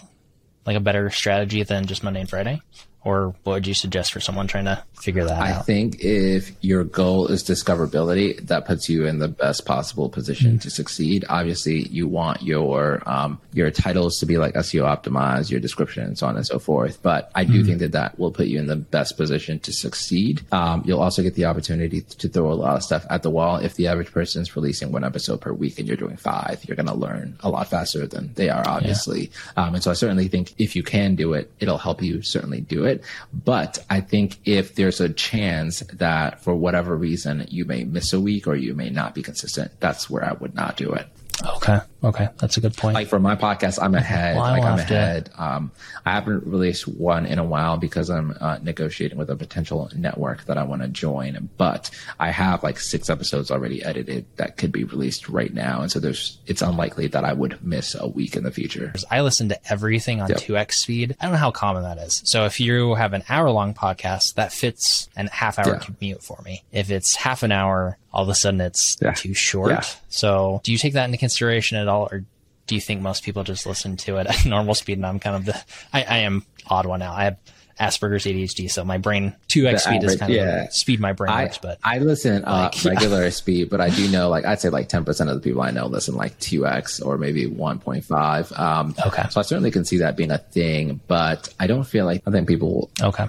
like 0.67 0.77
a 0.77 0.81
better 0.81 1.11
strategy 1.11 1.63
than 1.65 1.87
just 1.87 2.03
Monday 2.05 2.21
and 2.21 2.31
Friday? 2.31 2.61
Or 3.05 3.35
what 3.45 3.55
would 3.55 3.67
you 3.67 3.75
suggest 3.75 4.13
for 4.13 4.21
someone 4.21 4.47
trying 4.49 4.65
to 4.67 4.83
figure 5.01 5.25
that 5.25 5.41
I 5.41 5.53
out? 5.53 5.61
I 5.61 5.63
think 5.63 6.01
if 6.01 6.53
your 6.63 6.85
goal 6.85 7.29
is 7.29 7.45
discoverability, 7.45 8.39
that 8.49 8.67
puts 8.67 8.89
you 8.89 9.07
in 9.07 9.19
the 9.19 9.29
best 9.29 9.65
possible 9.65 10.09
position 10.09 10.59
to 10.59 10.71
succeed. 10.71 11.25
Obviously, 11.29 11.87
you 11.89 12.09
want 12.09 12.43
your 12.43 13.03
um, 13.09 13.41
your 13.53 13.71
titles 13.71 14.19
to 14.19 14.27
be 14.27 14.37
like 14.37 14.55
SEO 14.55 14.83
optimized, 14.83 15.51
your 15.51 15.61
description, 15.61 16.05
and 16.05 16.19
so 16.19 16.27
on 16.27 16.37
and 16.37 16.47
so 16.47 16.59
forth. 16.59 17.01
But 17.03 17.31
I 17.35 17.45
do 17.45 17.65
think 17.65 17.79
that 17.79 17.93
that 17.93 18.19
will 18.19 18.33
put 18.33 18.47
you 18.49 18.59
in 18.59 18.67
the 18.67 18.77
best 18.77 19.17
position 19.17 19.61
to 19.61 19.73
succeed. 19.73 20.43
Um, 20.53 20.83
you'll 20.85 21.03
also 21.03 21.23
get 21.23 21.35
the 21.35 21.45
opportunity 21.45 22.03
to 22.03 22.29
throw 22.29 22.53
a 22.53 22.55
lot 22.55 22.77
of 22.77 22.83
stuff 22.83 23.07
at 23.11 23.23
the 23.23 23.31
wall. 23.31 23.57
If 23.57 23.77
the 23.77 23.87
average 23.87 24.11
person 24.11 24.43
is 24.43 24.55
releasing 24.57 24.93
one 24.93 25.05
episode 25.05 25.41
per 25.41 25.53
week 25.53 25.79
and 25.79 25.87
you're 25.87 25.97
doing 25.97 26.17
five, 26.17 26.65
you're 26.67 26.77
going 26.77 26.87
to 26.87 26.95
learn 26.95 27.39
a 27.41 27.49
lot 27.49 27.69
faster 27.69 28.07
than 28.07 28.33
they 28.35 28.49
are, 28.49 28.67
obviously. 28.67 29.31
Um, 29.57 29.75
and 29.75 29.83
so 29.83 29.91
I 29.91 29.95
certainly 29.95 30.29
think 30.29 30.55
if 30.59 30.75
you 30.75 30.83
can 30.83 31.15
do 31.15 31.35
it, 31.35 31.51
it'll 31.61 31.79
help 31.79 32.03
you 32.03 32.23
certainly 32.23 32.61
do 32.61 32.85
it. 32.85 32.88
But 33.33 33.79
I 33.91 34.01
think 34.01 34.39
if 34.45 34.75
there's 34.75 35.01
a 35.01 35.09
chance 35.09 35.81
that 35.95 36.43
for 36.43 36.55
whatever 36.55 36.97
reason 36.97 37.47
you 37.49 37.65
may 37.65 37.85
miss 37.85 38.13
a 38.13 38.21
week 38.21 38.47
or 38.47 38.55
you 38.55 38.75
may 38.75 38.91
not 38.91 39.15
be 39.15 39.23
consistent, 39.23 39.73
that's 39.81 40.09
where 40.09 40.25
I 40.25 40.33
would 40.33 40.55
not 40.55 40.77
do 40.77 40.93
it. 40.93 41.09
Okay. 41.45 41.79
Okay. 42.05 42.29
That's 42.39 42.57
a 42.57 42.61
good 42.61 42.77
point. 42.77 42.95
Like 42.95 43.09
for 43.09 43.19
my 43.19 43.35
podcast, 43.37 43.79
I'm 43.83 43.95
ahead. 43.95 44.37
Well, 44.37 44.45
I 44.45 44.51
like 44.53 44.63
I'm 44.65 44.79
have 44.79 44.89
to- 44.89 44.95
ahead. 44.95 45.31
Um, 45.37 45.73
I 46.07 46.13
haven't 46.13 46.47
released 46.47 46.87
one 46.87 47.27
in 47.27 47.39
a 47.39 47.45
while 47.45 47.77
because 47.77 48.09
I'm 48.11 48.37
uh, 48.41 48.59
negotiating 48.63 49.19
with 49.19 49.31
a 49.31 49.37
potential 49.37 49.91
network 49.97 50.45
that 50.47 50.57
I 50.59 50.63
want 50.63 50.83
to 50.83 50.89
join. 50.89 51.49
But 51.57 51.91
I 52.21 52.31
have 52.31 52.63
like 52.63 52.79
six 52.79 53.11
episodes 53.11 53.51
already 53.51 53.83
edited 53.85 54.27
that 54.37 54.57
could 54.57 54.71
be 54.73 54.85
released 54.85 55.29
right 55.29 55.53
now, 55.53 55.81
and 55.83 55.91
so 55.91 55.99
there's 56.01 56.39
it's 56.47 56.63
unlikely 56.63 57.09
that 57.09 57.25
I 57.25 57.33
would 57.33 57.63
miss 57.65 57.95
a 57.95 58.07
week 58.07 58.37
in 58.37 58.45
the 58.45 58.51
future. 58.53 58.93
I 59.11 59.21
listen 59.23 59.49
to 59.49 59.71
everything 59.73 60.21
on 60.21 60.29
Yep. 60.29 60.39
2x 60.39 60.73
speed. 60.75 61.17
I 61.21 61.25
don't 61.25 61.33
know 61.33 61.39
how 61.39 61.51
common 61.51 61.83
that 61.83 61.99
is. 61.99 62.23
So 62.25 62.45
if 62.47 62.61
you 62.61 62.95
have 62.95 63.13
an 63.13 63.25
hour 63.29 63.51
long 63.51 63.75
podcast, 63.75 64.35
that 64.35 64.53
fits 64.53 65.09
an 65.17 65.27
half 65.29 65.59
hour 65.59 65.75
Yeah. 65.75 65.79
commute 65.79 66.23
for 66.23 66.41
me. 66.45 66.63
If 66.73 66.91
it's 66.91 67.17
half 67.17 67.43
an 67.43 67.51
hour, 67.53 67.99
all 68.19 68.25
of 68.25 68.29
a 68.29 68.35
sudden 68.35 68.61
it's 68.61 68.97
Yeah. 69.01 69.13
too 69.13 69.33
short. 69.33 69.71
Yeah. 69.71 69.85
So 70.09 70.61
do 70.65 70.73
you 70.73 70.79
take 70.79 70.95
that 70.95 71.05
into 71.05 71.19
consideration 71.19 71.79
at 71.79 71.87
all 71.87 72.09
or 72.11 72.25
do 72.67 72.75
you 72.75 72.81
think 72.81 73.01
most 73.01 73.23
people 73.23 73.45
just 73.45 73.65
listen 73.65 73.97
to 73.99 74.17
it 74.17 74.27
at 74.27 74.45
normal 74.45 74.75
speed? 74.75 74.99
And 74.99 75.07
I'm 75.07 75.21
kind 75.21 75.37
of 75.37 75.45
the, 75.45 75.55
I, 75.93 76.03
I 76.03 76.19
am 76.19 76.45
odd 76.67 76.85
one 76.85 77.01
out. 77.01 77.15
I 77.17 77.25
have 77.25 77.37
Asperger's 77.79 78.25
ADHD, 78.25 78.69
so 78.69 78.85
my 78.85 78.99
brain 78.99 79.37
two 79.47 79.69
x 79.69 79.85
speed 79.85 79.99
average, 79.99 80.11
is 80.15 80.17
kind 80.17 80.33
yeah. 80.33 80.63
of 80.63 80.67
the 80.67 80.73
speed 80.73 80.99
my 80.99 81.13
brain 81.13 81.31
I, 81.31 81.45
works. 81.45 81.59
But 81.59 81.79
I 81.85 81.99
listen 81.99 82.45
uh, 82.45 82.71
like, 82.75 82.85
uh, 82.87 82.89
regular 82.91 83.23
yeah. 83.23 83.31
speed, 83.31 83.71
but 83.71 83.81
I 83.81 83.91
do 83.91 84.09
know 84.09 84.29
like 84.29 84.45
I'd 84.45 84.61
say 84.61 84.69
like 84.69 84.89
ten 84.89 85.05
percent 85.05 85.31
of 85.31 85.37
the 85.37 85.43
people 85.43 85.63
I 85.63 85.71
know 85.71 85.87
listen 85.87 86.17
like 86.17 86.37
two 86.41 86.67
x 86.67 87.01
or 87.01 87.19
maybe 87.19 87.47
one 87.47 87.79
point 87.79 88.05
five. 88.05 88.51
Um, 88.51 88.97
okay, 89.07 89.23
so 89.31 89.39
I 89.39 89.45
certainly 89.45 89.71
can 89.71 89.85
see 89.85 89.99
that 89.99 90.17
being 90.17 90.33
a 90.33 90.39
thing, 90.39 91.01
but 91.07 91.55
I 91.61 91.69
don't 91.69 91.85
feel 91.85 92.05
like 92.05 92.25
I 92.27 92.33
think 92.33 92.49
people. 92.49 92.91
Okay. 93.01 93.27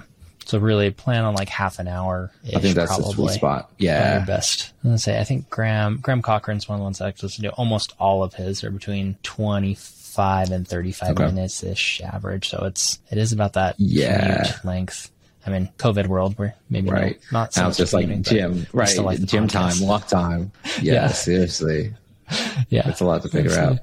So 0.50 0.58
really 0.58 0.90
plan 0.90 1.22
on 1.22 1.34
like 1.34 1.48
half 1.48 1.78
an 1.78 1.86
hour. 1.86 2.32
I 2.44 2.58
think 2.58 2.74
that's 2.74 2.88
probably. 2.88 3.04
the 3.04 3.14
sweet 3.14 3.30
spot. 3.30 3.70
Yeah. 3.78 4.16
Your 4.16 4.26
best. 4.26 4.72
I'm 4.82 4.90
gonna 4.90 4.98
say 4.98 5.20
I 5.20 5.22
think 5.22 5.48
Graham 5.48 6.00
Graham 6.02 6.22
Cochrane's 6.22 6.68
one 6.68 6.74
of 6.74 6.80
the 6.80 6.82
ones 6.82 7.00
I 7.00 7.14
listen 7.22 7.44
to. 7.44 7.52
Almost 7.52 7.94
all 8.00 8.24
of 8.24 8.34
his 8.34 8.64
are 8.64 8.72
between 8.72 9.16
25 9.22 10.50
and 10.50 10.66
35 10.66 11.10
okay. 11.10 11.26
minutes 11.26 11.62
ish 11.62 12.00
average. 12.00 12.48
So 12.48 12.64
it's 12.64 12.98
it 13.12 13.18
is 13.18 13.32
about 13.32 13.52
that 13.52 13.76
yeah. 13.78 14.56
length. 14.64 15.12
I 15.46 15.50
mean, 15.50 15.70
COVID 15.78 16.08
world 16.08 16.36
where 16.36 16.56
maybe 16.68 16.90
right. 16.90 17.20
no, 17.30 17.38
not 17.38 17.54
so 17.54 17.68
it's 17.68 17.76
just 17.76 17.92
like 17.92 18.08
gym, 18.22 18.66
right? 18.72 18.98
Like 18.98 19.22
gym 19.22 19.46
podcast. 19.46 19.78
time, 19.78 19.86
walk 19.86 20.08
time. 20.08 20.50
Yeah, 20.82 20.94
yeah. 20.94 21.08
seriously. 21.08 21.94
yeah, 22.70 22.88
it's 22.88 23.00
a 23.00 23.04
lot 23.04 23.22
to 23.22 23.28
figure 23.28 23.56
out. 23.56 23.78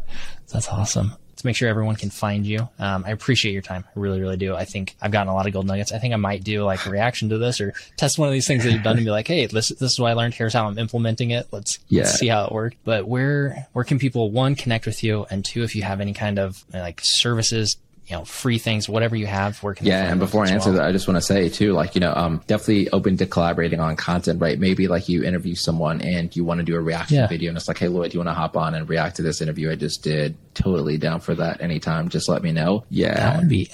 That's 0.51 0.67
awesome 0.67 1.13
make 1.47 1.55
sure 1.55 1.67
everyone 1.67 1.95
can 1.95 2.09
find 2.09 2.45
you. 2.45 2.69
Um, 2.77 3.03
I 3.05 3.11
appreciate 3.11 3.53
your 3.53 3.61
time. 3.61 3.83
I 3.87 3.99
really, 3.99 4.19
really 4.21 4.37
do. 4.37 4.55
I 4.55 4.65
think 4.65 4.95
I've 5.01 5.11
gotten 5.11 5.29
a 5.29 5.33
lot 5.33 5.47
of 5.47 5.53
gold 5.53 5.65
nuggets. 5.65 5.91
I 5.91 5.97
think 5.97 6.13
I 6.13 6.17
might 6.17 6.43
do 6.43 6.63
like 6.63 6.85
a 6.85 6.89
reaction 6.89 7.29
to 7.29 7.37
this 7.37 7.59
or 7.59 7.73
test 7.95 8.19
one 8.19 8.27
of 8.27 8.33
these 8.33 8.47
things 8.47 8.63
that 8.63 8.71
you've 8.71 8.83
done 8.83 8.97
and 8.97 9.05
be 9.05 9.11
like, 9.11 9.27
Hey, 9.27 9.45
this, 9.47 9.69
this 9.69 9.93
is 9.93 9.99
what 9.99 10.11
I 10.11 10.13
learned. 10.13 10.35
Here's 10.35 10.53
how 10.53 10.67
I'm 10.67 10.77
implementing 10.77 11.31
it. 11.31 11.47
Let's, 11.51 11.79
yeah. 11.89 12.03
let's 12.03 12.19
see 12.19 12.27
how 12.27 12.45
it 12.45 12.51
worked. 12.51 12.77
But 12.83 13.07
where, 13.07 13.67
where 13.73 13.85
can 13.85 13.97
people 13.97 14.29
one 14.31 14.55
connect 14.55 14.85
with 14.85 15.03
you? 15.03 15.25
And 15.29 15.43
two, 15.43 15.63
if 15.63 15.75
you 15.75 15.83
have 15.83 16.01
any 16.01 16.13
kind 16.13 16.37
of 16.37 16.63
like 16.73 17.01
services, 17.01 17.77
you 18.07 18.15
know, 18.15 18.23
free 18.23 18.57
things, 18.57 18.87
whatever 18.87 19.17
you 19.17 19.25
have, 19.25 19.61
where 19.61 19.73
can 19.73 19.85
yeah. 19.85 20.09
And 20.09 20.19
before 20.19 20.45
I 20.45 20.49
answer 20.49 20.69
well? 20.69 20.79
that, 20.79 20.87
I 20.87 20.91
just 20.93 21.07
want 21.09 21.17
to 21.17 21.21
say 21.21 21.49
too, 21.49 21.73
like 21.73 21.93
you 21.93 22.01
know, 22.01 22.13
um, 22.15 22.41
definitely 22.47 22.89
open 22.91 23.17
to 23.17 23.25
collaborating 23.25 23.81
on 23.81 23.97
content, 23.97 24.41
right? 24.41 24.57
Maybe 24.57 24.87
like 24.87 25.09
you 25.09 25.23
interview 25.23 25.55
someone 25.55 26.01
and 26.01 26.33
you 26.33 26.45
want 26.45 26.59
to 26.59 26.63
do 26.63 26.75
a 26.75 26.79
reaction 26.79 27.17
yeah. 27.17 27.27
video, 27.27 27.49
and 27.49 27.57
it's 27.57 27.67
like, 27.67 27.77
hey, 27.77 27.89
Lloyd, 27.89 28.11
do 28.11 28.15
you 28.15 28.19
want 28.19 28.29
to 28.29 28.33
hop 28.33 28.55
on 28.55 28.75
and 28.75 28.87
react 28.87 29.17
to 29.17 29.23
this 29.23 29.41
interview 29.41 29.69
I 29.69 29.75
just 29.75 30.03
did? 30.03 30.37
Totally 30.53 30.97
down 30.97 31.19
for 31.19 31.35
that. 31.35 31.61
Anytime, 31.61 32.07
just 32.07 32.29
let 32.29 32.41
me 32.41 32.53
know. 32.53 32.85
Yeah, 32.89 33.13
that 33.13 33.39
would 33.39 33.49
be 33.49 33.69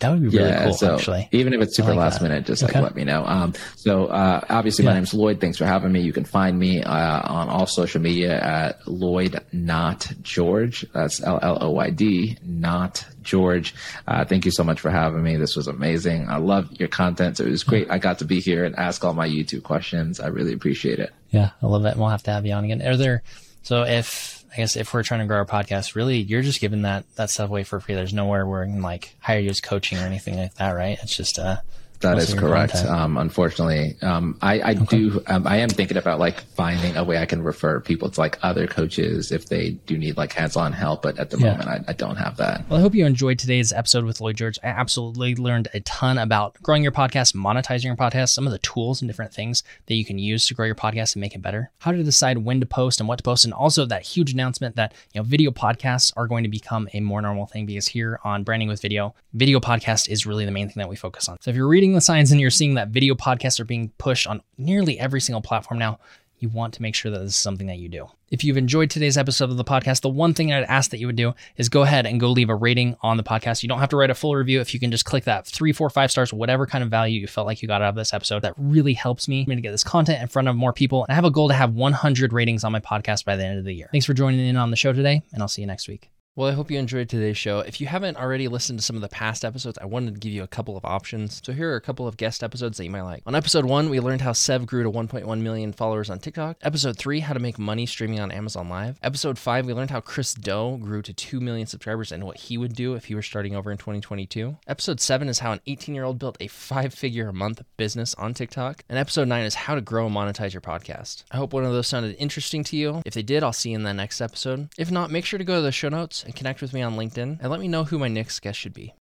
that 0.00 0.10
would 0.10 0.22
be 0.22 0.28
really 0.28 0.50
yeah, 0.50 0.64
cool, 0.64 0.74
so 0.74 0.94
actually. 0.94 1.28
Even 1.32 1.52
if 1.54 1.60
it's 1.60 1.76
super 1.76 1.90
like 1.90 1.98
last 1.98 2.20
that. 2.20 2.28
minute, 2.28 2.46
just 2.46 2.62
okay. 2.62 2.74
like 2.74 2.82
let 2.82 2.94
me 2.94 3.04
know. 3.04 3.24
Um, 3.24 3.54
so 3.76 4.06
uh, 4.06 4.40
obviously, 4.48 4.84
yeah. 4.84 4.92
my 4.92 4.94
name's 4.94 5.12
Lloyd. 5.12 5.40
Thanks 5.40 5.58
for 5.58 5.64
having 5.64 5.90
me. 5.90 6.00
You 6.00 6.12
can 6.12 6.24
find 6.24 6.58
me 6.58 6.82
uh, 6.82 7.20
on 7.24 7.48
all 7.48 7.66
social 7.66 8.00
media 8.00 8.40
at 8.40 8.86
Lloyd 8.86 9.40
Not 9.52 10.10
George. 10.22 10.86
That's 10.92 11.22
L 11.22 11.38
L 11.42 11.58
O 11.60 11.70
Y 11.70 11.90
D, 11.90 12.38
not 12.44 13.04
George. 13.22 13.74
Uh, 14.06 14.24
thank 14.24 14.44
you 14.44 14.52
so 14.52 14.62
much 14.62 14.80
for 14.80 14.90
having 14.90 15.22
me. 15.22 15.36
This 15.36 15.56
was 15.56 15.66
amazing. 15.66 16.28
I 16.28 16.36
love 16.36 16.70
your 16.72 16.88
content. 16.88 17.40
It 17.40 17.48
was 17.48 17.64
great. 17.64 17.90
I 17.90 17.98
got 17.98 18.20
to 18.20 18.24
be 18.24 18.40
here 18.40 18.64
and 18.64 18.76
ask 18.76 19.04
all 19.04 19.14
my 19.14 19.28
YouTube 19.28 19.64
questions. 19.64 20.20
I 20.20 20.28
really 20.28 20.52
appreciate 20.52 21.00
it. 21.00 21.12
Yeah, 21.30 21.50
I 21.60 21.66
love 21.66 21.84
it. 21.84 21.96
We'll 21.96 22.08
have 22.08 22.22
to 22.24 22.30
have 22.30 22.46
you 22.46 22.52
on 22.52 22.64
again. 22.64 22.82
Are 22.82 22.96
there? 22.96 23.22
So 23.62 23.82
if 23.82 24.37
I 24.52 24.56
guess 24.56 24.76
if 24.76 24.94
we're 24.94 25.02
trying 25.02 25.20
to 25.20 25.26
grow 25.26 25.38
our 25.38 25.46
podcast, 25.46 25.94
really, 25.94 26.18
you're 26.18 26.42
just 26.42 26.60
giving 26.60 26.82
that 26.82 27.04
that 27.16 27.30
stuff 27.30 27.50
away 27.50 27.64
for 27.64 27.80
free. 27.80 27.94
There's 27.94 28.14
nowhere 28.14 28.46
where 28.46 28.64
we 28.64 28.72
can 28.72 28.82
like 28.82 29.14
hire 29.20 29.38
you 29.38 29.50
as 29.50 29.60
coaching 29.60 29.98
or 29.98 30.02
anything 30.02 30.36
like 30.36 30.54
that, 30.54 30.70
right? 30.70 30.98
It's 31.02 31.16
just 31.16 31.38
uh, 31.38 31.58
that 32.00 32.18
is 32.18 32.34
correct. 32.34 32.76
Um, 32.76 33.16
unfortunately, 33.16 33.96
um, 34.02 34.38
I, 34.40 34.60
I 34.60 34.70
okay. 34.72 34.84
do. 34.84 35.22
Um, 35.26 35.46
I 35.46 35.58
am 35.58 35.68
thinking 35.68 35.96
about 35.96 36.18
like 36.18 36.40
finding 36.54 36.96
a 36.96 37.02
way 37.02 37.18
I 37.18 37.26
can 37.26 37.42
refer 37.42 37.80
people 37.80 38.10
to 38.10 38.20
like 38.20 38.38
other 38.42 38.66
coaches 38.66 39.32
if 39.32 39.46
they 39.46 39.70
do 39.70 39.98
need 39.98 40.16
like 40.16 40.32
hands-on 40.32 40.72
help. 40.72 41.02
But 41.02 41.18
at 41.18 41.30
the 41.30 41.38
yeah. 41.38 41.50
moment, 41.50 41.68
I, 41.68 41.84
I, 41.88 41.92
don't 41.92 42.16
have 42.16 42.36
that. 42.36 42.68
Well, 42.68 42.78
I 42.78 42.82
hope 42.82 42.94
you 42.94 43.04
enjoyed 43.04 43.38
today's 43.38 43.72
episode 43.72 44.04
with 44.04 44.20
Lloyd 44.20 44.36
George. 44.36 44.58
I 44.62 44.68
absolutely 44.68 45.34
learned 45.34 45.68
a 45.74 45.80
ton 45.80 46.18
about 46.18 46.60
growing 46.62 46.82
your 46.82 46.92
podcast, 46.92 47.34
monetizing 47.34 47.84
your 47.84 47.96
podcast, 47.96 48.30
some 48.30 48.46
of 48.46 48.52
the 48.52 48.58
tools 48.58 49.02
and 49.02 49.08
different 49.08 49.34
things 49.34 49.64
that 49.86 49.94
you 49.94 50.04
can 50.04 50.18
use 50.18 50.46
to 50.46 50.54
grow 50.54 50.66
your 50.66 50.74
podcast 50.74 51.16
and 51.16 51.20
make 51.20 51.34
it 51.34 51.42
better. 51.42 51.70
How 51.78 51.92
to 51.92 52.02
decide 52.02 52.38
when 52.38 52.60
to 52.60 52.66
post 52.66 53.00
and 53.00 53.08
what 53.08 53.16
to 53.16 53.24
post, 53.24 53.44
and 53.44 53.52
also 53.52 53.84
that 53.86 54.02
huge 54.02 54.32
announcement 54.32 54.76
that 54.76 54.94
you 55.12 55.20
know 55.20 55.24
video 55.24 55.50
podcasts 55.50 56.12
are 56.16 56.28
going 56.28 56.44
to 56.44 56.50
become 56.50 56.88
a 56.92 57.00
more 57.00 57.20
normal 57.22 57.46
thing 57.46 57.66
because 57.66 57.88
here 57.88 58.20
on 58.22 58.44
Branding 58.44 58.68
with 58.68 58.80
Video, 58.80 59.14
video 59.32 59.58
podcast 59.58 60.08
is 60.08 60.26
really 60.26 60.44
the 60.44 60.52
main 60.52 60.68
thing 60.68 60.80
that 60.80 60.88
we 60.88 60.96
focus 60.96 61.28
on. 61.28 61.38
So 61.40 61.50
if 61.50 61.56
you're 61.56 61.68
reading 61.68 61.87
reading 61.88 61.94
the 61.94 62.00
signs 62.02 62.30
and 62.30 62.38
you're 62.38 62.50
seeing 62.50 62.74
that 62.74 62.88
video 62.88 63.14
podcasts 63.14 63.58
are 63.58 63.64
being 63.64 63.90
pushed 63.96 64.26
on 64.26 64.42
nearly 64.58 64.98
every 65.00 65.22
single 65.22 65.40
platform 65.40 65.78
now, 65.78 65.98
you 66.38 66.50
want 66.50 66.74
to 66.74 66.82
make 66.82 66.94
sure 66.94 67.10
that 67.10 67.20
this 67.20 67.30
is 67.30 67.36
something 67.36 67.66
that 67.66 67.78
you 67.78 67.88
do. 67.88 68.06
If 68.30 68.44
you've 68.44 68.58
enjoyed 68.58 68.90
today's 68.90 69.16
episode 69.16 69.48
of 69.48 69.56
the 69.56 69.64
podcast, 69.64 70.02
the 70.02 70.10
one 70.10 70.34
thing 70.34 70.52
I'd 70.52 70.64
ask 70.64 70.90
that 70.90 70.98
you 70.98 71.06
would 71.06 71.16
do 71.16 71.32
is 71.56 71.70
go 71.70 71.82
ahead 71.82 72.04
and 72.04 72.20
go 72.20 72.30
leave 72.30 72.50
a 72.50 72.54
rating 72.54 72.94
on 73.00 73.16
the 73.16 73.22
podcast. 73.22 73.62
You 73.62 73.70
don't 73.70 73.78
have 73.78 73.88
to 73.88 73.96
write 73.96 74.10
a 74.10 74.14
full 74.14 74.36
review. 74.36 74.60
If 74.60 74.74
you 74.74 74.78
can 74.78 74.90
just 74.90 75.06
click 75.06 75.24
that 75.24 75.46
three, 75.46 75.72
four, 75.72 75.88
five 75.88 76.10
stars, 76.10 76.30
whatever 76.30 76.66
kind 76.66 76.84
of 76.84 76.90
value 76.90 77.22
you 77.22 77.26
felt 77.26 77.46
like 77.46 77.62
you 77.62 77.68
got 77.68 77.80
out 77.80 77.88
of 77.88 77.94
this 77.94 78.12
episode, 78.12 78.42
that 78.42 78.52
really 78.58 78.92
helps 78.92 79.26
me 79.28 79.46
to 79.46 79.56
get 79.56 79.70
this 79.70 79.82
content 79.82 80.20
in 80.20 80.28
front 80.28 80.46
of 80.46 80.56
more 80.56 80.74
people. 80.74 81.04
And 81.04 81.12
I 81.12 81.14
have 81.14 81.24
a 81.24 81.30
goal 81.30 81.48
to 81.48 81.54
have 81.54 81.72
100 81.72 82.34
ratings 82.34 82.64
on 82.64 82.72
my 82.72 82.80
podcast 82.80 83.24
by 83.24 83.36
the 83.36 83.46
end 83.46 83.58
of 83.58 83.64
the 83.64 83.74
year. 83.74 83.88
Thanks 83.90 84.04
for 84.04 84.12
joining 84.12 84.46
in 84.46 84.58
on 84.58 84.70
the 84.70 84.76
show 84.76 84.92
today, 84.92 85.22
and 85.32 85.40
I'll 85.40 85.48
see 85.48 85.62
you 85.62 85.66
next 85.66 85.88
week. 85.88 86.10
Well, 86.38 86.48
I 86.48 86.52
hope 86.52 86.70
you 86.70 86.78
enjoyed 86.78 87.08
today's 87.08 87.36
show. 87.36 87.58
If 87.58 87.80
you 87.80 87.88
haven't 87.88 88.16
already 88.16 88.46
listened 88.46 88.78
to 88.78 88.84
some 88.84 88.94
of 88.94 89.02
the 89.02 89.08
past 89.08 89.44
episodes, 89.44 89.76
I 89.76 89.86
wanted 89.86 90.14
to 90.14 90.20
give 90.20 90.30
you 90.30 90.44
a 90.44 90.46
couple 90.46 90.76
of 90.76 90.84
options. 90.84 91.42
So 91.44 91.52
here 91.52 91.72
are 91.72 91.74
a 91.74 91.80
couple 91.80 92.06
of 92.06 92.16
guest 92.16 92.44
episodes 92.44 92.78
that 92.78 92.84
you 92.84 92.90
might 92.90 93.02
like. 93.02 93.24
On 93.26 93.34
episode 93.34 93.64
one, 93.64 93.90
we 93.90 93.98
learned 93.98 94.20
how 94.20 94.32
Sev 94.32 94.64
grew 94.64 94.84
to 94.84 94.88
1.1 94.88 95.40
million 95.40 95.72
followers 95.72 96.08
on 96.08 96.20
TikTok. 96.20 96.58
Episode 96.62 96.96
three, 96.96 97.18
how 97.18 97.32
to 97.32 97.40
make 97.40 97.58
money 97.58 97.86
streaming 97.86 98.20
on 98.20 98.30
Amazon 98.30 98.68
Live. 98.68 99.00
Episode 99.02 99.36
five, 99.36 99.66
we 99.66 99.72
learned 99.72 99.90
how 99.90 100.00
Chris 100.00 100.32
Do 100.32 100.78
grew 100.80 101.02
to 101.02 101.12
2 101.12 101.40
million 101.40 101.66
subscribers 101.66 102.12
and 102.12 102.22
what 102.22 102.36
he 102.36 102.56
would 102.56 102.76
do 102.76 102.94
if 102.94 103.06
he 103.06 103.16
were 103.16 103.22
starting 103.22 103.56
over 103.56 103.72
in 103.72 103.76
2022. 103.78 104.58
Episode 104.68 105.00
seven 105.00 105.28
is 105.28 105.40
how 105.40 105.50
an 105.50 105.60
18 105.66 105.92
year 105.92 106.04
old 106.04 106.20
built 106.20 106.36
a 106.38 106.46
five 106.46 106.94
figure 106.94 107.30
a 107.30 107.32
month 107.32 107.62
business 107.76 108.14
on 108.14 108.32
TikTok. 108.32 108.84
And 108.88 108.96
episode 108.96 109.26
nine 109.26 109.44
is 109.44 109.56
how 109.56 109.74
to 109.74 109.80
grow 109.80 110.06
and 110.06 110.14
monetize 110.14 110.52
your 110.52 110.60
podcast. 110.60 111.24
I 111.32 111.36
hope 111.36 111.52
one 111.52 111.64
of 111.64 111.72
those 111.72 111.88
sounded 111.88 112.14
interesting 112.20 112.62
to 112.62 112.76
you. 112.76 113.02
If 113.04 113.14
they 113.14 113.24
did, 113.24 113.42
I'll 113.42 113.52
see 113.52 113.70
you 113.70 113.74
in 113.74 113.82
the 113.82 113.92
next 113.92 114.20
episode. 114.20 114.68
If 114.78 114.92
not, 114.92 115.10
make 115.10 115.24
sure 115.24 115.38
to 115.38 115.44
go 115.44 115.56
to 115.56 115.62
the 115.62 115.72
show 115.72 115.88
notes 115.88 116.26
and 116.28 116.36
connect 116.36 116.60
with 116.60 116.74
me 116.74 116.82
on 116.82 116.94
LinkedIn 116.94 117.08
LinkedIn 117.18 117.38
and 117.40 117.50
let 117.50 117.58
me 117.58 117.68
know 117.68 117.84
who 117.84 117.98
my 117.98 118.06
next 118.06 118.40
guest 118.40 118.58
should 118.58 118.74
be. 118.74 118.92